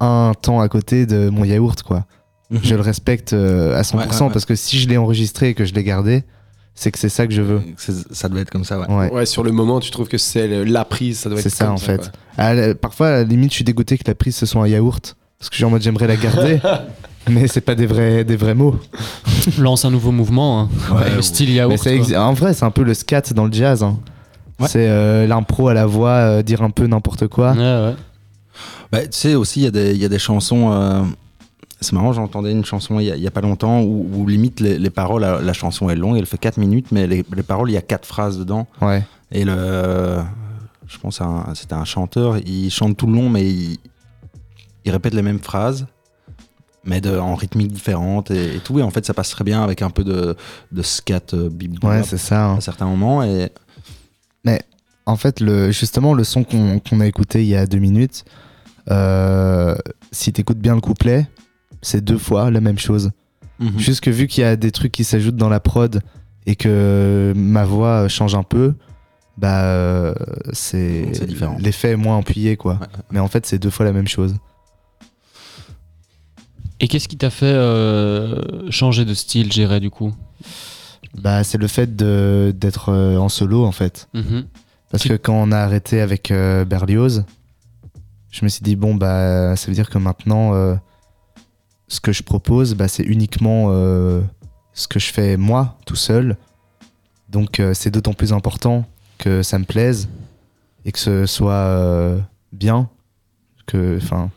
un 0.00 0.32
temps 0.40 0.60
à 0.60 0.68
côté 0.68 1.06
de 1.06 1.28
mon 1.30 1.44
yaourt, 1.44 1.82
quoi. 1.82 2.06
Je 2.50 2.74
le 2.74 2.80
respecte 2.82 3.32
euh, 3.32 3.76
à 3.76 3.82
100% 3.82 3.96
Ouais, 3.96 4.04
ouais, 4.06 4.22
ouais. 4.26 4.32
parce 4.32 4.44
que 4.44 4.54
si 4.54 4.78
je 4.78 4.88
l'ai 4.88 4.96
enregistré 4.96 5.48
et 5.50 5.54
que 5.54 5.64
je 5.64 5.74
l'ai 5.74 5.82
gardé, 5.82 6.22
c'est 6.74 6.90
que 6.90 6.98
c'est 6.98 7.08
ça 7.08 7.26
que 7.26 7.32
je 7.32 7.42
veux. 7.42 7.60
Ça 8.10 8.28
doit 8.28 8.40
être 8.40 8.50
comme 8.50 8.64
ça, 8.64 8.78
ouais. 8.80 8.86
Ouais. 8.92 9.10
Ouais, 9.12 9.26
sur 9.26 9.42
le 9.44 9.52
moment, 9.52 9.80
tu 9.80 9.90
trouves 9.90 10.08
que 10.08 10.18
c'est 10.18 10.46
le- 10.48 10.64
la 10.64 10.84
prise, 10.84 11.20
ça 11.20 11.28
doit 11.28 11.38
être 11.38 11.42
C'est 11.44 11.50
ça, 11.50 11.66
comme 11.66 11.74
en 11.74 11.78
fait. 11.78 12.10
À 12.36 12.52
la- 12.54 12.74
parfois, 12.74 13.08
à 13.08 13.10
la 13.18 13.24
limite, 13.24 13.50
je 13.50 13.56
suis 13.56 13.64
dégoûté 13.64 13.96
que 13.96 14.04
la 14.06 14.14
prise 14.14 14.34
ce 14.36 14.46
soit 14.46 14.62
un 14.62 14.66
yaourt. 14.68 15.16
Parce 15.38 15.50
que 15.50 15.54
je 15.54 15.58
suis 15.58 15.64
en 15.64 15.70
mode 15.70 15.82
j'aimerais 15.82 16.06
la 16.06 16.16
garder. 16.16 16.60
mais 17.30 17.46
c'est 17.48 17.60
pas 17.60 17.74
des 17.74 17.86
vrais, 17.86 18.24
des 18.24 18.36
vrais 18.36 18.54
mots. 18.54 18.76
Lance 19.58 19.84
un 19.84 19.90
nouveau 19.90 20.10
mouvement, 20.12 20.62
hein. 20.62 20.68
Ouais, 20.94 21.22
style 21.22 21.50
Mais 21.50 21.54
yaourt. 21.56 21.78
ça 21.78 22.22
en 22.24 22.32
vrai, 22.32 22.54
c'est 22.54 22.64
un 22.64 22.70
peu 22.70 22.82
le 22.82 22.94
scat 22.94 23.22
dans 23.34 23.44
le 23.46 23.52
jazz. 23.52 23.82
hein. 23.82 23.98
Ouais. 24.60 24.68
C'est 24.68 24.88
euh, 24.88 25.26
l'impro 25.26 25.68
à 25.68 25.74
la 25.74 25.84
voix, 25.86 26.10
euh, 26.10 26.42
dire 26.42 26.62
un 26.62 26.70
peu 26.70 26.86
n'importe 26.86 27.26
quoi. 27.28 27.52
Ouais, 27.52 27.58
ouais. 27.58 27.94
Bah, 28.92 29.00
tu 29.02 29.08
sais, 29.12 29.34
aussi, 29.34 29.60
il 29.60 29.64
y, 29.64 29.66
a 29.66 29.70
des- 29.72 29.90
il 29.92 29.98
y 30.00 30.04
a 30.04 30.08
des 30.08 30.18
chansons. 30.20 30.70
euh, 30.72 31.02
c'est 31.84 31.92
marrant, 31.92 32.12
j'entendais 32.12 32.50
une 32.50 32.64
chanson 32.64 32.98
il 32.98 33.06
y, 33.06 33.26
a- 33.26 33.30
pas 33.30 33.40
longtemps 33.40 33.80
où, 33.82 34.08
où 34.12 34.26
limite 34.26 34.58
les, 34.58 34.78
les 34.78 34.90
paroles, 34.90 35.22
la, 35.22 35.40
la 35.40 35.52
chanson 35.52 35.88
est 35.90 35.94
longue, 35.94 36.16
elle 36.18 36.26
fait 36.26 36.38
4 36.38 36.58
minutes, 36.58 36.88
mais 36.90 37.06
les, 37.06 37.24
les 37.36 37.42
paroles, 37.44 37.70
il 37.70 37.74
y 37.74 37.76
a 37.76 37.82
4 37.82 38.04
phrases 38.06 38.38
dedans. 38.38 38.66
Ouais. 38.82 39.02
Et 39.30 39.44
le. 39.44 40.20
Je 40.88 40.98
pense 40.98 41.20
un- 41.20 41.46
c'était 41.54 41.74
un 41.74 41.84
chanteur, 41.84 42.38
il 42.38 42.70
chante 42.70 42.96
tout 42.96 43.06
le 43.06 43.12
long, 43.14 43.28
mais 43.30 43.48
il, 43.48 43.78
il 44.84 44.90
répète 44.92 45.14
les 45.14 45.22
mêmes 45.22 45.38
phrases, 45.40 45.86
mais 46.84 47.00
de, 47.00 47.16
en 47.18 47.34
rythmique 47.34 47.72
différente 47.72 48.30
et, 48.30 48.56
et 48.56 48.58
tout. 48.58 48.78
Et 48.78 48.82
en 48.82 48.90
fait, 48.90 49.04
ça 49.06 49.14
passe 49.14 49.30
très 49.30 49.44
bien 49.44 49.62
avec 49.62 49.80
un 49.82 49.90
peu 49.90 50.04
de, 50.04 50.36
de 50.72 50.82
scat 50.82 51.20
euh, 51.32 51.48
bebop 51.50 51.88
Ouais, 51.88 52.02
c'est 52.02 52.18
ça. 52.18 52.46
hein. 52.50 52.56
à 52.58 52.60
certains 52.60 52.86
moments. 52.86 53.22
Et 53.22 53.50
En 55.06 55.16
fait, 55.16 55.40
le, 55.40 55.70
justement, 55.70 56.14
le 56.14 56.24
son 56.24 56.44
qu'on 56.44 57.00
a 57.00 57.06
écouté 57.06 57.42
il 57.42 57.48
y 57.48 57.56
a 57.56 57.66
deux 57.66 57.78
minutes, 57.78 58.24
euh, 58.90 59.74
si 60.12 60.32
t'écoutes 60.32 60.58
bien 60.58 60.74
le 60.74 60.80
couplet, 60.80 61.28
c'est 61.84 62.00
deux 62.02 62.18
fois 62.18 62.50
la 62.50 62.60
même 62.60 62.78
chose. 62.78 63.10
Mhm. 63.60 63.78
Juste 63.78 64.00
que 64.00 64.10
vu 64.10 64.26
qu'il 64.26 64.42
y 64.42 64.46
a 64.46 64.56
des 64.56 64.72
trucs 64.72 64.90
qui 64.92 65.04
s'ajoutent 65.04 65.36
dans 65.36 65.48
la 65.48 65.60
prod 65.60 66.00
et 66.46 66.56
que 66.56 67.32
ma 67.36 67.64
voix 67.64 68.08
change 68.08 68.34
un 68.34 68.42
peu, 68.42 68.74
bah 69.38 69.64
euh, 69.64 70.14
c'est 70.52 71.06
C'est 71.12 71.26
différent. 71.26 71.56
L'effet 71.60 71.90
est 71.92 71.96
moins 71.96 72.18
appuyé, 72.18 72.56
quoi. 72.56 72.74
Ouais. 72.80 72.86
Mais 73.12 73.20
en 73.20 73.28
fait, 73.28 73.46
c'est 73.46 73.58
deux 73.58 73.70
fois 73.70 73.84
la 73.86 73.92
même 73.92 74.08
chose. 74.08 74.34
Et 76.80 76.88
qu'est-ce 76.88 77.08
qui 77.08 77.16
t'a 77.16 77.30
fait 77.30 77.46
euh, 77.46 78.70
changer 78.70 79.04
de 79.04 79.14
style, 79.14 79.52
j'irais, 79.52 79.80
du 79.80 79.90
coup? 79.90 80.12
Bah, 81.16 81.44
c'est 81.44 81.58
le 81.58 81.68
fait 81.68 81.94
de- 81.94 82.52
d'être 82.56 82.90
euh, 82.90 83.16
en 83.16 83.28
solo, 83.28 83.64
en 83.64 83.72
fait. 83.72 84.08
Mhm. 84.14 84.44
Parce 84.90 85.04
Tu- 85.04 85.08
que 85.10 85.14
quand 85.14 85.34
on 85.34 85.52
a 85.52 85.58
arrêté 85.58 86.00
avec 86.00 86.30
euh, 86.30 86.64
Berlioz, 86.64 87.24
je 88.30 88.44
me 88.44 88.48
suis 88.48 88.62
dit, 88.62 88.74
bon, 88.76 88.94
bah, 88.96 89.54
ça 89.56 89.68
veut 89.68 89.74
dire 89.74 89.88
que 89.88 89.98
maintenant, 89.98 90.54
euh, 90.54 90.74
ce 91.88 92.00
que 92.00 92.12
je 92.12 92.22
propose, 92.22 92.74
bah, 92.74 92.88
c'est 92.88 93.02
uniquement 93.02 93.66
euh, 93.70 94.20
ce 94.72 94.88
que 94.88 94.98
je 94.98 95.12
fais 95.12 95.36
moi, 95.36 95.76
tout 95.86 95.96
seul. 95.96 96.36
Donc, 97.28 97.60
euh, 97.60 97.74
c'est 97.74 97.90
d'autant 97.90 98.12
plus 98.14 98.32
important 98.32 98.84
que 99.18 99.42
ça 99.42 99.58
me 99.58 99.64
plaise 99.64 100.08
et 100.84 100.92
que 100.92 100.98
ce 100.98 101.26
soit 101.26 101.52
euh, 101.52 102.18
bien. 102.52 102.88
Que, 103.66 103.98
enfin, 104.02 104.30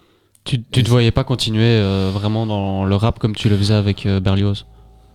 Tu, 0.46 0.62
tu 0.64 0.84
te 0.84 0.90
voyais 0.90 1.12
pas 1.12 1.24
continuer 1.24 1.64
euh, 1.80 2.10
vraiment 2.14 2.46
dans 2.46 2.86
le 2.86 2.96
rap 2.96 3.20
comme 3.20 3.36
tu 3.36 3.50
le 3.50 3.58
faisais 3.58 3.74
avec 3.74 4.06
euh, 4.06 4.20
Berlioz? 4.20 4.66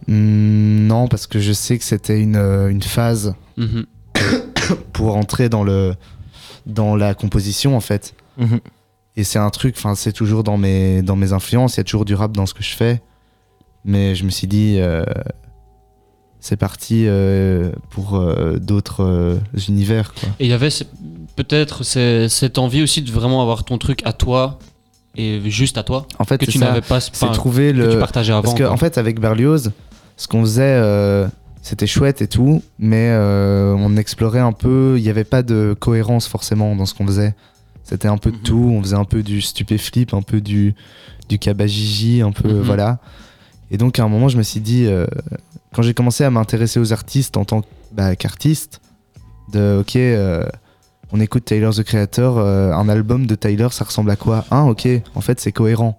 Hmm, 0.09 0.87
non, 0.87 1.09
parce 1.09 1.27
que 1.27 1.39
je 1.39 1.53
sais 1.53 1.79
que 1.79 1.85
c'était 1.85 2.21
une, 2.21 2.37
euh, 2.37 2.69
une 2.69 2.83
phase 2.83 3.35
Mhm. 3.57 3.85
pour 4.93 5.17
entrer 5.17 5.49
dans, 5.49 5.63
le, 5.65 5.95
dans 6.67 6.97
la 6.97 7.15
composition, 7.15 7.77
en 7.77 7.81
fait. 7.81 8.15
Mhm. 8.39 8.61
Et 9.17 9.25
c'est 9.25 9.39
un 9.39 9.51
truc, 9.51 9.75
enfin, 9.77 9.95
c'est 9.95 10.13
toujours 10.13 10.43
dans 10.43 10.57
mes, 10.57 11.03
dans 11.03 11.17
mes 11.17 11.33
influences, 11.33 11.75
il 11.77 11.79
y 11.79 11.81
a 11.81 11.85
toujours 11.85 12.05
du 12.05 12.15
rap 12.15 12.33
dans 12.33 12.47
ce 12.47 12.55
que 12.55 12.63
je 12.63 12.75
fais. 12.75 13.03
Mais 13.85 14.15
je 14.15 14.25
me 14.25 14.31
suis 14.31 14.47
dit, 14.47 14.77
euh, 14.79 15.05
c'est 16.41 16.57
parti 16.57 17.05
euh, 17.07 17.73
pour 17.91 18.17
euh, 18.17 18.59
d'autres 18.59 19.39
univers. 19.69 20.15
Quoi. 20.15 20.29
Et 20.41 20.45
il 20.47 20.51
y 20.51 20.53
avait 20.55 20.71
peut-être 21.37 21.83
ce- 21.85 22.27
cette 22.29 22.59
envie 22.59 22.83
aussi 22.83 23.03
de 23.03 23.11
vraiment 23.11 23.43
avoir 23.43 23.65
ton 23.65 23.79
truc 23.79 24.01
à 24.05 24.13
toi 24.13 24.59
et 25.17 25.41
juste 25.51 25.77
à 25.79 25.83
toi 25.83 26.07
En 26.19 26.25
fait, 26.25 26.39
que 26.39 26.47
tu 26.51 26.59
n'avais 26.59 26.81
pas 26.81 27.01
c'est 27.01 27.31
trouver 27.33 27.73
que 27.73 27.79
le. 27.79 27.91
tu 27.93 27.99
partageais 27.99 28.33
avant. 28.33 28.43
Parce 28.43 28.55
que, 28.55 28.63
quoi. 28.63 28.73
en 28.73 28.77
fait, 28.79 28.97
avec 28.99 29.21
Berlioz, 29.21 29.73
ce 30.17 30.27
qu'on 30.27 30.41
faisait, 30.43 31.27
c'était 31.61 31.87
chouette 31.87 32.23
et 32.23 32.29
tout, 32.29 32.63
mais 32.79 33.09
euh, 33.11 33.75
on 33.77 33.97
explorait 33.97 34.41
un 34.41 34.53
peu, 34.53 34.95
il 34.97 35.03
n'y 35.03 35.11
avait 35.11 35.25
pas 35.25 35.43
de 35.43 35.77
cohérence 35.79 36.27
forcément 36.27 36.75
dans 36.75 36.87
ce 36.87 36.95
qu'on 36.95 37.07
faisait. 37.07 37.35
C'était 37.93 38.09
un 38.09 38.17
peu 38.17 38.31
de 38.31 38.37
Mhm. 38.37 38.43
tout, 38.43 38.71
on 38.73 38.83
faisait 38.83 38.97
un 38.97 39.05
peu 39.05 39.23
du 39.23 39.43
stupéflip, 39.43 40.15
un 40.15 40.23
peu 40.23 40.41
du, 40.41 40.75
du 41.29 41.39
kabajiji, 41.39 42.23
un 42.23 42.33
peu, 42.33 42.49
Mhm. 42.49 42.61
voilà. 42.63 42.99
Et 43.71 43.77
donc, 43.77 43.99
à 43.99 44.05
un 44.05 44.09
moment, 44.09 44.31
je 44.31 44.39
me 44.39 44.43
suis 44.43 44.61
dit, 44.61 44.87
euh, 44.87 45.07
quand 45.75 45.83
j'ai 45.83 45.93
commencé 45.93 46.25
à 46.25 46.31
m'intéresser 46.31 46.81
aux 46.81 46.95
artistes 46.95 47.37
en 47.37 47.45
tant 47.45 47.61
bah, 47.93 48.17
qu'artiste, 48.17 48.81
de, 49.53 49.81
ok, 49.81 49.97
euh, 49.97 50.47
on 51.13 51.21
écoute 51.21 51.45
Tyler 51.45 51.69
the 51.77 51.83
Creator, 51.83 52.39
euh, 52.39 52.73
un 52.73 52.89
album 52.89 53.27
de 53.27 53.35
Tyler, 53.35 53.69
ça 53.73 53.85
ressemble 53.85 54.11
à 54.11 54.17
quoi? 54.17 54.47
Ah, 54.51 54.65
ok, 54.65 54.89
en 55.15 55.21
fait, 55.21 55.39
c'est 55.39 55.53
cohérent. 55.53 55.95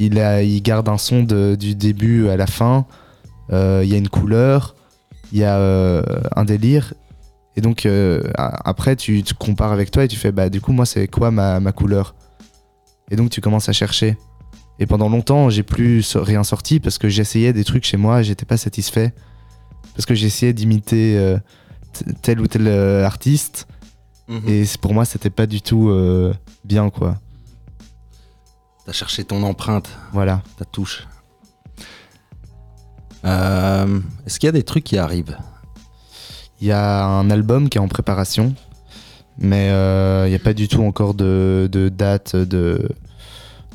Il, 0.00 0.18
a, 0.18 0.42
il 0.42 0.60
garde 0.60 0.88
un 0.88 0.98
son 0.98 1.22
de- 1.22 1.54
du 1.54 1.76
début 1.76 2.28
à 2.30 2.36
la 2.36 2.48
fin, 2.48 2.84
il 3.52 3.84
y 3.88 3.94
a 3.94 3.96
une 3.96 4.08
couleur, 4.08 4.74
il 5.32 5.38
y 5.38 5.44
a 5.44 6.02
un 6.34 6.44
délire. 6.44 6.94
Et 7.58 7.60
donc, 7.60 7.86
euh, 7.86 8.22
après, 8.36 8.94
tu 8.94 9.24
te 9.24 9.34
compares 9.34 9.72
avec 9.72 9.90
toi 9.90 10.04
et 10.04 10.08
tu 10.08 10.14
fais, 10.14 10.30
bah, 10.30 10.48
du 10.48 10.60
coup, 10.60 10.70
moi, 10.70 10.86
c'est 10.86 11.08
quoi 11.08 11.32
ma, 11.32 11.58
ma 11.58 11.72
couleur? 11.72 12.14
Et 13.10 13.16
donc, 13.16 13.30
tu 13.30 13.40
commences 13.40 13.68
à 13.68 13.72
chercher. 13.72 14.16
Et 14.78 14.86
pendant 14.86 15.08
longtemps, 15.08 15.50
j'ai 15.50 15.64
plus 15.64 16.14
rien 16.16 16.44
sorti 16.44 16.78
parce 16.78 16.98
que 16.98 17.08
j'essayais 17.08 17.52
des 17.52 17.64
trucs 17.64 17.82
chez 17.84 17.96
moi, 17.96 18.22
j'étais 18.22 18.44
pas 18.46 18.56
satisfait. 18.58 19.12
Parce 19.96 20.06
que 20.06 20.14
j'essayais 20.14 20.52
d'imiter 20.52 21.18
euh, 21.18 21.36
tel 22.22 22.40
ou 22.40 22.46
tel 22.46 22.68
euh, 22.68 23.04
artiste. 23.04 23.66
Mhm. 24.28 24.42
Et 24.46 24.62
pour 24.80 24.94
moi, 24.94 25.04
c'était 25.04 25.28
pas 25.28 25.46
du 25.46 25.60
tout 25.60 25.92
bien, 26.64 26.90
quoi. 26.90 27.16
T'as 28.86 28.92
cherché 28.92 29.24
ton 29.24 29.42
empreinte, 29.42 29.90
Voilà. 30.12 30.44
ta 30.58 30.64
touche. 30.64 31.08
Est-ce 33.24 34.38
qu'il 34.38 34.46
y 34.46 34.48
a 34.48 34.52
des 34.52 34.62
trucs 34.62 34.84
qui 34.84 34.96
arrivent? 34.96 35.36
Il 36.60 36.66
y 36.66 36.72
a 36.72 37.04
un 37.06 37.30
album 37.30 37.68
qui 37.68 37.78
est 37.78 37.80
en 37.80 37.88
préparation, 37.88 38.54
mais 39.38 39.68
euh, 39.70 40.24
il 40.26 40.30
n'y 40.30 40.36
a 40.36 40.40
pas 40.40 40.54
du 40.54 40.66
tout 40.68 40.82
encore 40.82 41.14
de, 41.14 41.68
de 41.70 41.88
date, 41.88 42.34
de, 42.34 42.88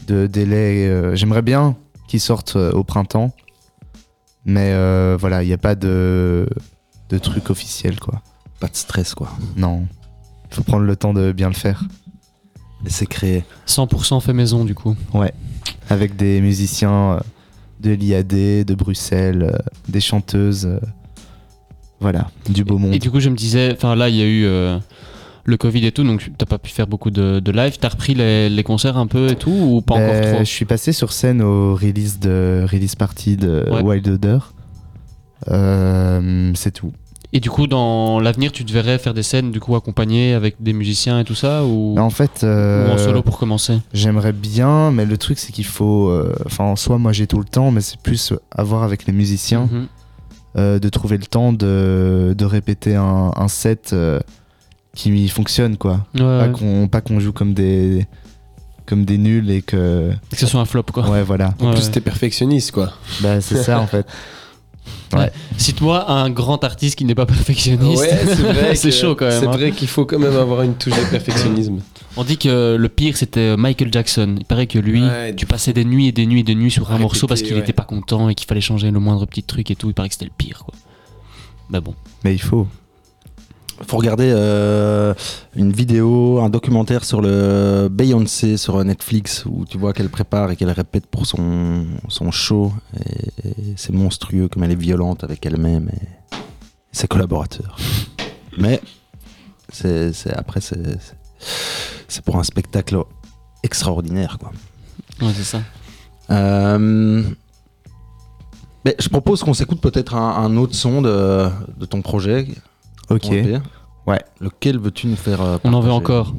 de 0.07 0.27
délai. 0.27 0.88
euh, 0.88 1.15
J'aimerais 1.15 1.41
bien 1.41 1.75
qu'il 2.07 2.19
sorte 2.19 2.55
euh, 2.57 2.71
au 2.71 2.84
printemps, 2.84 3.34
mais 4.45 4.71
euh, 4.73 5.15
voilà, 5.19 5.43
il 5.43 5.47
n'y 5.47 5.53
a 5.53 5.57
pas 5.57 5.75
de, 5.75 6.47
de 7.09 7.17
truc 7.17 7.49
officiel, 7.49 7.99
quoi. 7.99 8.21
Pas 8.59 8.67
de 8.67 8.75
stress, 8.75 9.13
quoi. 9.13 9.29
Non. 9.55 9.88
Il 10.51 10.55
faut 10.55 10.63
prendre 10.63 10.84
le 10.86 10.95
temps 10.95 11.13
de 11.13 11.31
bien 11.31 11.47
le 11.47 11.55
faire. 11.55 11.86
Laissez 12.84 13.05
créer. 13.07 13.45
100% 13.65 14.19
fait 14.21 14.34
maison 14.34 14.65
du 14.65 14.75
coup. 14.75 14.95
Avec 15.89 16.17
des 16.17 16.41
musiciens 16.41 17.21
de 17.79 17.91
l'IAD, 17.91 18.27
de 18.65 18.75
Bruxelles, 18.75 19.57
des 19.88 20.01
chanteuses. 20.01 20.79
Euh, 22.06 22.12
voilà, 22.12 22.30
du 22.49 22.64
beau 22.64 22.78
monde. 22.78 22.93
Et 22.93 22.99
du 22.99 23.10
coup, 23.12 23.20
je 23.20 23.30
me 23.30 23.36
disais, 23.36 23.72
enfin 23.76 23.95
là, 23.95 24.10
il 24.10 24.16
y 24.16 24.22
a 24.22 24.26
eu 24.26 24.45
euh, 24.45 24.78
le 25.45 25.58
Covid 25.58 25.86
et 25.86 25.91
tout, 25.91 26.04
donc 26.04 26.30
t'as 26.38 26.45
pas 26.45 26.58
pu 26.58 26.70
faire 26.72 26.88
beaucoup 26.88 27.10
de, 27.12 27.39
de 27.39 27.51
live. 27.51 27.78
T'as 27.80 27.89
repris 27.89 28.14
les, 28.14 28.49
les 28.49 28.64
concerts 28.64 28.97
un 28.97 29.08
peu 29.08 29.30
et 29.32 29.36
tout 29.36 29.51
ou 29.51 29.82
pas 29.82 29.95
Ben, 29.95 30.10
encore 30.10 30.32
trop? 30.32 30.39
Je 30.39 30.49
suis 30.49 30.66
passé 30.66 30.91
sur 30.93 31.12
scène 31.12 31.41
au 31.41 31.76
release 31.76 32.20
de 32.20 32.66
release 32.72 32.95
party 32.95 33.38
de 33.38 33.66
Ouais. 33.70 33.82
Wild 33.82 34.08
Odor. 34.08 34.54
Euh, 35.49 36.51
c'est 36.56 36.72
tout. 36.72 36.91
Et 37.36 37.39
du 37.39 37.49
coup, 37.49 37.66
dans 37.66 38.20
l'avenir, 38.20 38.51
tu 38.51 38.64
te 38.64 38.72
verrais 38.72 38.99
faire 38.99 39.16
des 39.16 39.24
scènes 39.24 39.51
du 39.51 39.60
coup 39.60 39.76
accompagnées 39.76 40.34
avec 40.36 40.62
des 40.62 40.72
musiciens 40.72 41.20
et 41.20 41.24
tout 41.24 41.34
ça 41.34 41.66
ou, 41.66 41.93
Mais 41.95 42.01
en 42.01 42.12
fait, 42.12 42.41
ou 42.43 42.45
euh, 42.45 42.93
en 42.93 42.97
solo 42.99 43.24
pour 43.24 43.39
commencer? 43.39 43.80
j'aimerais 43.91 44.34
bien, 44.34 44.91
mais 44.91 45.04
le 45.06 45.18
truc 45.18 45.39
c'est 45.39 45.51
qu'il 45.51 45.66
faut. 45.66 46.10
euh, 46.10 46.36
Enfin, 46.45 46.64
en 46.66 46.76
soi, 46.76 46.99
moi 46.99 47.12
j'ai 47.12 47.26
tout 47.26 47.39
le 47.39 47.45
temps, 47.45 47.72
mais 47.72 47.82
c'est 47.82 47.99
plus 47.99 48.34
à 48.51 48.64
voir 48.64 48.84
avec 48.84 49.08
les 49.08 49.14
musiciens 49.14 49.62
Mhm. 49.66 49.70
euh, 49.74 49.86
de 50.56 50.89
trouver 50.89 51.18
le 51.18 51.26
temps 51.26 51.54
de, 51.54 52.34
de 52.38 52.45
répéter 52.45 52.95
un, 52.95 53.32
un 53.36 53.47
set 53.47 53.91
euh, 53.93 54.20
qui 54.95 55.28
fonctionne, 55.30 55.78
quoi. 55.78 56.06
Ouais, 56.16 56.20
Pas 56.22 56.45
ouais. 56.47 56.51
qu'on 56.51 56.88
pas 56.88 57.01
qu'on 57.01 57.20
joue 57.20 57.34
comme 57.34 57.54
des 57.54 58.06
comme 58.86 59.06
des 59.06 59.18
nuls 59.18 59.49
et 59.49 59.62
que 59.62 60.12
Que 60.30 60.38
ce 60.38 60.45
soit 60.45 60.60
un 60.62 60.66
flop 60.66 60.84
quoi. 60.91 61.10
ouais 61.10 61.24
voilà. 61.24 61.54
En 61.60 61.68
Ouais, 61.68 61.74
plus, 61.74 61.86
ouais. 61.86 61.91
t'es 61.91 62.01
perfectionniste, 62.01 62.72
quoi. 62.72 62.91
Bah 63.22 63.39
c'est 63.41 63.64
ça 63.64 63.80
en 63.80 63.88
fait. 63.88 64.06
Cite-moi 65.57 66.09
un 66.09 66.29
grand 66.29 66.63
artiste 66.63 66.97
qui 66.97 67.05
n'est 67.05 67.15
pas 67.15 67.25
perfectionniste. 67.25 68.05
c'est 68.73 68.91
chaud 68.99 69.15
quand 69.15 69.27
même. 69.27 69.39
C'est 69.39 69.47
hein. 69.47 69.51
vrai 69.51 69.71
qu'il 69.71 69.88
faut 69.88 70.05
quand 70.05 70.19
même 70.19 70.36
avoir 70.36 70.61
une 70.63 70.75
touche 70.75 70.93
de 70.93 71.05
perfectionnisme. 71.09 71.79
On 72.17 72.23
dit 72.23 72.38
que 72.38 72.75
le 72.75 72.89
pire 72.89 73.17
c'était 73.17 73.55
Michael 73.57 73.91
Jackson. 73.91 74.36
Il 74.39 74.45
paraît 74.45 74.67
que 74.67 74.79
lui, 74.79 75.01
Ouais, 75.03 75.36
tu 75.36 75.45
passais 75.45 75.73
des 75.73 75.86
nuits 75.86 76.07
et 76.07 76.11
des 76.11 76.25
nuits 76.25 76.41
et 76.41 76.43
des 76.43 76.55
nuits 76.55 76.71
sur 76.71 76.84
un 76.84 76.86
Répéter, 76.93 77.01
morceau 77.01 77.27
parce 77.27 77.41
qu'il 77.41 77.53
ouais. 77.53 77.59
était 77.59 77.73
pas 77.73 77.84
content 77.84 78.29
et 78.29 78.36
qu'il 78.36 78.47
fallait 78.47 78.61
changer 78.61 78.91
le 78.91 78.99
moindre 78.99 79.25
petit 79.25 79.43
truc 79.43 79.69
et 79.71 79.75
tout. 79.75 79.89
Il 79.89 79.93
paraît 79.93 80.09
que 80.09 80.15
c'était 80.15 80.25
le 80.25 80.31
pire 80.38 80.63
quoi. 80.65 80.73
Mais 81.69 81.79
bon. 81.81 81.95
Mais 82.23 82.34
il 82.34 82.41
faut. 82.41 82.67
Faut 83.86 83.97
regarder 83.97 84.31
euh, 84.36 85.13
une 85.55 85.71
vidéo, 85.71 86.39
un 86.41 86.49
documentaire 86.49 87.03
sur 87.03 87.21
le 87.21 87.88
Beyoncé 87.91 88.57
sur 88.57 88.84
Netflix 88.84 89.45
où 89.45 89.65
tu 89.65 89.77
vois 89.77 89.93
qu'elle 89.93 90.09
prépare 90.09 90.51
et 90.51 90.55
qu'elle 90.55 90.71
répète 90.71 91.05
pour 91.07 91.25
son, 91.25 91.86
son 92.07 92.31
show. 92.31 92.73
Et, 92.99 93.47
et 93.49 93.55
c'est 93.75 93.93
monstrueux 93.93 94.47
comme 94.47 94.63
elle 94.63 94.71
est 94.71 94.75
violente 94.75 95.23
avec 95.23 95.45
elle-même 95.45 95.89
et 95.93 96.36
ses 96.91 97.07
collaborateurs. 97.07 97.75
Mais 98.57 98.81
c'est, 99.71 100.11
après, 100.36 100.61
c'est, 100.61 100.84
c'est- 101.01 101.17
c'est 102.07 102.23
pour 102.23 102.38
un 102.38 102.43
spectacle 102.43 102.97
extraordinaire. 103.63 104.38
Quoi. 104.39 104.51
Ouais, 105.21 105.34
c'est 105.36 105.43
ça. 105.43 105.61
Euh, 106.29 107.23
mais 108.86 108.95
je 108.99 109.09
propose 109.09 109.41
qu'on 109.43 109.53
s'écoute 109.53 109.81
peut-être 109.81 110.13
un, 110.15 110.36
un 110.43 110.55
autre 110.57 110.75
son 110.75 111.01
de, 111.01 111.49
de 111.77 111.86
ton 111.86 112.01
projet. 112.01 112.47
Ok. 113.10 113.32
Ouais. 114.08 114.22
Lequel 114.39 114.80
veux-tu 114.80 115.08
nous 115.08 115.16
faire 115.16 115.41
euh, 115.41 115.58
On 115.64 115.74
en 115.74 115.82
veut 115.82 115.91
encore. 115.91 116.34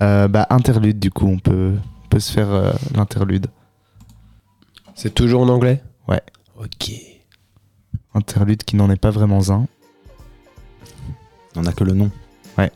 Euh, 0.00 0.28
bah 0.28 0.46
interlude 0.50 1.00
du 1.00 1.10
coup 1.10 1.26
on 1.26 1.38
peut 1.38 1.74
on 2.04 2.08
peut 2.08 2.20
se 2.20 2.32
faire 2.32 2.50
euh, 2.50 2.72
l'interlude. 2.94 3.48
C'est 4.94 5.14
toujours 5.14 5.42
en 5.42 5.48
anglais? 5.48 5.82
Ouais. 6.08 6.22
Ok. 6.56 6.92
Interlude 8.14 8.64
qui 8.64 8.76
n'en 8.76 8.90
est 8.90 8.96
pas 8.96 9.10
vraiment 9.10 9.50
un. 9.50 9.66
On 11.56 11.62
n'a 11.62 11.72
que 11.72 11.84
le 11.84 11.92
nom. 11.94 12.10
Ouais. 12.56 12.72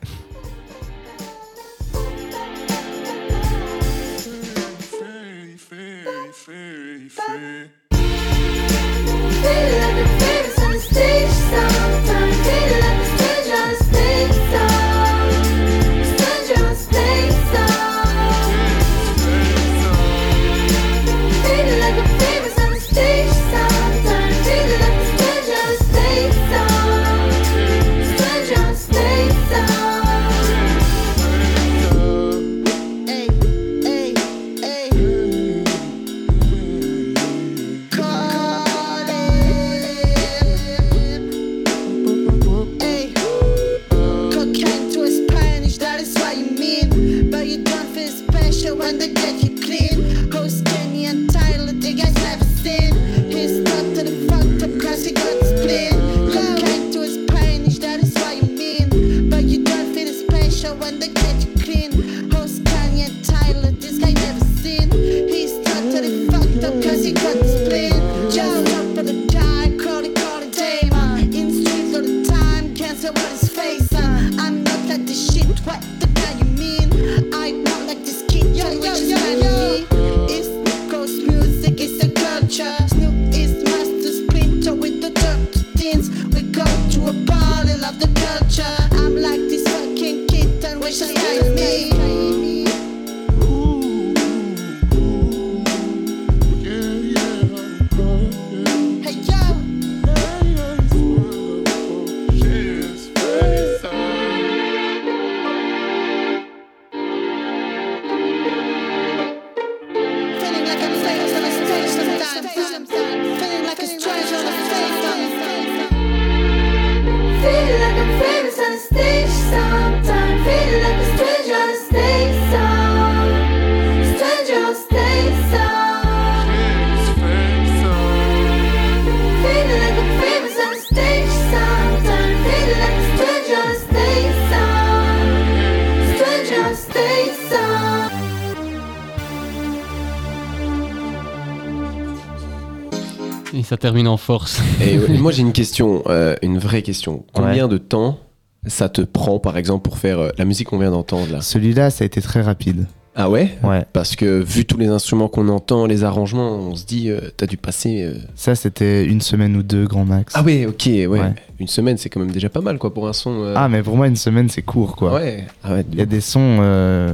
Termine 143.83 144.07
en 144.07 144.15
force. 144.17 144.61
Et 144.81 144.97
ouais, 144.97 145.17
moi, 145.19 145.31
j'ai 145.33 145.41
une 145.41 145.51
question, 145.51 146.03
euh, 146.07 146.35
une 146.41 146.57
vraie 146.57 146.81
question. 146.81 147.25
Combien 147.33 147.67
de 147.67 147.77
temps 147.77 148.17
ça 148.65 148.87
te 148.87 149.01
prend, 149.01 149.39
par 149.39 149.57
exemple, 149.57 149.83
pour 149.83 149.97
faire 149.97 150.19
euh, 150.19 150.29
la 150.37 150.45
musique 150.45 150.69
qu'on 150.69 150.79
vient 150.79 150.91
d'entendre 150.91 151.29
là? 151.31 151.41
Celui-là 151.41 151.89
ça 151.89 152.03
a 152.03 152.05
été 152.05 152.21
très 152.21 152.41
rapide. 152.41 152.87
Ah 153.15 153.29
ouais? 153.29 153.57
Ouais. 153.61 153.83
Parce 153.91 154.15
que 154.15 154.41
vu 154.41 154.63
tous 154.65 154.77
les 154.77 154.87
instruments 154.87 155.27
qu'on 155.27 155.49
entend, 155.49 155.85
les 155.85 156.05
arrangements, 156.05 156.55
on 156.55 156.75
se 156.75 156.85
dit, 156.85 157.09
euh, 157.09 157.19
t'as 157.35 157.45
dû 157.45 157.57
passer. 157.57 158.01
euh, 158.03 158.13
Ça 158.35 158.55
c'était 158.55 159.03
une 159.05 159.19
semaine 159.21 159.55
ou 159.57 159.63
deux 159.63 159.85
grand 159.85 160.05
max. 160.05 160.33
Ah 160.35 160.41
ouais, 160.43 160.65
ok, 160.65 160.83
ouais. 160.85 161.07
Ouais. 161.07 161.33
Une 161.59 161.67
semaine, 161.67 161.97
c'est 161.97 162.09
quand 162.09 162.21
même 162.21 162.31
déjà 162.31 162.47
pas 162.49 162.61
mal, 162.61 162.77
quoi, 162.79 162.93
pour 162.93 163.07
un 163.09 163.13
son. 163.13 163.43
euh, 163.43 163.53
Ah 163.57 163.67
mais 163.67 163.83
pour 163.83 163.97
moi 163.97 164.07
une 164.07 164.15
semaine 164.15 164.47
c'est 164.49 164.61
court 164.63 164.95
quoi. 164.95 165.13
Ouais. 165.15 165.45
Ah 165.63 165.73
ouais, 165.73 165.85
Il 165.91 165.99
y 165.99 166.01
a 166.01 166.05
des 166.05 166.21
sons. 166.21 166.57
euh, 166.61 167.13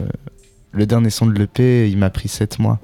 Le 0.72 0.86
dernier 0.86 1.10
son 1.10 1.26
de 1.26 1.34
l'EP 1.34 1.90
il 1.90 1.98
m'a 1.98 2.12
pris 2.12 2.28
7 2.30 2.60
mois. 2.60 2.80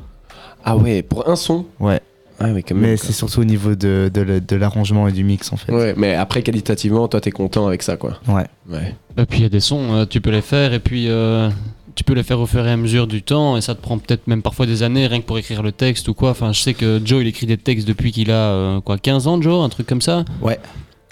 Ah 0.64 0.76
ouais, 0.76 1.04
pour 1.04 1.30
un 1.30 1.36
son? 1.36 1.66
Ouais. 1.80 2.02
Ah 2.40 2.52
ouais, 2.52 2.64
quand 2.64 2.76
même. 2.76 2.84
Mais 2.84 2.98
c'est 2.98 3.14
surtout 3.14 3.42
au 3.42 3.46
niveau 3.46 3.76
de, 3.76 4.12
de, 4.14 4.56
l'arrangement 4.56 5.08
et 5.08 5.12
du 5.12 5.24
mix 5.24 5.54
en 5.54 5.58
fait. 5.58 5.72
Ouais, 5.72 5.94
mais 5.96 6.16
après, 6.16 6.42
qualitativement, 6.44 7.08
toi, 7.08 7.22
t'es 7.22 7.32
content 7.32 7.68
avec 7.68 7.82
ça, 7.82 7.98
quoi. 7.98 8.20
Ouais. 8.28 8.46
Ouais. 8.70 8.96
Et 9.18 9.26
puis 9.26 9.40
il 9.40 9.44
y 9.44 9.46
a 9.46 9.50
des 9.50 9.60
sons, 9.60 9.94
euh, 9.94 10.06
tu 10.06 10.20
peux 10.22 10.32
les 10.32 10.42
faire 10.42 10.74
et 10.74 10.80
puis 10.80 11.08
euh, 11.08 11.50
tu 11.96 12.04
peux 12.04 12.14
les 12.14 12.24
faire 12.24 12.40
au 12.40 12.46
fur 12.46 12.66
et 12.68 12.72
à 12.72 12.78
mesure 12.78 13.08
du 13.08 13.24
temps 13.24 13.56
et 13.56 13.62
ça 13.62 13.74
te 13.74 13.82
prend 13.82 13.98
peut-être 13.98 14.28
même 14.28 14.42
parfois 14.42 14.66
des 14.66 14.84
années 14.84 15.08
rien 15.08 15.22
que 15.22 15.26
pour 15.26 15.38
écrire 15.38 15.64
le 15.64 15.72
texte 15.72 16.08
ou 16.10 16.14
quoi. 16.14 16.32
Enfin, 16.32 16.52
je 16.52 16.60
sais 16.60 16.74
que 16.74 17.02
Joe 17.04 17.22
il 17.22 17.28
écrit 17.28 17.46
des 17.48 17.58
textes 17.58 17.88
depuis 17.88 18.12
qu'il 18.12 18.32
a 18.32 18.52
euh, 18.52 18.82
quoi 18.82 18.98
15 18.98 19.28
ans, 19.28 19.42
Joe, 19.42 19.64
un 19.64 19.70
truc 19.70 19.88
comme 19.88 20.02
ça. 20.02 20.26
Ouais. 20.42 20.60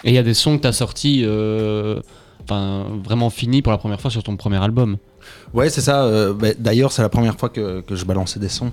Et 0.04 0.10
il 0.10 0.14
y 0.14 0.18
a 0.18 0.22
des 0.22 0.34
sons 0.34 0.58
que 0.58 0.62
t'as 0.62 0.72
sortis 0.72 1.22
euh, 1.24 2.00
enfin, 2.42 2.84
vraiment 3.02 3.30
fini 3.30 3.62
pour 3.62 3.72
la 3.72 3.78
première 3.78 4.00
fois 4.00 4.10
sur 4.10 4.22
ton 4.22 4.36
premier 4.36 4.62
album. 4.62 4.98
Ouais, 5.54 5.70
c'est 5.70 5.80
ça. 5.80 6.04
euh, 6.04 6.34
bah, 6.34 6.48
D'ailleurs, 6.58 6.92
c'est 6.92 7.00
la 7.00 7.08
première 7.08 7.38
fois 7.38 7.48
que, 7.48 7.80
que 7.80 7.96
je 7.96 8.04
balançais 8.04 8.38
des 8.38 8.50
sons. 8.50 8.70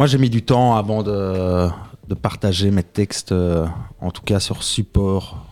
Moi, 0.00 0.06
j'ai 0.06 0.16
mis 0.16 0.30
du 0.30 0.40
temps 0.40 0.76
avant 0.76 1.02
de, 1.02 1.68
de 2.08 2.14
partager 2.14 2.70
mes 2.70 2.82
textes, 2.82 3.32
euh, 3.32 3.66
en 4.00 4.10
tout 4.10 4.22
cas 4.22 4.40
sur 4.40 4.62
support. 4.62 5.44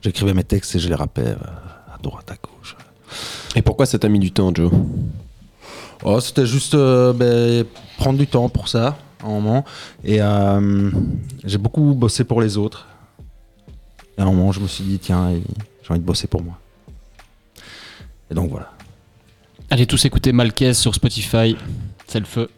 J'écrivais 0.00 0.32
mes 0.32 0.44
textes 0.44 0.74
et 0.76 0.78
je 0.78 0.88
les 0.88 0.94
rappais 0.94 1.26
euh, 1.26 1.94
à 1.94 1.98
droite, 2.02 2.30
à 2.30 2.36
gauche. 2.36 2.74
Et 3.54 3.60
pourquoi 3.60 3.84
ça 3.84 3.98
t'a 3.98 4.08
mis 4.08 4.18
du 4.18 4.32
temps, 4.32 4.50
Joe? 4.54 4.72
Oh, 6.04 6.20
c'était 6.20 6.46
juste 6.46 6.72
euh, 6.72 7.12
ben, 7.12 7.66
prendre 7.98 8.18
du 8.18 8.26
temps 8.26 8.48
pour 8.48 8.68
ça, 8.68 8.96
à 9.22 9.26
un 9.26 9.28
moment. 9.28 9.66
Et 10.02 10.22
euh, 10.22 10.90
j'ai 11.44 11.58
beaucoup 11.58 11.92
bossé 11.92 12.24
pour 12.24 12.40
les 12.40 12.56
autres. 12.56 12.88
Et 14.16 14.22
à 14.22 14.24
un 14.24 14.32
moment, 14.32 14.52
je 14.52 14.60
me 14.60 14.66
suis 14.66 14.84
dit, 14.84 14.98
tiens, 14.98 15.34
j'ai 15.82 15.90
envie 15.90 16.00
de 16.00 16.06
bosser 16.06 16.28
pour 16.28 16.42
moi. 16.42 16.58
Et 18.30 18.34
donc 18.34 18.48
voilà. 18.48 18.72
Allez 19.68 19.84
tous 19.84 20.02
écouter 20.06 20.32
Malquez 20.32 20.72
sur 20.72 20.94
Spotify, 20.94 21.58
c'est 22.06 22.20
le 22.20 22.24
feu. 22.24 22.48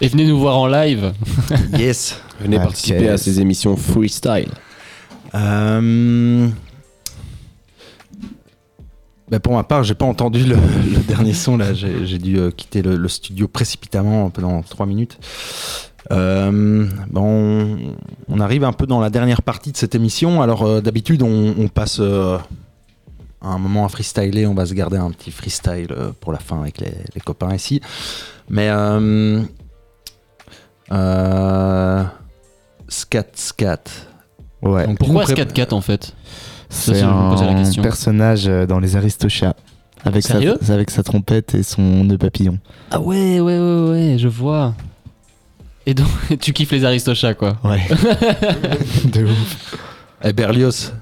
Et 0.00 0.08
venez 0.08 0.26
nous 0.26 0.38
voir 0.38 0.58
en 0.58 0.66
live. 0.66 1.12
Yes. 1.78 2.20
Venez 2.40 2.58
participer 2.58 3.08
à 3.08 3.16
ces 3.16 3.40
émissions 3.40 3.76
freestyle. 3.76 4.50
Euh, 5.34 6.48
ben, 9.30 9.40
pour 9.40 9.54
ma 9.54 9.64
part, 9.64 9.84
j'ai 9.84 9.94
pas 9.94 10.04
entendu 10.04 10.44
le, 10.44 10.56
le 10.56 11.00
dernier 11.06 11.32
son 11.32 11.56
là. 11.56 11.72
J'ai 11.74 12.06
j'ai 12.06 12.18
dû 12.18 12.38
euh, 12.38 12.50
quitter 12.50 12.82
le, 12.82 12.96
le 12.96 13.08
studio 13.08 13.48
précipitamment 13.48 14.30
pendant 14.30 14.62
3 14.62 14.86
minutes. 14.86 15.18
Euh, 16.12 16.86
ben, 17.10 17.20
on, 17.20 17.78
on 18.28 18.40
arrive 18.40 18.64
un 18.64 18.72
peu 18.72 18.86
dans 18.86 19.00
la 19.00 19.10
dernière 19.10 19.42
partie 19.42 19.72
de 19.72 19.76
cette 19.76 19.94
émission. 19.94 20.42
Alors 20.42 20.62
euh, 20.64 20.80
d'habitude, 20.80 21.22
on, 21.22 21.54
on 21.58 21.68
passe 21.68 21.98
euh, 22.00 22.36
un 23.40 23.58
moment 23.58 23.84
à 23.84 23.88
freestyler. 23.88 24.46
On 24.46 24.54
va 24.54 24.66
se 24.66 24.74
garder 24.74 24.98
un 24.98 25.10
petit 25.10 25.30
freestyle 25.30 25.88
euh, 25.92 26.10
pour 26.20 26.32
la 26.32 26.38
fin 26.38 26.60
avec 26.60 26.78
les, 26.78 26.92
les 27.14 27.20
copains 27.20 27.54
ici. 27.54 27.80
Mais 28.50 28.68
euh, 30.92 32.04
scat 32.88 33.24
scat. 33.34 33.84
Ouais. 34.62 34.86
Donc, 34.86 34.98
Pourquoi 34.98 35.24
pré- 35.24 35.34
4 35.46 35.72
en 35.72 35.80
fait? 35.80 36.14
C'est 36.70 36.94
je 36.96 37.00
la 37.04 37.08
un 37.10 37.82
personnage 37.82 38.48
euh, 38.48 38.66
dans 38.66 38.80
les 38.80 38.96
Aristochats. 38.96 39.54
Avec 40.04 40.22
sa, 40.22 40.34
Sérieux? 40.34 40.58
avec 40.68 40.90
sa 40.90 41.02
trompette 41.02 41.54
et 41.54 41.62
son 41.62 41.80
nœud 42.04 42.18
papillon. 42.18 42.58
Ah 42.90 43.00
ouais, 43.00 43.40
ouais, 43.40 43.58
ouais, 43.58 43.88
ouais, 43.90 44.16
je 44.18 44.28
vois. 44.28 44.74
Et 45.86 45.94
donc, 45.94 46.08
tu 46.40 46.52
kiffes 46.52 46.72
les 46.72 46.84
Aristochats 46.84 47.34
quoi. 47.34 47.56
Ouais. 47.64 47.80
de 49.06 49.24
ouf. 49.24 49.76
Et 50.22 50.32
Berlioz. 50.32 50.92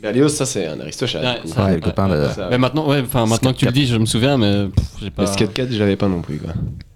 Berlioz, 0.00 0.32
ça 0.34 0.46
c'est 0.46 0.66
un 0.66 0.80
Aristochat. 0.80 1.20
Ouais, 1.20 1.40
ça, 1.46 1.64
Ouais, 1.64 1.74
le 1.74 1.80
copain 1.80 2.08
de- 2.08 2.28
Ça, 2.34 2.48
Mais 2.50 2.58
maintenant, 2.58 2.88
ouais, 2.88 3.02
enfin 3.04 3.24
maintenant 3.26 3.52
que 3.52 3.58
tu 3.58 3.66
le 3.66 3.72
dis, 3.72 3.86
je 3.86 3.96
me 3.96 4.06
souviens, 4.06 4.36
mais 4.36 4.66
j'ai 5.00 5.10
pas. 5.10 5.22
Le 5.22 5.28
skate 5.28 5.52
4, 5.52 5.70
j'avais 5.72 5.96
pas 5.96 6.08
non 6.08 6.20
plus 6.22 6.38
quoi. 6.38 6.52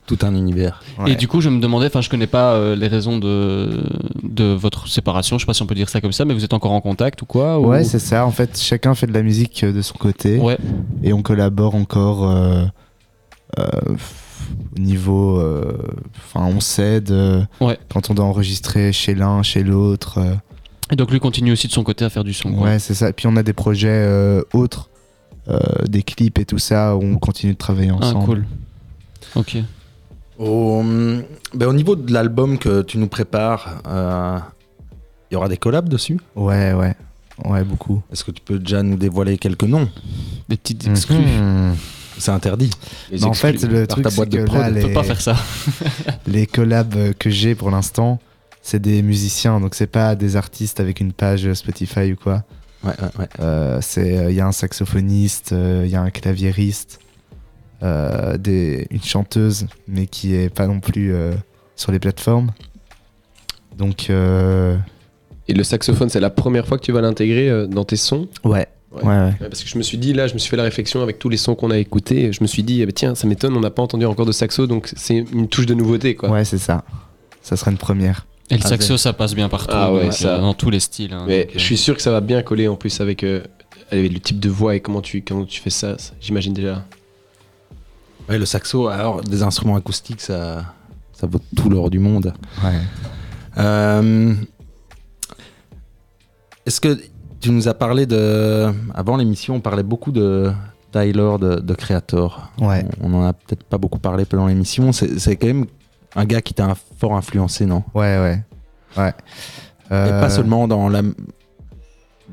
Tout 0.06 0.18
un 0.22 0.34
univers. 0.34 0.82
Ouais. 0.98 1.12
Et 1.12 1.14
du 1.16 1.28
coup, 1.28 1.40
je 1.40 1.48
me 1.50 1.60
demandais, 1.60 1.86
enfin, 1.86 2.00
je 2.00 2.08
connais 2.08 2.26
pas 2.26 2.52
euh, 2.54 2.76
les 2.76 2.88
raisons 2.88 3.18
de 3.18 3.82
de 4.22 4.44
votre 4.52 4.88
séparation. 4.88 5.36
Je 5.38 5.42
sais 5.42 5.46
pas 5.46 5.54
si 5.54 5.62
on 5.62 5.66
peut 5.66 5.74
dire 5.74 5.88
ça 5.88 6.00
comme 6.00 6.12
ça, 6.12 6.24
mais 6.24 6.34
vous 6.34 6.44
êtes 6.44 6.52
encore 6.54 6.72
en 6.72 6.80
contact 6.80 7.22
ou 7.22 7.26
quoi 7.26 7.58
ou- 7.58 7.66
Ouais, 7.68 7.84
c'est 7.84 7.98
ça. 7.98 8.24
En 8.26 8.30
fait, 8.30 8.58
chacun 8.58 8.94
fait 8.94 9.06
de 9.06 9.12
la 9.12 9.22
musique 9.22 9.64
euh, 9.64 9.72
de 9.72 9.82
son 9.82 9.94
côté. 9.98 10.38
Ouais. 10.38 10.58
Et 11.02 11.12
on 11.12 11.22
collabore 11.22 11.74
encore 11.74 12.28
euh, 12.30 12.64
euh, 13.58 13.66
au 14.76 14.80
niveau. 14.80 15.38
euh, 15.40 15.76
Enfin, 16.18 16.46
on 16.54 16.60
s'aide 16.60 17.10
euh, 17.10 17.42
Ouais. 17.60 17.78
quand 17.92 18.10
on 18.10 18.14
doit 18.14 18.24
enregistrer 18.26 18.92
chez 18.92 19.14
l'un, 19.14 19.42
chez 19.42 19.62
l'autre. 19.62 20.18
euh, 20.18 20.34
Et 20.92 20.96
donc 20.96 21.10
lui 21.10 21.18
continue 21.20 21.52
aussi 21.52 21.66
de 21.66 21.72
son 21.72 21.82
côté 21.82 22.04
à 22.04 22.10
faire 22.10 22.24
du 22.24 22.32
son. 22.34 22.52
quoi. 22.52 22.64
ouais, 22.68 22.78
c'est 22.78 22.94
ça. 22.94 23.08
Et 23.08 23.12
puis 23.12 23.26
on 23.26 23.36
a 23.36 23.42
des 23.42 23.52
projets 23.54 23.88
euh, 23.90 24.42
autres, 24.52 24.88
euh, 25.48 25.58
des 25.88 26.02
clips 26.02 26.38
et 26.38 26.44
tout 26.44 26.58
ça, 26.58 26.96
où 26.96 27.02
on 27.02 27.16
continue 27.18 27.52
de 27.54 27.58
travailler 27.58 27.90
Ah 27.92 27.96
ensemble. 28.04 28.24
cool. 28.24 28.44
Ok. 29.34 29.56
Au, 30.38 30.82
ben, 31.54 31.66
au 31.66 31.72
niveau 31.72 31.96
de 31.96 32.12
l'album 32.12 32.58
que 32.58 32.82
tu 32.82 32.98
nous 32.98 33.08
prépares, 33.08 33.80
euh, 33.86 34.38
il 35.30 35.34
y 35.34 35.36
aura 35.36 35.48
des 35.48 35.56
collabs 35.56 35.88
dessus? 35.88 36.18
Ouais, 36.34 36.72
ouais. 36.72 36.94
Ouais, 37.44 37.64
beaucoup. 37.64 38.02
Est-ce 38.12 38.24
que 38.24 38.30
tu 38.30 38.42
peux 38.42 38.58
déjà 38.58 38.82
nous 38.82 38.96
dévoiler 38.96 39.38
quelques 39.38 39.64
noms? 39.64 39.88
Des 40.48 40.56
petites 40.56 40.86
exclus. 40.86 41.16
Mhm. 41.16 41.74
C'est 42.18 42.30
interdit. 42.30 42.70
Les 43.10 43.24
en 43.24 43.34
fait, 43.34 43.62
le 43.62 43.86
truc, 43.86 44.04
ta 44.04 44.10
boîte 44.10 44.30
de 44.30 44.38
que 44.38 44.44
prod, 44.44 44.58
là, 44.58 44.68
on 44.68 44.70
On 44.70 44.74
peut 44.80 44.86
les, 44.86 44.94
pas 44.94 45.02
faire 45.02 45.20
ça. 45.20 45.36
les 46.26 46.46
collabs 46.46 46.96
euh, 46.96 47.12
que 47.18 47.28
j'ai 47.28 47.54
pour 47.54 47.70
l'instant, 47.70 48.20
c'est 48.62 48.80
des 48.80 49.02
musiciens, 49.02 49.60
donc 49.60 49.74
c'est 49.74 49.86
pas 49.86 50.14
des 50.14 50.36
artistes 50.36 50.80
avec 50.80 51.00
une 51.00 51.12
page 51.12 51.52
Spotify 51.52 52.12
ou 52.12 52.16
quoi. 52.16 52.42
Ouais, 52.84 52.92
ouais, 53.02 53.08
ouais. 53.18 53.28
Euh, 53.40 53.80
c'est 53.82 54.28
il 54.30 54.34
y 54.34 54.40
a 54.40 54.46
un 54.46 54.52
saxophoniste, 54.52 55.52
il 55.52 55.90
y 55.90 55.94
a 55.94 56.00
un 56.00 56.10
claviériste, 56.10 57.00
euh, 57.82 58.36
des, 58.38 58.86
une 58.90 59.02
chanteuse, 59.02 59.66
mais 59.88 60.06
qui 60.06 60.34
est 60.34 60.48
pas 60.48 60.66
non 60.66 60.80
plus 60.80 61.12
euh, 61.14 61.32
sur 61.76 61.92
les 61.92 61.98
plateformes. 61.98 62.50
Donc 63.76 64.08
euh, 64.10 64.76
Et 65.48 65.54
le 65.54 65.62
saxophone, 65.64 66.08
c'est 66.08 66.20
la 66.20 66.30
première 66.30 66.66
fois 66.66 66.78
que 66.78 66.82
tu 66.84 66.92
vas 66.92 67.00
l'intégrer 67.00 67.48
euh, 67.50 67.66
dans 67.66 67.84
tes 67.84 67.96
sons? 67.96 68.28
Ouais, 68.44 68.66
Ouais. 68.92 69.02
ouais, 69.02 69.08
ouais. 69.08 69.24
Ouais, 69.40 69.48
Parce 69.50 69.62
que 69.62 69.68
je 69.68 69.76
me 69.76 69.82
suis 69.82 69.98
dit, 69.98 70.14
là, 70.14 70.26
je 70.26 70.32
me 70.34 70.38
suis 70.38 70.48
fait 70.48 70.56
la 70.56 70.62
réflexion 70.62 71.02
avec 71.02 71.18
tous 71.18 71.28
les 71.28 71.36
sons 71.36 71.54
qu'on 71.54 71.70
a 71.70 71.76
écoutés. 71.76 72.32
Je 72.32 72.40
me 72.42 72.46
suis 72.46 72.62
dit, 72.62 72.80
eh 72.80 72.86
ben, 72.86 72.92
tiens, 72.92 73.14
ça 73.14 73.26
m'étonne, 73.26 73.54
on 73.56 73.60
n'a 73.60 73.70
pas 73.70 73.82
entendu 73.82 74.06
encore 74.06 74.24
de 74.24 74.32
saxo, 74.32 74.66
donc 74.66 74.90
c'est 74.96 75.16
une 75.16 75.48
touche 75.48 75.66
de 75.66 75.74
nouveauté, 75.74 76.14
quoi. 76.14 76.30
Ouais, 76.30 76.44
c'est 76.46 76.56
ça. 76.58 76.82
Ça 77.42 77.56
serait 77.56 77.72
une 77.72 77.76
première. 77.78 78.26
Et 78.50 78.54
le 78.54 78.60
Ah, 78.64 78.68
saxo, 78.68 78.96
ça 78.96 79.12
passe 79.12 79.34
bien 79.34 79.48
partout. 79.50 79.72
Ah 79.74 79.92
ouais, 79.92 80.04
donc, 80.04 80.12
ça. 80.14 80.38
dans 80.38 80.54
tous 80.54 80.70
les 80.70 80.80
styles. 80.80 81.12
hein, 81.12 81.24
Mais 81.26 81.44
donc, 81.44 81.50
euh, 81.56 81.58
je 81.58 81.64
suis 81.64 81.76
sûr 81.76 81.94
que 81.94 82.00
ça 82.00 82.10
va 82.12 82.20
bien 82.22 82.42
coller 82.42 82.68
en 82.68 82.76
plus 82.76 83.00
avec, 83.00 83.22
euh, 83.24 83.42
avec 83.90 84.10
le 84.12 84.18
type 84.20 84.40
de 84.40 84.48
voix 84.48 84.74
et 84.76 84.80
comment 84.80 85.02
tu, 85.02 85.20
comment 85.22 85.44
tu 85.44 85.60
fais 85.60 85.68
ça, 85.70 85.98
ça, 85.98 86.12
j'imagine 86.20 86.54
déjà. 86.54 86.84
Ouais, 88.28 88.38
le 88.38 88.44
saxo, 88.46 88.88
alors 88.88 89.22
des 89.22 89.42
instruments 89.42 89.76
acoustiques, 89.76 90.20
ça, 90.20 90.64
ça 91.12 91.26
vaut 91.26 91.40
tout 91.54 91.68
l'or 91.70 91.90
du 91.90 91.98
monde. 91.98 92.32
Ouais. 92.64 92.80
Euh, 93.58 94.34
Est-ce 96.64 96.80
que 96.80 96.98
tu 97.40 97.50
nous 97.50 97.68
as 97.68 97.74
parlé 97.74 98.06
de. 98.06 98.72
Avant 98.94 99.16
l'émission, 99.16 99.54
on 99.56 99.60
parlait 99.60 99.82
beaucoup 99.84 100.10
de 100.12 100.52
Tyler, 100.92 101.36
de, 101.40 101.60
de 101.60 101.74
Creator. 101.74 102.50
Ouais. 102.60 102.84
On 103.00 103.12
on 103.12 103.22
en 103.22 103.26
a 103.26 103.32
peut-être 103.32 103.64
pas 103.64 103.78
beaucoup 103.78 103.98
parlé 103.98 104.24
pendant 104.24 104.46
l'émission. 104.46 104.92
C'est 104.92 105.36
quand 105.36 105.46
même 105.46 105.66
un 106.16 106.24
gars 106.24 106.40
qui 106.42 106.54
t'a 106.54 106.74
fort 106.98 107.14
influencé, 107.16 107.66
non? 107.66 107.84
Ouais, 107.94 108.18
ouais. 108.18 108.42
Ouais. 108.96 109.10
Et 109.10 109.92
Euh, 109.92 110.20
pas 110.20 110.30
seulement 110.30 110.66
dans 110.66 110.88
la 110.88 111.02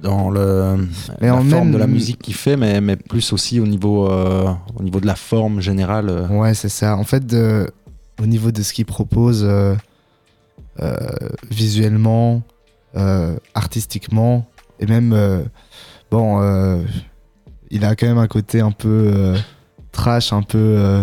dans 0.04 0.30
le 0.30 0.76
Mais 1.22 1.28
la 1.28 1.36
en 1.36 1.38
forme 1.43 1.49
même- 1.66 1.72
de 1.72 1.78
la 1.78 1.88
musique 1.88 2.22
qu'il 2.22 2.36
fait, 2.36 2.56
mais, 2.58 2.80
mais 2.82 2.95
plus 2.97 3.34
aussi 3.34 3.60
au 3.60 3.66
niveau 3.66 4.08
euh, 4.12 4.51
au 4.76 4.84
niveau 4.84 4.99
de 4.99 5.08
la 5.08 5.16
forme 5.16 5.62
générale. 5.62 6.10
euh. 6.10 6.28
Ouais, 6.28 6.54
c'est 6.54 6.70
ça. 6.70 6.95
En 6.97 7.04
fait, 7.06 7.26
de- 7.26 7.68
au 8.22 8.26
niveau 8.28 8.51
de 8.51 8.62
ce 8.62 8.74
qu'il 8.74 8.86
propose, 8.86 9.43
euh, 9.43 9.74
euh, 10.82 10.97
visuellement, 11.49 12.41
artistiquement, 13.56 14.45
et 14.80 14.86
même, 14.86 15.18
bon, 16.12 16.84
il 17.72 17.86
a 17.86 17.95
quand 17.95 18.06
même 18.06 18.20
un 18.20 18.28
côté 18.28 18.60
un 18.62 18.72
peu 18.72 19.34
trash, 19.91 20.32
un 20.34 20.43
peu 20.43 21.01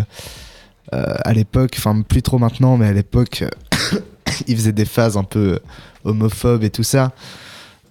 à 0.93 1.33
l'époque, 1.33 1.75
enfin 1.79 2.03
plus 2.03 2.23
trop 2.23 2.39
maintenant, 2.39 2.77
mais 2.77 2.87
à 2.87 2.93
l'époque, 2.93 3.45
il 4.47 4.57
faisait 4.57 4.73
des 4.73 4.85
phases 4.85 5.17
un 5.17 5.25
peu 5.25 5.59
homophobes 6.05 6.63
et 6.65 6.71
tout 6.71 6.85
ça. 6.85 7.11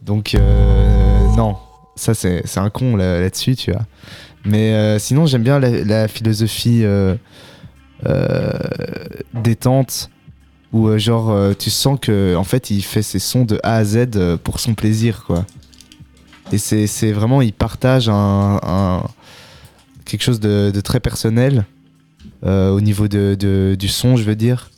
Donc, 0.01 0.33
euh, 0.33 0.98
non, 1.39 1.55
ça 1.95 2.13
c'est 2.13 2.57
un 2.57 2.69
con 2.69 2.97
là- 2.97 3.21
là-dessus, 3.21 3.55
tu 3.55 3.71
vois. 3.71 3.83
Mais 4.43 4.73
euh, 4.73 4.99
sinon, 4.99 5.25
j'aime 5.25 5.43
bien 5.43 5.57
la, 5.59 6.09
philosophie 6.09 6.81
euh, 6.83 7.15
euh, 8.05 8.51
détente 9.33 10.09
où 10.73 10.95
genre 10.97 11.55
tu 11.57 11.69
sens 11.69 11.97
que 11.99 12.35
en 12.35 12.43
fait 12.43 12.69
il 12.69 12.83
fait 12.83 13.01
ses 13.01 13.17
sons 13.17 13.43
de 13.43 13.59
A 13.63 13.77
à 13.77 13.83
Z 13.83 14.37
pour 14.43 14.59
son 14.59 14.75
plaisir 14.75 15.23
quoi. 15.25 15.45
Et 16.51 16.59
c'est 16.59 17.11
vraiment 17.11 17.41
il 17.41 17.53
partage 17.53 18.07
un, 18.07 19.01
quelque 20.05 20.21
chose 20.21 20.39
de, 20.39 20.79
très 20.81 20.99
personnel 20.99 21.65
au 22.43 22.81
niveau 22.81 23.07
du 23.07 23.87
son 23.87 24.15
je 24.15 24.23
veux 24.23 24.35
dire. 24.35 24.69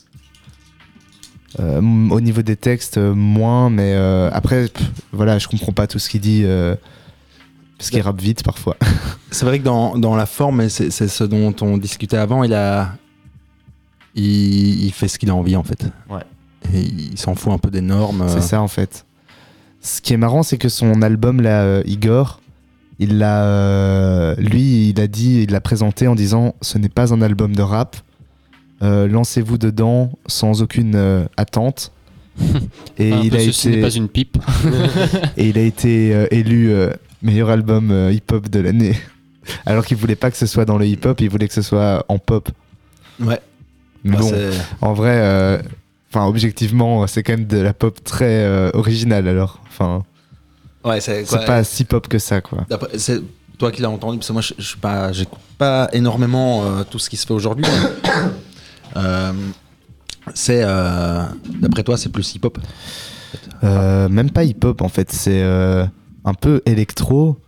Euh, 1.60 1.80
au 2.10 2.20
niveau 2.20 2.42
des 2.42 2.56
textes 2.56 2.96
euh, 2.96 3.14
moins 3.14 3.68
mais 3.68 3.92
euh, 3.92 4.30
après 4.32 4.68
pff, 4.68 4.90
voilà 5.12 5.38
je 5.38 5.48
comprends 5.48 5.72
pas 5.72 5.86
tout 5.86 5.98
ce 5.98 6.08
qu'il 6.08 6.22
dit 6.22 6.46
parce 7.78 7.90
qu'il 7.90 8.00
rappe 8.00 8.20
vite 8.20 8.42
parfois. 8.42 8.76
C'est 9.30 9.44
vrai 9.44 9.58
que 9.58 9.64
dans, 9.64 9.98
dans 9.98 10.14
la 10.14 10.26
forme, 10.26 10.68
c'est 10.68 10.90
ce 10.90 11.24
dont 11.24 11.54
on 11.62 11.78
discutait 11.78 12.18
avant, 12.18 12.44
il 12.44 12.54
a. 12.54 12.92
Il, 14.14 14.84
il 14.84 14.92
fait 14.92 15.08
ce 15.08 15.18
qu'il 15.18 15.30
a 15.30 15.34
envie 15.34 15.56
en 15.56 15.62
fait. 15.62 15.86
Ouais. 16.10 16.20
Et 16.74 16.80
il 16.80 17.18
s'en 17.18 17.34
fout 17.34 17.50
un 17.50 17.58
peu 17.58 17.70
des 17.70 17.80
normes. 17.80 18.26
C'est 18.28 18.42
ça 18.42 18.60
en 18.60 18.68
fait. 18.68 19.06
Ce 19.80 20.02
qui 20.02 20.12
est 20.12 20.18
marrant, 20.18 20.42
c'est 20.42 20.58
que 20.58 20.68
son 20.68 21.00
album 21.00 21.40
là, 21.40 21.80
Igor, 21.86 22.42
il 23.02 23.18
l'a, 23.18 23.44
euh, 23.46 24.34
lui, 24.36 24.90
il 24.90 25.00
a 25.00 25.08
dit, 25.08 25.42
il 25.42 25.50
l'a 25.50 25.60
présenté 25.60 26.06
en 26.06 26.14
disant, 26.14 26.54
ce 26.60 26.78
n'est 26.78 26.88
pas 26.88 27.12
un 27.12 27.20
album 27.20 27.56
de 27.56 27.62
rap. 27.62 27.96
Euh, 28.82 29.06
Lancez-vous 29.06 29.58
dedans 29.58 30.10
sans 30.26 30.62
aucune 30.62 30.94
euh, 30.96 31.24
attente. 31.36 31.92
Et 32.98 33.10
il 33.10 33.36
a 33.36 33.40
ceci 33.40 33.68
été, 33.70 33.80
pas 33.82 33.90
une 33.90 34.08
pipe. 34.08 34.38
et 35.36 35.48
il 35.48 35.58
a 35.58 35.62
été 35.62 36.14
euh, 36.14 36.26
élu 36.30 36.72
euh, 36.72 36.90
meilleur 37.20 37.50
album 37.50 37.90
euh, 37.90 38.10
hip-hop 38.12 38.48
de 38.48 38.60
l'année. 38.60 38.96
Alors 39.66 39.84
qu'il 39.84 39.96
voulait 39.98 40.16
pas 40.16 40.30
que 40.30 40.36
ce 40.36 40.46
soit 40.46 40.64
dans 40.64 40.78
le 40.78 40.86
hip-hop, 40.86 41.20
il 41.20 41.28
voulait 41.28 41.46
que 41.48 41.54
ce 41.54 41.62
soit 41.62 42.04
en 42.08 42.18
pop. 42.18 42.48
Ouais. 43.20 43.38
Mais 44.04 44.16
Bah, 44.16 44.22
bon, 44.22 44.32
en 44.80 44.92
vrai, 44.94 45.18
euh, 45.20 45.58
enfin 46.12 46.26
objectivement, 46.26 47.06
c'est 47.06 47.22
quand 47.22 47.34
même 47.34 47.46
de 47.46 47.58
la 47.58 47.74
pop 47.74 48.02
très 48.02 48.44
euh, 48.44 48.70
originale 48.74 49.28
alors. 49.28 49.60
Enfin, 49.68 50.02
ouais, 50.84 51.00
c'est 51.00 51.24
pas 51.46 51.62
si 51.64 51.84
pop 51.84 52.08
que 52.08 52.18
ça 52.18 52.40
quoi. 52.40 52.66
Toi 53.58 53.70
qui 53.70 53.82
l'as 53.82 53.90
entendu, 53.90 54.18
parce 54.18 54.28
que 54.28 54.32
moi 54.32 54.42
je, 54.42 54.54
je 54.58 54.66
suis 54.66 54.78
pas, 54.78 55.12
j'écoute 55.12 55.38
pas 55.58 55.88
énormément 55.92 56.64
euh, 56.64 56.82
tout 56.90 56.98
ce 56.98 57.08
qui 57.08 57.16
se 57.16 57.26
fait 57.26 57.34
aujourd'hui. 57.34 57.64
euh, 58.96 59.32
c'est 60.34 60.62
euh, 60.62 61.24
d'après 61.60 61.82
toi, 61.82 61.96
c'est 61.96 62.10
plus 62.10 62.34
hip-hop? 62.34 62.58
Euh, 63.64 64.08
même 64.08 64.30
pas 64.30 64.44
hip-hop 64.44 64.82
en 64.82 64.88
fait, 64.88 65.10
c'est 65.12 65.42
un 65.42 66.34
peu 66.34 66.60
électro, 66.66 67.38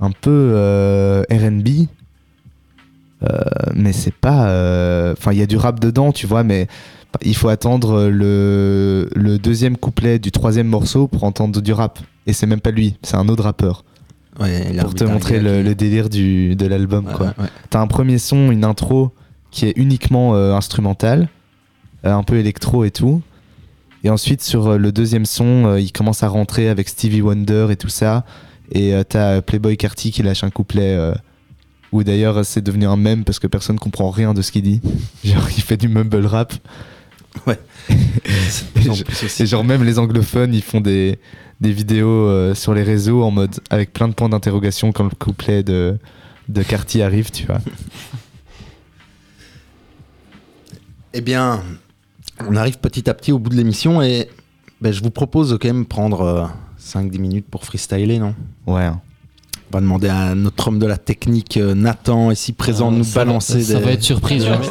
un 0.00 0.10
peu 0.10 1.24
R&B, 1.30 1.86
mais 3.74 3.92
c'est 3.92 4.14
pas. 4.14 5.12
Enfin, 5.12 5.32
il 5.32 5.38
y 5.38 5.42
a 5.42 5.46
du 5.46 5.56
rap 5.56 5.80
dedans, 5.80 6.12
tu 6.12 6.26
vois, 6.26 6.42
mais 6.44 6.66
il 7.22 7.36
faut 7.36 7.48
attendre 7.48 8.08
le, 8.08 9.08
le 9.14 9.38
deuxième 9.38 9.76
couplet 9.76 10.18
du 10.18 10.30
troisième 10.32 10.66
morceau 10.68 11.06
pour 11.08 11.24
entendre 11.24 11.60
du 11.60 11.72
rap. 11.72 11.98
Et 12.26 12.32
c'est 12.32 12.46
même 12.46 12.60
pas 12.60 12.70
lui, 12.70 12.96
c'est 13.02 13.16
un 13.16 13.28
autre 13.28 13.42
rappeur. 13.44 13.84
Ouais, 14.40 14.74
Pour 14.80 14.94
te 14.94 15.04
montrer 15.04 15.38
qui- 15.38 15.44
le, 15.44 15.74
délire 15.74 16.08
du, 16.08 16.56
de 16.56 16.66
l'album, 16.66 17.06
Ouais, 17.06 17.12
quoi. 17.12 17.26
ouais. 17.38 17.48
T'as 17.68 17.80
un 17.80 17.86
premier 17.86 18.16
son, 18.18 18.50
une 18.50 18.64
intro 18.64 19.12
qui 19.52 19.66
est 19.66 19.72
uniquement 19.76 20.34
euh, 20.34 20.54
instrumentale, 20.54 21.28
euh, 22.04 22.12
un 22.12 22.24
peu 22.24 22.38
électro 22.38 22.84
et 22.84 22.90
tout. 22.90 23.22
Et 24.02 24.10
ensuite, 24.10 24.42
sur 24.42 24.66
euh, 24.66 24.78
le 24.78 24.90
deuxième 24.90 25.26
son, 25.26 25.76
il 25.76 25.92
commence 25.92 26.24
à 26.24 26.28
rentrer 26.28 26.68
avec 26.68 26.88
Stevie 26.88 27.22
Wonder 27.22 27.68
et 27.70 27.76
tout 27.76 27.88
ça. 27.88 28.24
Et 28.72 28.94
t'as 29.06 29.42
Playboy 29.42 29.76
Carty 29.76 30.12
qui 30.12 30.22
lâche 30.22 30.44
un 30.44 30.50
couplet 30.50 30.98
où 31.90 32.02
d'ailleurs 32.02 32.42
c'est 32.42 32.62
devenu 32.62 32.86
un 32.86 32.96
mème 32.96 33.22
parce 33.22 33.38
que 33.38 33.46
personne 33.46 33.78
comprend 33.78 34.08
rien 34.08 34.32
de 34.32 34.40
ce 34.40 34.50
qu'il 34.50 34.62
dit. 34.62 34.80
Genre, 35.24 35.46
il 35.54 35.62
fait 35.62 35.76
du 35.76 35.88
mumble 35.88 36.24
rap. 36.24 36.54
Ouais. 37.46 37.58
et, 39.40 39.46
genre, 39.46 39.64
même 39.64 39.84
les 39.84 39.98
anglophones, 39.98 40.54
ils 40.54 40.62
font 40.62 40.80
des, 40.80 41.18
des 41.60 41.72
vidéos 41.72 42.08
euh, 42.08 42.54
sur 42.54 42.74
les 42.74 42.82
réseaux 42.82 43.22
en 43.22 43.30
mode 43.30 43.54
avec 43.70 43.92
plein 43.92 44.08
de 44.08 44.14
points 44.14 44.28
d'interrogation 44.28 44.92
quand 44.92 45.04
le 45.04 45.10
couplet 45.10 45.62
de, 45.62 45.96
de 46.48 46.62
Carty 46.62 47.02
arrive, 47.02 47.30
tu 47.30 47.46
vois. 47.46 47.60
Eh 51.14 51.20
bien, 51.20 51.60
on 52.48 52.56
arrive 52.56 52.78
petit 52.78 53.08
à 53.10 53.14
petit 53.14 53.32
au 53.32 53.38
bout 53.38 53.50
de 53.50 53.56
l'émission 53.56 54.02
et 54.02 54.28
ben, 54.80 54.92
je 54.92 55.02
vous 55.02 55.10
propose 55.10 55.50
de 55.50 55.56
quand 55.56 55.68
même 55.68 55.86
prendre 55.86 56.20
euh, 56.22 56.44
5-10 56.80 57.18
minutes 57.18 57.46
pour 57.50 57.64
freestyler, 57.64 58.18
non? 58.18 58.34
Ouais. 58.66 58.88
On 58.88 59.72
va 59.72 59.80
demander 59.80 60.08
à 60.08 60.34
notre 60.34 60.68
homme 60.68 60.78
de 60.78 60.86
la 60.86 60.98
technique, 60.98 61.56
euh, 61.56 61.74
Nathan, 61.74 62.30
ici 62.30 62.52
présent, 62.52 62.90
de 62.92 62.98
nous 62.98 63.04
Ça 63.04 63.20
va- 63.20 63.24
balancer 63.26 63.62
Ça 63.62 63.78
des... 63.78 63.84
va 63.84 63.92
être 63.92 64.02
surprise, 64.02 64.44
jamais. 64.44 64.66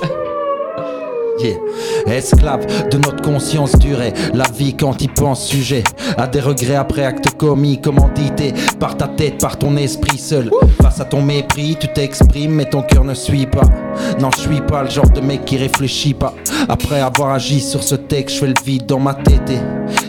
Esclave 2.08 2.66
de 2.90 2.98
notre 2.98 3.22
conscience 3.22 3.78
durée, 3.80 4.14
la 4.34 4.46
vie 4.56 4.76
quand 4.76 5.02
il 5.02 5.10
pense 5.10 5.46
sujet 5.46 5.84
à 6.18 6.28
des 6.28 6.40
regrets 6.40 6.76
après 6.76 7.04
actes 7.04 7.30
commis, 7.38 7.80
commandité 7.80 8.54
par 8.80 8.98
ta 8.98 9.08
tête, 9.08 9.40
par 9.40 9.58
ton 9.58 9.76
esprit 9.78 10.18
seul. 10.18 10.50
Face 10.82 11.00
à 11.00 11.06
ton 11.06 11.22
mépris, 11.22 11.78
tu 11.80 11.88
t'exprimes, 11.88 12.56
mais 12.56 12.66
ton 12.66 12.82
cœur 12.82 13.04
ne 13.04 13.14
suit 13.14 13.46
pas. 13.46 13.64
Non, 14.20 14.30
je 14.36 14.42
suis 14.42 14.62
pas 14.62 14.84
le 14.84 14.90
genre 14.90 15.10
de 15.10 15.22
mec 15.22 15.46
qui 15.46 15.58
réfléchit 15.58 16.14
pas. 16.14 16.34
Après 16.70 17.02
avoir 17.02 17.32
agi 17.32 17.60
sur 17.60 17.84
ce 17.84 17.96
texte, 17.96 18.36
je 18.36 18.42
fais 18.42 18.48
le 18.48 18.54
vide 18.66 18.86
dans 18.86 19.00
ma 19.00 19.14
tête. 19.14 19.50
et 19.50 19.60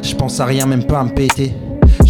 Je 0.03 0.15
pense 0.15 0.41
à 0.41 0.45
rien, 0.45 0.67
même 0.67 0.85
pas 0.85 1.01
à 1.01 1.05
me 1.05 1.11
péter. 1.11 1.55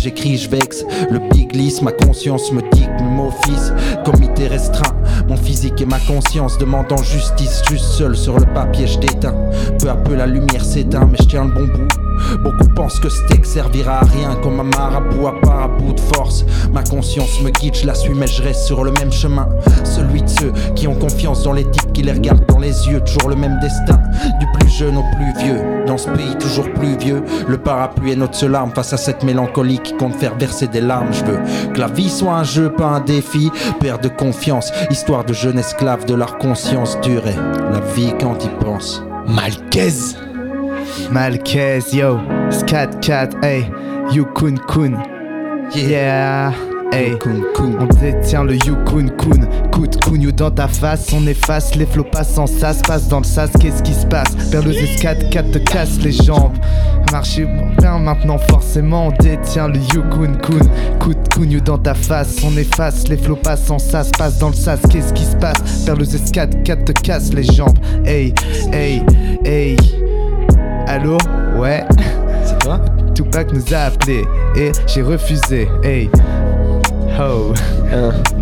J'écris, 0.02 0.36
je 0.36 0.50
vexe, 0.50 0.84
le 1.12 1.20
big 1.32 1.52
glisse, 1.52 1.80
ma 1.80 1.92
conscience 1.92 2.50
me 2.50 2.60
mes 2.60 3.08
mots 3.08 3.30
fils. 3.44 3.72
Comité 4.04 4.48
restreint, 4.48 4.96
mon 5.28 5.36
physique 5.36 5.80
et 5.80 5.86
ma 5.86 6.00
conscience 6.00 6.58
demandant 6.58 6.96
justice. 6.96 7.62
Juste 7.70 7.84
seul 7.84 8.16
sur 8.16 8.36
le 8.36 8.46
papier, 8.46 8.88
je 8.88 8.98
déteins. 8.98 9.36
Peu 9.78 9.88
à 9.88 9.94
peu 9.94 10.16
la 10.16 10.26
lumière 10.26 10.64
s'éteint, 10.64 11.08
mais 11.08 11.18
je 11.20 11.28
tiens 11.28 11.44
le 11.44 11.52
bon 11.52 11.66
bout. 11.66 11.88
Beaucoup 12.42 12.68
pensent 12.74 12.98
que 12.98 13.08
ce 13.08 13.22
texte 13.26 13.52
servira 13.52 13.98
à 13.98 14.04
rien, 14.04 14.34
comme 14.42 14.60
un 14.60 14.64
marabout 14.64 15.26
à 15.26 15.40
part 15.40 15.62
à 15.62 15.68
bout 15.68 15.92
de 15.92 16.00
force. 16.00 16.44
Ma 16.72 16.82
conscience 16.82 17.40
me 17.42 17.50
guide, 17.50 17.74
je 17.74 17.86
la 17.86 17.94
suis, 17.94 18.14
mais 18.14 18.26
je 18.26 18.42
reste 18.42 18.64
sur 18.64 18.84
le 18.84 18.92
même 18.92 19.12
chemin. 19.12 19.48
Celui 19.84 20.22
de 20.22 20.28
ceux 20.28 20.52
qui 20.74 20.88
ont 20.88 20.94
confiance 20.94 21.42
dans 21.42 21.52
les 21.52 21.64
types 21.64 21.92
qui 21.92 22.02
les 22.02 22.12
regardent 22.12 22.46
dans 22.46 22.58
les 22.58 22.88
yeux, 22.88 23.00
toujours 23.00 23.28
le 23.28 23.36
même 23.36 23.58
destin. 23.60 24.00
Du 24.40 24.46
plus 24.58 24.68
jeune 24.68 24.96
au 24.96 25.04
plus 25.14 25.44
vieux, 25.44 25.84
dans 25.86 25.98
ce 25.98 26.08
pays 26.10 26.36
toujours 26.38 26.70
plus 26.72 26.96
vieux. 26.96 27.22
Le 27.48 27.58
parapluie 27.58 28.12
est 28.12 28.16
notre 28.16 28.34
seule 28.34 28.54
arme 28.54 28.72
face 28.74 28.92
à 28.92 28.96
cette 28.96 29.22
mélancolie 29.24 29.80
qui 29.92 29.96
compte 29.98 30.16
faire 30.16 30.34
verser 30.36 30.66
des 30.66 30.80
larmes. 30.80 31.12
Je 31.12 31.24
veux 31.24 31.72
que 31.72 31.80
la 31.80 31.88
vie 31.88 32.10
soit 32.10 32.32
un 32.34 32.44
jeu, 32.44 32.70
pas 32.70 32.86
un 32.86 33.00
défi. 33.00 33.50
Père 33.80 33.98
de 33.98 34.08
confiance, 34.08 34.72
histoire 34.90 35.24
de 35.24 35.32
jeunes 35.32 35.58
esclaves 35.58 36.04
de 36.06 36.14
leur 36.14 36.38
conscience 36.38 36.98
dure. 37.00 37.26
et 37.26 37.36
La 37.72 37.80
vie 37.94 38.12
quand 38.20 38.38
ils 38.44 38.64
pensent. 38.64 39.02
Malquez 39.26 40.16
Malquez, 41.10 41.80
yo 41.92 42.18
Scat 42.50 42.88
cat, 43.00 43.30
hey 43.42 43.70
Yukun 44.12 44.56
kun 44.68 44.98
Yeah 45.74 46.52
Hey 46.92 47.16
Kun, 47.18 47.42
kun. 47.54 47.76
On 47.80 47.86
détient 47.86 48.44
le 48.44 48.54
Yukun 48.54 49.08
kun 49.16 49.46
Coup 49.70 49.86
de 49.86 49.96
kun 49.96 50.20
you 50.20 50.32
dans 50.32 50.50
ta 50.50 50.68
face 50.68 51.06
On 51.14 51.26
efface 51.26 51.74
les 51.76 51.86
flots 51.86 52.04
passants 52.04 52.46
Ça 52.46 52.72
se 52.74 52.82
passe 52.82 53.08
dans 53.08 53.18
le 53.20 53.24
sas 53.24 53.50
Qu'est-ce 53.60 53.82
qui 53.82 53.94
se 53.94 54.06
passe? 54.06 54.34
Perleuse 54.50 54.76
4 55.00 55.30
4 55.30 55.50
te 55.52 55.58
casse 55.58 55.98
les 56.02 56.12
jambes 56.12 56.52
Marcher 57.12 57.46
bien 57.78 57.98
maintenant 57.98 58.38
forcément 58.38 59.08
On 59.08 59.10
détient 59.22 59.68
le 59.68 59.78
Yukun 59.78 60.34
kun 60.40 60.66
Coup 60.98 61.14
de 61.14 61.44
you 61.44 61.60
dans 61.60 61.78
ta 61.78 61.94
face 61.94 62.36
On 62.42 62.56
efface 62.56 63.06
les 63.08 63.18
flots 63.18 63.36
passants 63.36 63.78
Ça 63.78 64.02
se 64.02 64.10
passe 64.10 64.38
dans 64.38 64.48
le 64.48 64.54
sas 64.54 64.80
Qu'est-ce 64.90 65.12
qui 65.12 65.24
se 65.24 65.36
passe? 65.36 65.84
Perleuse 65.84 66.18
4 66.32 66.62
4 66.62 66.84
te 66.84 66.92
casse 66.92 67.32
les 67.34 67.44
jambes 67.44 67.78
Hey 68.04 68.34
Hey 68.72 69.02
Hey 69.44 69.76
Allô? 70.86 71.18
Ouais 71.58 71.84
C'est 72.44 72.58
toi? 72.58 72.80
Tupac 73.14 73.52
nous 73.52 73.74
a 73.74 73.78
appelé 73.78 74.24
et 74.56 74.72
j'ai 74.86 75.02
refusé. 75.02 75.68
Hey. 75.82 76.10
Oh. 77.20 77.52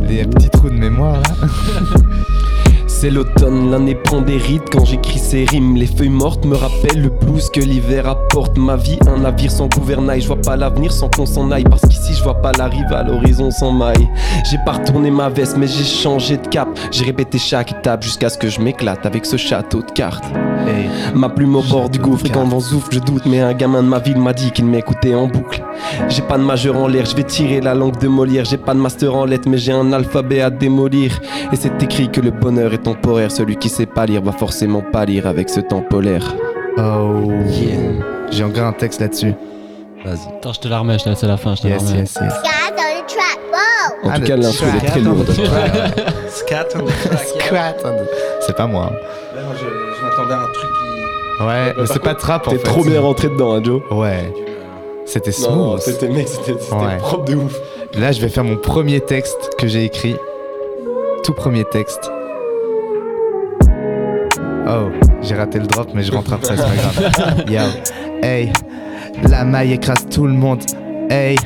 Les 0.09 0.25
petits 0.25 0.51
trous 0.51 0.71
de 0.71 0.75
mémoire 0.75 1.21
là. 1.23 1.49
C'est 3.01 3.09
l'automne, 3.09 3.71
l'année 3.71 3.95
prend 3.95 4.21
des 4.21 4.37
rides 4.37 4.69
quand 4.71 4.85
j'écris 4.85 5.19
ces 5.19 5.47
rimes. 5.47 5.75
Les 5.75 5.87
feuilles 5.87 6.11
mortes 6.11 6.45
me 6.45 6.55
rappellent 6.55 7.01
le 7.01 7.09
blues 7.09 7.49
que 7.49 7.61
l'hiver 7.61 8.07
apporte. 8.07 8.59
Ma 8.59 8.77
vie, 8.77 8.99
un 9.07 9.21
navire 9.21 9.51
sans 9.51 9.69
gouvernail. 9.69 10.21
Je 10.21 10.27
vois 10.27 10.37
pas 10.37 10.55
l'avenir 10.55 10.93
sans 10.93 11.09
qu'on 11.09 11.25
s'en 11.25 11.51
aille. 11.51 11.65
Parce 11.65 11.81
qu'ici, 11.81 12.13
je 12.13 12.23
vois 12.23 12.43
pas 12.43 12.53
la 12.59 12.67
rive 12.67 12.93
à 12.93 13.03
l'horizon 13.03 13.51
sans 13.51 13.73
maille. 13.73 14.07
J'ai 14.51 14.59
pas 14.67 14.73
retourné 14.73 15.11
ma 15.11 15.31
veste, 15.31 15.57
mais 15.57 15.67
j'ai 15.67 15.83
changé 15.83 16.37
de 16.37 16.47
cap. 16.47 16.69
J'ai 16.91 17.07
répété 17.07 17.39
chaque 17.39 17.73
étape 17.73 18.03
jusqu'à 18.03 18.29
ce 18.29 18.37
que 18.37 18.51
je 18.51 18.61
m'éclate 18.61 19.07
avec 19.07 19.25
ce 19.25 19.39
château 19.39 19.81
de 19.81 19.91
cartes. 19.93 20.27
Hey. 20.69 20.91
Ma 21.15 21.31
plume 21.31 21.57
au 21.57 21.63
bord 21.63 21.89
du 21.89 21.99
gouffre 21.99 22.27
et 22.27 22.29
quand 22.29 22.45
vent 22.45 22.61
souffle, 22.61 22.93
je 22.93 22.99
doute. 22.99 23.25
Mais 23.25 23.41
un 23.41 23.55
gamin 23.55 23.83
de 23.83 23.89
ma 23.89 24.01
ville 24.01 24.19
m'a 24.19 24.35
dit 24.35 24.51
qu'il 24.51 24.67
m'écoutait 24.67 25.15
en 25.15 25.27
boucle. 25.27 25.65
J'ai 26.09 26.23
pas 26.23 26.39
de 26.39 26.43
majeur 26.43 26.77
en 26.77 26.87
l'air, 26.89 27.05
je 27.07 27.15
vais 27.17 27.23
tirer 27.25 27.61
la 27.61 27.75
langue 27.75 27.99
de 27.99 28.09
Molière. 28.09 28.45
J'ai 28.45 28.57
pas 28.57 28.75
de 28.75 28.79
master 28.79 29.15
en 29.15 29.25
lettres, 29.25 29.49
mais 29.49 29.59
j'ai 29.59 29.73
un 29.73 29.93
alphabet 29.93 30.41
à 30.41 30.51
démolir. 30.51 31.21
Et 31.53 31.57
c'est 31.57 31.83
écrit 31.83 32.09
que 32.11 32.21
le 32.21 32.31
bonheur 32.31 32.73
est 32.73 32.79
temporaire. 32.83 33.31
Celui 33.31 33.57
qui 33.57 33.69
sait 33.69 33.87
pas 33.87 34.07
lire 34.07 34.23
va 34.23 34.33
forcément 34.33 34.83
pas 34.83 35.05
lire 35.05 35.27
avec 35.27 35.49
ce 35.51 35.61
temps 35.61 35.83
polaire. 35.83 36.35
Oh. 36.79 37.31
J'ai 38.31 38.45
encore 38.45 38.65
un 38.67 38.73
texte 38.73 39.01
là-dessus. 39.01 39.35
Vas-y. 40.05 40.29
Attends, 40.39 40.53
je 40.55 40.61
te 40.61 40.69
la 40.69 40.79
remets, 40.79 40.99
je 40.99 41.05
te 41.05 41.09
laisse 41.11 41.25
à 41.25 41.27
la 41.29 41.37
fin, 41.37 41.55
je 41.55 41.63
te 41.63 41.67
la 41.69 41.75
Yes, 41.75 41.83
remets. 41.89 41.99
yes, 42.01 42.19
yes. 42.23 42.33
En 44.03 44.09
Ah, 44.11 44.19
tout 44.19 44.23
cas, 44.23 44.37
l'instru 44.37 44.67
track. 44.69 44.83
est 44.85 44.87
très 44.87 45.01
lourde. 45.01 45.27
Scat 46.29 46.67
on 46.77 46.79
the 46.87 46.91
yeah. 47.53 47.75
C'est 48.41 48.57
pas 48.57 48.67
moi. 48.67 48.87
Ouais, 48.87 49.43
moi, 49.45 49.55
je, 49.55 49.67
je 49.67 50.05
m'attendais 50.05 50.35
à 50.35 50.39
un 50.39 50.53
truc 50.53 50.71
qui. 50.71 51.45
Ouais, 51.45 51.75
mais 51.77 51.87
c'est 51.87 52.03
pas 52.03 52.15
trap 52.15 52.49
en 52.49 52.51
T'es 52.53 52.57
fait. 52.59 52.63
trop 52.65 52.83
bien 52.85 53.01
rentré 53.01 53.29
dedans, 53.29 53.55
hein, 53.55 53.61
Joe. 53.63 53.83
Ouais. 53.91 54.33
C'était 55.13 55.33
Non, 55.43 55.73
smooth. 55.77 55.81
c'était 55.81 56.09
mec, 56.09 56.29
c'était 56.29 56.55
c'était 56.61 56.75
Ouais. 56.75 56.97
propre 56.99 57.25
de 57.25 57.35
ouf. 57.35 57.57
Là, 57.99 58.13
je 58.13 58.21
vais 58.21 58.29
faire 58.29 58.45
mon 58.45 58.57
premier 58.57 59.01
texte 59.01 59.51
que 59.59 59.67
j'ai 59.67 59.85
écrit. 59.85 60.15
Tout 61.25 61.33
premier 61.35 61.65
texte. 61.65 62.09
Oh, 64.69 64.89
j'ai 65.23 65.35
raté 65.35 65.59
le 65.59 65.67
drop, 65.67 65.89
mais 65.95 66.03
je 66.05 66.13
rentre 66.13 66.33
après, 66.33 66.57
c'est 66.57 66.63
pas 66.63 67.23
grave. 67.23 67.45
Yo, 67.51 67.61
hey, 68.23 68.53
la 69.29 69.45
maille 69.45 69.73
écrase 69.73 70.07
tout 70.11 70.27
le 70.27 70.33
monde. 70.33 70.63
Hey, 71.11 71.37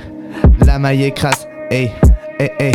la 0.66 0.78
maille 0.78 1.04
écrase. 1.04 1.48
Hey, 1.70 1.90
hey, 2.38 2.50
hey. 2.58 2.72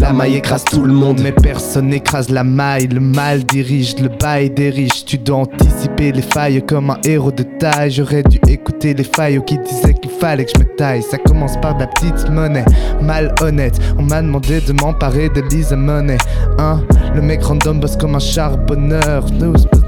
La 0.00 0.12
maille 0.12 0.36
écrase 0.36 0.64
tout 0.64 0.82
le 0.82 0.92
monde, 0.92 1.20
mais 1.22 1.32
personne 1.32 1.88
n'écrase 1.88 2.28
la 2.30 2.44
maille. 2.44 2.86
Le 2.86 3.00
mal 3.00 3.44
dirige 3.44 3.98
le 4.00 4.08
bail 4.08 4.50
des 4.50 4.70
riches. 4.70 5.04
Tu 5.04 5.18
dois 5.18 5.38
anticiper 5.38 6.12
les 6.12 6.22
failles 6.22 6.62
comme 6.64 6.90
un 6.90 6.98
héros 7.04 7.32
de 7.32 7.42
taille. 7.58 7.90
J'aurais 7.90 8.22
dû 8.22 8.38
écouter 8.46 8.75
les 8.82 9.04
failles 9.04 9.40
qui 9.46 9.58
disaient 9.58 9.94
qu'il 9.94 10.10
fallait 10.10 10.44
que 10.44 10.52
je 10.54 10.60
me 10.60 10.76
taille. 10.76 11.02
Ça 11.02 11.18
commence 11.18 11.56
par 11.60 11.74
de 11.74 11.80
la 11.80 11.86
petite 11.88 12.28
monnaie, 12.30 12.64
malhonnête. 13.02 13.78
On 13.98 14.02
m'a 14.02 14.22
demandé 14.22 14.60
de 14.60 14.72
m'emparer 14.72 15.28
de 15.28 15.40
Lisa 15.50 15.76
Money. 15.76 16.18
Hein, 16.58 16.82
le 17.14 17.22
mec 17.22 17.42
random 17.42 17.80
bosse 17.80 17.96
comme 17.96 18.14
un 18.14 18.20
charbonneur. 18.20 19.24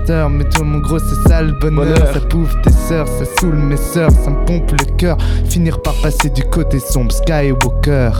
Master, 0.08 0.30
mais 0.30 0.44
toi 0.44 0.64
mon 0.64 0.78
gros 0.78 0.98
c'est 0.98 1.28
ça 1.28 1.42
le 1.42 1.52
bonheur. 1.52 1.84
Bonheur. 1.84 2.12
Ça 2.12 2.20
bouffe 2.20 2.54
tes 2.62 2.70
sœurs, 2.70 3.08
ça 3.08 3.24
saoule 3.38 3.56
mes 3.56 3.76
sœurs, 3.76 4.10
ça 4.10 4.30
me 4.30 4.44
pompe 4.44 4.70
le 4.72 4.96
cœur. 4.96 5.16
Finir 5.48 5.80
par 5.82 5.94
passer 6.02 6.30
du 6.30 6.42
côté 6.44 6.78
sombre, 6.78 7.12
Skywalker. 7.12 8.10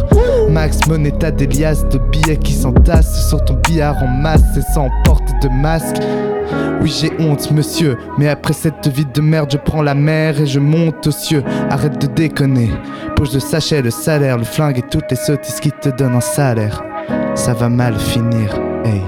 Max 0.51 0.87
Moneta 0.87 1.31
des 1.31 1.47
liasses 1.47 1.89
de 1.89 1.99
billets 1.99 2.37
qui 2.37 2.53
s'entassent 2.53 3.29
sur 3.29 3.45
ton 3.45 3.55
billard 3.55 3.97
en 4.03 4.09
masse 4.09 4.43
et 4.57 4.73
sans 4.75 4.89
porte 5.05 5.29
de 5.43 5.49
masque. 5.49 5.97
Oui 6.81 6.95
j'ai 7.01 7.11
honte 7.19 7.51
monsieur, 7.51 7.99
mais 8.19 8.29
après 8.29 8.53
cette 8.53 8.87
vie 8.89 9.07
de 9.13 9.21
merde 9.21 9.51
je 9.53 9.59
prends 9.59 9.83
la 9.83 9.95
mer 9.95 10.41
et 10.41 10.47
je 10.47 10.58
monte 10.61 11.07
aux 11.07 11.13
cieux. 11.13 11.43
Arrête 11.71 12.01
de 12.01 12.07
déconner, 12.07 12.71
poche 13.17 13.31
de 13.31 13.39
sachet, 13.39 13.83
le 13.83 13.91
salaire, 13.91 14.39
le 14.39 14.45
flingue 14.45 14.79
et 14.79 14.83
toutes 14.83 15.11
les 15.11 15.17
sottises 15.17 15.61
qui 15.61 15.73
te 15.73 15.89
donnent 15.89 16.17
un 16.17 16.21
salaire. 16.21 16.83
Ça 17.35 17.55
va 17.55 17.69
mal 17.69 17.99
finir, 17.99 18.55
hey. 18.85 19.03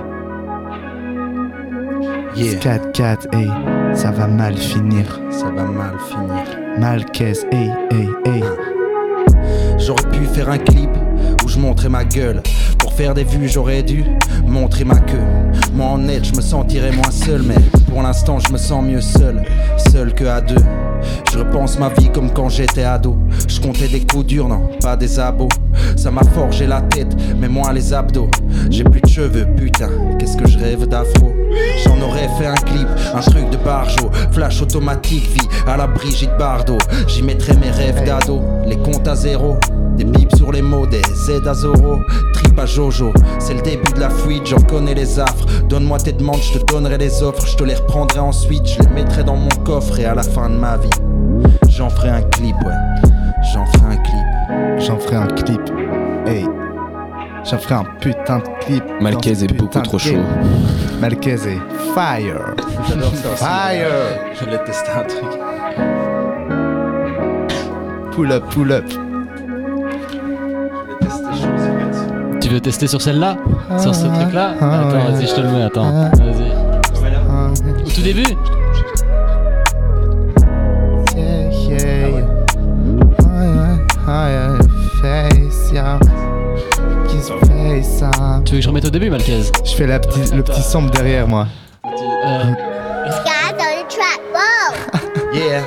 Yeah, 2.37 2.55
4-4, 2.55 3.35
hey, 3.35 3.51
ça 3.95 4.11
va 4.13 4.27
mal 4.27 4.57
finir. 4.57 5.21
ça 5.31 5.51
va 5.51 5.65
mal 5.65 5.97
finir. 6.09 6.79
Mal 6.79 7.05
caisse, 7.07 7.45
hey, 7.53 7.71
hey, 7.91 8.09
hey. 8.25 8.45
J'aurais 9.79 10.09
pu 10.11 10.25
faire 10.27 10.49
un 10.49 10.59
clip 10.59 10.91
où 11.45 11.49
je 11.49 11.59
montrais 11.59 11.89
ma 11.89 12.05
gueule. 12.05 12.43
Faire 13.01 13.15
des 13.15 13.25
vues, 13.25 13.49
j'aurais 13.49 13.83
dû 13.83 14.05
montrer 14.47 14.85
ma 14.85 14.97
queue. 14.97 15.25
Moi 15.73 15.87
en 15.87 15.97
net, 15.97 16.23
je 16.23 16.37
me 16.37 16.43
sentirais 16.43 16.93
moins 16.93 17.11
seul, 17.11 17.41
mais 17.41 17.55
pour 17.89 18.03
l'instant, 18.03 18.39
je 18.39 18.53
me 18.53 18.59
sens 18.59 18.85
mieux 18.85 19.01
seul. 19.01 19.43
Seul 19.91 20.13
que 20.13 20.27
à 20.27 20.43
deux. 20.43 20.63
Je 21.33 21.39
repense 21.39 21.79
ma 21.79 21.89
vie 21.89 22.11
comme 22.13 22.31
quand 22.31 22.51
j'étais 22.51 22.83
ado. 22.83 23.17
Je 23.49 23.59
comptais 23.59 23.89
des 23.89 24.05
coups 24.05 24.27
durs, 24.27 24.49
non, 24.49 24.69
pas 24.83 24.99
des 24.99 25.19
abos. 25.19 25.49
Ça 25.97 26.11
m'a 26.11 26.21
forgé 26.35 26.67
la 26.67 26.83
tête, 26.83 27.17
mais 27.39 27.49
moins 27.49 27.73
les 27.73 27.95
abdos. 27.95 28.29
J'ai 28.69 28.85
plus 28.85 29.01
de 29.01 29.09
cheveux, 29.09 29.47
putain, 29.57 29.89
qu'est-ce 30.19 30.37
que 30.37 30.47
je 30.47 30.59
rêve 30.59 30.87
d'afro? 30.87 31.33
J'en 31.83 31.99
aurais 32.03 32.29
fait 32.39 32.49
un 32.49 32.55
clip, 32.55 32.87
un 33.15 33.21
truc 33.21 33.49
de 33.49 33.57
barjo. 33.57 34.11
Flash 34.31 34.61
automatique, 34.61 35.25
vie 35.25 35.49
à 35.67 35.79
la 35.79 35.87
Brigitte 35.87 36.37
Bardot. 36.39 36.77
J'y 37.09 37.23
mettrais 37.23 37.57
mes 37.57 37.71
rêves 37.71 38.05
d'ado, 38.05 38.43
les 38.67 38.77
comptes 38.77 39.09
à 39.09 39.15
zéro. 39.15 39.57
Des 39.97 40.05
bips 40.05 40.37
sur 40.37 40.53
les 40.53 40.63
mots, 40.63 40.87
des 40.87 41.03
Z 41.03 41.47
à 41.47 41.55
Zoro, 41.55 42.01
trip 42.33 42.59
à 42.59 42.67
Jojo. 42.67 43.13
C'est 43.39 43.55
le 43.55 43.63
début 43.63 43.93
de 43.93 44.01
la 44.01 44.11
fuite, 44.11 44.47
j'en 44.47 44.61
connais 44.61 44.95
les 44.95 45.21
affres. 45.21 45.47
Donne-moi 45.69 45.99
tes 45.99 46.13
demandes, 46.13 46.41
je 46.41 46.59
te 46.59 46.73
donnerai 46.73 46.99
les 46.99 47.23
offres. 47.23 47.47
Je 47.47 47.57
te 47.57 47.65
les 47.65 47.75
reprendrai 47.75 48.21
ensuite, 48.21 48.67
je 48.67 48.83
les 48.83 48.89
mettrai 48.89 49.25
dans 49.25 49.37
mon 49.37 49.51
coffre. 49.65 49.99
Et 49.99 50.07
à 50.07 50.15
la 50.15 50.23
fin 50.23 50.49
de 50.49 50.57
ma 50.57 50.77
vie, 50.77 50.89
j'en 51.69 51.91
ferai 51.91 52.09
un 52.09 52.23
clip, 52.23 52.57
ouais. 52.65 52.73
J'en 53.53 53.67
ferai 53.67 53.95
un 53.95 53.97
clip. 53.97 54.27
J'en 54.79 54.99
ferai 54.99 55.17
un 55.17 55.27
clip, 55.27 55.61
hey. 56.27 56.47
J'en 57.45 57.59
ferai 57.59 57.75
un 57.77 57.85
putain 58.01 58.39
de 58.39 58.65
clip. 58.65 58.85
Malquez 59.01 59.45
est 59.45 59.53
beaucoup 59.55 59.81
trop 59.81 59.99
chaud. 59.99 60.19
Malquez 61.01 61.33
est 61.33 61.61
fire. 61.95 62.55
J'adore 62.87 63.15
ça 63.15 63.29
aussi. 63.33 63.45
Fire. 63.45 63.91
Je 64.35 64.45
voulais 64.45 64.65
tester 64.65 64.91
un 64.91 65.05
truc. 65.05 65.31
Pull 68.13 68.33
up, 68.33 68.45
pull 68.51 68.73
up. 68.73 68.85
Tu 72.51 72.55
veux 72.55 72.61
tester 72.61 72.89
sur 72.89 73.01
celle-là 73.01 73.37
Sur 73.79 73.95
ce 73.95 74.07
truc-là 74.07 74.55
ah, 74.61 74.81
Attends, 74.81 74.97
ouais. 74.97 75.13
vas-y, 75.13 75.29
je 75.29 75.35
te 75.37 75.41
le 75.41 75.51
mets, 75.51 75.63
attends. 75.63 75.85
Ah. 75.87 76.11
Vas-y. 76.17 77.15
Ah, 77.31 77.51
Au 77.87 77.89
tout 77.89 78.01
début 78.01 78.25
yeah, 81.15 81.49
yeah, 81.53 82.09
yeah. 82.09 82.27
Ah, 84.09 84.29
yeah, 84.29 84.29
yeah, 84.29 84.59
face, 85.01 85.73
yeah. 85.73 86.01
Kiss 87.07 87.29
face. 87.29 88.03
Tu 88.45 88.55
veux 88.55 88.59
que 88.59 88.65
je 88.65 88.69
remette 88.69 88.87
au 88.87 88.91
début, 88.91 89.11
Malquez 89.11 89.43
Je 89.65 89.71
fais 89.71 89.87
la 89.87 90.01
petite, 90.01 90.35
le 90.35 90.43
petit 90.43 90.63
sample 90.63 90.91
derrière 90.91 91.29
moi. 91.29 91.47
Euh, 91.85 92.43
Guys 93.25 93.55
on 93.61 93.85
the 93.85 93.89
track, 93.89 94.21
whoa! 94.35 95.33
Yeah. 95.39 95.63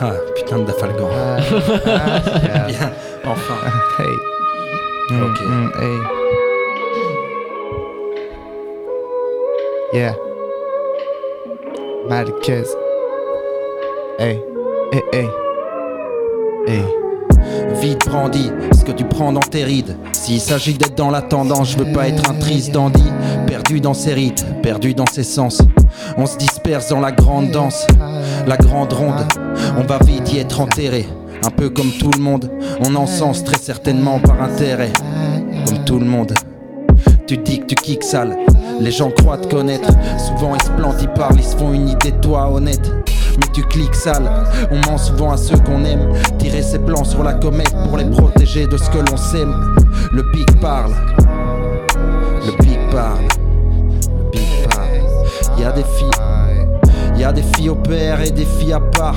Ah, 0.00 0.14
putain 0.34 0.58
de 0.58 0.64
Dafalgan. 0.64 1.08
Ah, 1.14 1.38
yeah. 2.68 2.90
Enfin. 3.24 3.54
Hey. 4.00 4.37
Mm, 5.10 5.22
Ok. 5.22 5.40
mm, 5.40 5.70
hey. 5.80 5.98
Yeah. 9.92 10.14
Marquez. 12.08 12.64
Hey. 14.18 14.42
Hey, 14.92 15.02
hey. 15.12 15.28
Hey. 16.66 16.84
Vite 17.80 18.06
brandi, 18.08 18.50
ce 18.76 18.84
que 18.84 18.92
tu 18.92 19.04
prends 19.04 19.32
dans 19.32 19.40
tes 19.40 19.64
rides. 19.64 19.96
S'il 20.12 20.40
s'agit 20.40 20.74
d'être 20.74 20.96
dans 20.96 21.10
la 21.10 21.22
tendance, 21.22 21.72
je 21.72 21.78
veux 21.78 21.92
pas 21.92 22.08
être 22.08 22.28
un 22.30 22.34
triste 22.34 22.72
dandy. 22.72 23.04
Perdu 23.46 23.80
dans 23.80 23.94
ses 23.94 24.12
rites, 24.12 24.44
perdu 24.62 24.94
dans 24.94 25.06
ses 25.06 25.22
sens. 25.22 25.62
On 26.16 26.26
se 26.26 26.36
disperse 26.36 26.88
dans 26.88 27.00
la 27.00 27.12
grande 27.12 27.50
danse, 27.50 27.86
la 28.46 28.56
grande 28.56 28.92
ronde. 28.92 29.24
On 29.78 29.82
va 29.84 29.98
vite 30.04 30.32
y 30.32 30.38
être 30.38 30.60
enterré. 30.60 31.06
Un 31.48 31.50
peu 31.50 31.70
comme 31.70 31.90
tout 31.92 32.10
le 32.14 32.22
monde, 32.22 32.50
on 32.80 32.94
encense 32.94 33.42
très 33.42 33.56
certainement 33.56 34.20
par 34.20 34.42
intérêt. 34.42 34.92
Comme 35.66 35.82
tout 35.86 35.98
le 35.98 36.04
monde. 36.04 36.34
Tu 37.26 37.38
dis 37.38 37.60
que 37.60 37.64
tu 37.64 37.74
kicks 37.74 38.04
sale, 38.04 38.36
les 38.78 38.90
gens 38.90 39.10
croient 39.10 39.38
te 39.38 39.48
connaître. 39.48 39.88
Souvent 40.18 40.54
ils 40.54 40.62
se 40.62 40.70
plantent, 40.72 41.00
ils 41.00 41.08
parlent, 41.08 41.38
ils 41.38 41.42
se 41.42 41.56
font 41.56 41.72
une 41.72 41.88
idée 41.88 42.10
de 42.10 42.18
toi 42.18 42.52
honnête. 42.52 42.92
Mais 43.38 43.46
tu 43.54 43.62
cliques 43.62 43.94
sale, 43.94 44.30
on 44.70 44.90
ment 44.90 44.98
souvent 44.98 45.32
à 45.32 45.38
ceux 45.38 45.56
qu'on 45.56 45.86
aime. 45.86 46.12
Tirer 46.36 46.60
ses 46.60 46.80
plans 46.80 47.04
sur 47.04 47.24
la 47.24 47.32
comète 47.32 47.74
pour 47.88 47.96
les 47.96 48.04
protéger 48.04 48.66
de 48.66 48.76
ce 48.76 48.90
que 48.90 48.98
l'on 48.98 49.16
sème. 49.16 49.74
Le 50.12 50.30
pic 50.30 50.60
parle, 50.60 50.92
le 52.44 52.52
pic 52.62 52.78
parle, 52.90 53.24
le 54.22 54.30
pic 54.32 54.68
parle. 54.68 55.58
Y 55.58 55.64
a 55.64 55.72
des 55.72 55.82
filles. 55.82 56.37
Y 57.18 57.24
a 57.24 57.32
des 57.32 57.42
filles 57.42 57.70
au 57.70 57.74
père 57.74 58.20
et 58.20 58.30
des 58.30 58.44
filles 58.44 58.74
à 58.74 58.80
part. 58.80 59.16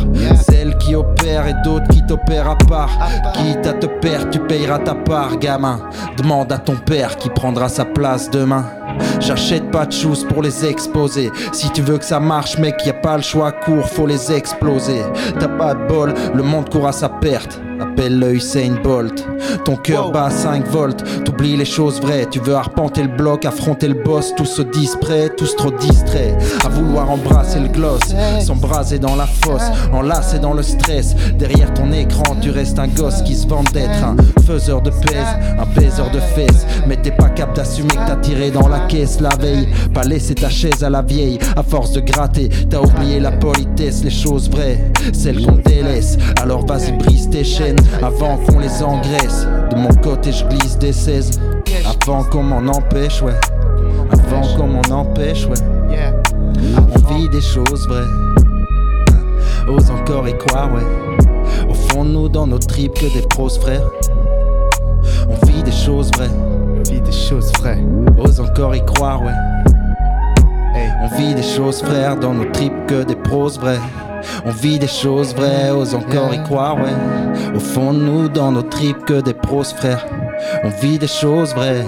Celles 0.50 0.76
qui 0.80 0.96
opèrent 0.96 1.48
et 1.48 1.54
d'autres 1.64 1.88
qui 1.90 2.04
t'opèrent 2.04 2.50
à 2.50 2.56
part. 2.56 2.90
Quitte 3.34 3.68
à 3.68 3.74
te 3.74 3.86
perdre, 3.86 4.32
tu 4.32 4.40
payeras 4.40 4.80
ta 4.80 4.96
part, 4.96 5.38
gamin. 5.38 5.80
Demande 6.18 6.52
à 6.52 6.58
ton 6.58 6.76
père 6.76 7.16
qui 7.18 7.30
prendra 7.30 7.70
sa 7.70 7.86
place 7.86 8.32
demain. 8.32 8.66
J'achète 9.20 9.70
pas 9.70 9.86
de 9.86 9.92
choses 9.92 10.26
pour 10.26 10.42
les 10.42 10.66
exposer. 10.66 11.32
Si 11.52 11.70
tu 11.70 11.84
veux 11.84 12.00
que 12.00 12.06
ça 12.06 12.20
marche, 12.20 12.58
mec, 12.58 12.76
y 12.86 12.90
a 12.90 12.94
pas 12.94 13.18
le 13.18 13.24
choix, 13.24 13.52
court, 13.52 13.88
faut 13.88 14.08
les 14.08 14.32
exploser. 14.32 15.04
T'as 15.40 15.48
pas 15.48 15.76
de 15.76 15.88
bol, 15.88 16.14
le 16.34 16.42
monde 16.42 16.70
court 16.70 16.88
à 16.88 16.92
sa 16.92 17.08
perte. 17.08 17.62
Appelle 17.82 18.20
le 18.20 18.36
Usain 18.36 18.76
Bolt. 18.84 19.28
Ton 19.66 19.76
cœur 19.76 20.12
bat 20.12 20.26
à 20.26 20.30
5 20.30 20.68
volts. 20.68 21.04
T'oublies 21.26 21.58
les 21.58 21.66
choses 21.66 22.00
vraies. 22.00 22.28
Tu 22.30 22.40
veux 22.40 22.56
arpenter 22.56 23.02
le 23.02 23.10
bloc, 23.10 23.44
affronter 23.44 23.88
le 23.88 23.96
boss. 23.96 24.34
Tous 24.38 24.46
se 24.46 24.62
disent 24.62 24.98
prêts, 25.02 25.30
tous 25.36 25.56
trop 25.56 25.72
distraits. 25.72 26.36
À 26.64 26.70
vouloir 26.70 27.10
embrasser 27.10 27.60
le 27.60 27.70
gloss. 27.70 28.02
S'embraser 28.40 29.00
dans 29.00 29.16
la 29.16 29.26
fosse. 29.26 29.64
Enlacé 29.92 30.38
dans 30.38 30.54
le 30.54 30.62
stress. 30.62 31.16
Derrière 31.40 31.74
ton 31.74 31.92
écran, 31.92 32.36
tu 32.40 32.52
restes 32.52 32.78
un 32.78 32.88
gosse 32.88 33.24
qui 33.24 33.36
se 33.36 33.48
vante 33.48 33.74
d'être 33.74 34.04
un 34.04 34.16
faiseur 34.44 34.82
de 34.82 34.92
pèse. 34.92 35.28
Un 35.58 35.80
baiseur 35.80 36.12
de 36.12 36.20
fesses. 36.20 36.68
Mais 36.88 36.98
t'es 36.98 37.12
pas 37.12 37.30
capable 37.30 37.58
d'assumer 37.58 37.90
que 37.90 38.08
t'as 38.08 38.18
tiré 38.18 38.52
dans 38.52 38.68
la 38.68 38.82
caisse 38.82 39.20
la 39.20 39.36
veille. 39.40 39.68
Pas 39.94 40.04
laisser 40.04 40.36
ta 40.36 40.50
chaise 40.50 40.84
à 40.84 40.90
la 40.90 41.02
vieille. 41.02 41.40
À 41.56 41.64
force 41.64 41.94
de 41.94 42.02
gratter, 42.02 42.50
t'as 42.70 42.80
oublié 42.80 43.20
la 43.20 43.32
politesse, 43.32 44.04
les 44.04 44.12
choses 44.12 44.50
vraies. 44.50 44.91
Celles 45.14 45.46
qu'on 45.46 45.58
délaisse. 45.58 46.18
Alors 46.42 46.66
vas-y, 46.66 46.92
brise 46.94 47.30
tes 47.30 47.44
chaînes 47.44 47.80
avant 48.02 48.38
qu'on 48.38 48.60
les 48.60 48.84
engraisse. 48.84 49.48
De 49.70 49.76
mon 49.76 49.94
côté, 50.02 50.32
je 50.32 50.46
glisse 50.46 50.78
des 50.78 50.94
16 50.94 51.40
avant 51.86 52.24
qu'on 52.24 52.44
m'en 52.44 52.72
empêche, 52.72 53.22
ouais. 53.22 53.40
Avant 54.12 54.42
qu'on 54.56 54.68
m'en 54.68 54.96
empêche, 54.96 55.46
ouais. 55.46 55.58
On 56.78 57.14
vit 57.14 57.30
des 57.30 57.42
choses 57.42 57.88
vraies. 57.88 58.08
Ose 59.68 59.90
encore 59.92 60.28
y 60.28 60.38
croire, 60.38 60.70
ouais. 60.74 60.82
Au 61.70 61.74
fond, 61.74 62.06
de 62.06 62.10
nous, 62.10 62.30
dans 62.30 62.48
nos 62.48 62.60
tripes, 62.60 62.94
que 62.94 63.14
des 63.14 63.26
pros 63.30 63.50
frères. 63.50 63.90
On 65.30 65.46
vit 65.46 65.64
des 65.64 65.72
choses 65.72 66.12
vraies. 66.16 66.30
Vie 66.90 67.02
des 67.02 67.12
choses 67.12 67.52
vraies. 67.60 67.84
Ose 68.18 68.40
encore 68.40 68.76
y 68.76 68.84
croire, 68.86 69.22
ouais. 69.22 69.32
Hey. 70.76 70.90
On 71.04 71.18
vit 71.18 71.36
des 71.36 71.44
choses 71.44 71.82
frères 71.82 72.18
dans 72.18 72.34
nos 72.34 72.46
tripes 72.46 72.86
que 72.88 73.04
des 73.04 73.16
pros 73.16 73.50
vrais. 73.50 73.80
On 74.46 74.52
vit 74.52 74.80
des 74.80 74.88
choses 74.88 75.34
vraies, 75.36 75.72
ose 75.72 75.96
encore 75.96 76.34
y 76.34 76.42
croire, 76.44 76.76
ouais. 76.76 77.56
Au 77.56 77.60
fond 77.60 77.94
de 77.94 78.00
nous, 78.00 78.30
dans 78.30 78.52
nos 78.52 78.62
tripes 78.62 79.06
que 79.06 79.22
des 79.22 79.34
pros 79.34 79.64
frères. 79.64 80.06
On 80.64 80.70
vit 80.70 80.98
des 80.98 81.08
choses 81.08 81.54
vraies. 81.54 81.86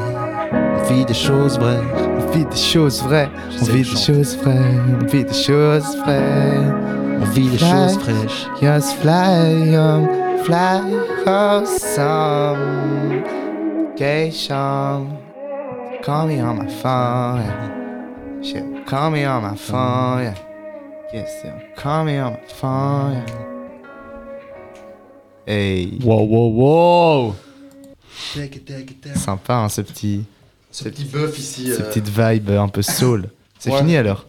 On 0.54 0.84
vit 0.94 1.06
des 1.06 1.14
choses 1.14 1.58
vraies. 1.60 1.82
On 2.20 2.32
vit 2.32 2.46
des 2.46 2.56
choses 2.56 3.02
vraies. 3.04 3.30
On 3.62 3.66
vit 3.66 3.84
des 3.84 3.96
choses 3.96 4.38
vraies. 4.38 4.60
On 5.02 5.06
vit 5.06 5.24
des 5.24 5.34
choses 5.34 5.98
vraies. 5.98 6.60
On 7.22 7.26
vit 7.32 7.50
des 7.50 7.58
choses 7.58 7.98
fraîches. 8.00 8.48
Just 8.62 8.96
fly, 8.98 9.76
um, 9.76 10.08
fly 10.44 10.82
awesome. 11.26 13.24
Geisha. 13.96 15.02
Call 16.04 16.28
me 16.28 16.42
on 16.42 16.58
my 16.58 16.68
phone. 16.68 17.44
yeah. 17.46 18.42
Shit, 18.42 18.86
call 18.86 19.12
me 19.12 19.24
on 19.24 19.42
my 19.44 19.56
phone. 19.56 20.24
Yeah. 20.24 20.53
Yes, 21.14 21.30
yeah. 21.43 21.59
Call 21.76 22.05
me 22.05 22.20
on. 22.20 22.38
Yeah. 22.64 23.26
Hey, 25.45 25.99
Wow, 26.03 26.24
wow, 26.26 26.49
wow 26.49 27.36
sympa 29.16 29.53
hein, 29.55 29.70
ce 29.70 29.82
petit, 29.82 30.24
Ce 30.72 30.84
petit 30.86 31.03
bœuf 31.05 31.38
ici. 31.38 31.66
ces 31.66 31.82
euh, 31.82 31.86
petites 31.89 32.07
vibes 32.09 32.49
un 32.51 32.68
peu 32.68 32.82
soul. 32.82 33.30
C'est 33.59 33.72
Ouais. 33.72 33.80
fini 33.80 33.97
alors 33.97 34.26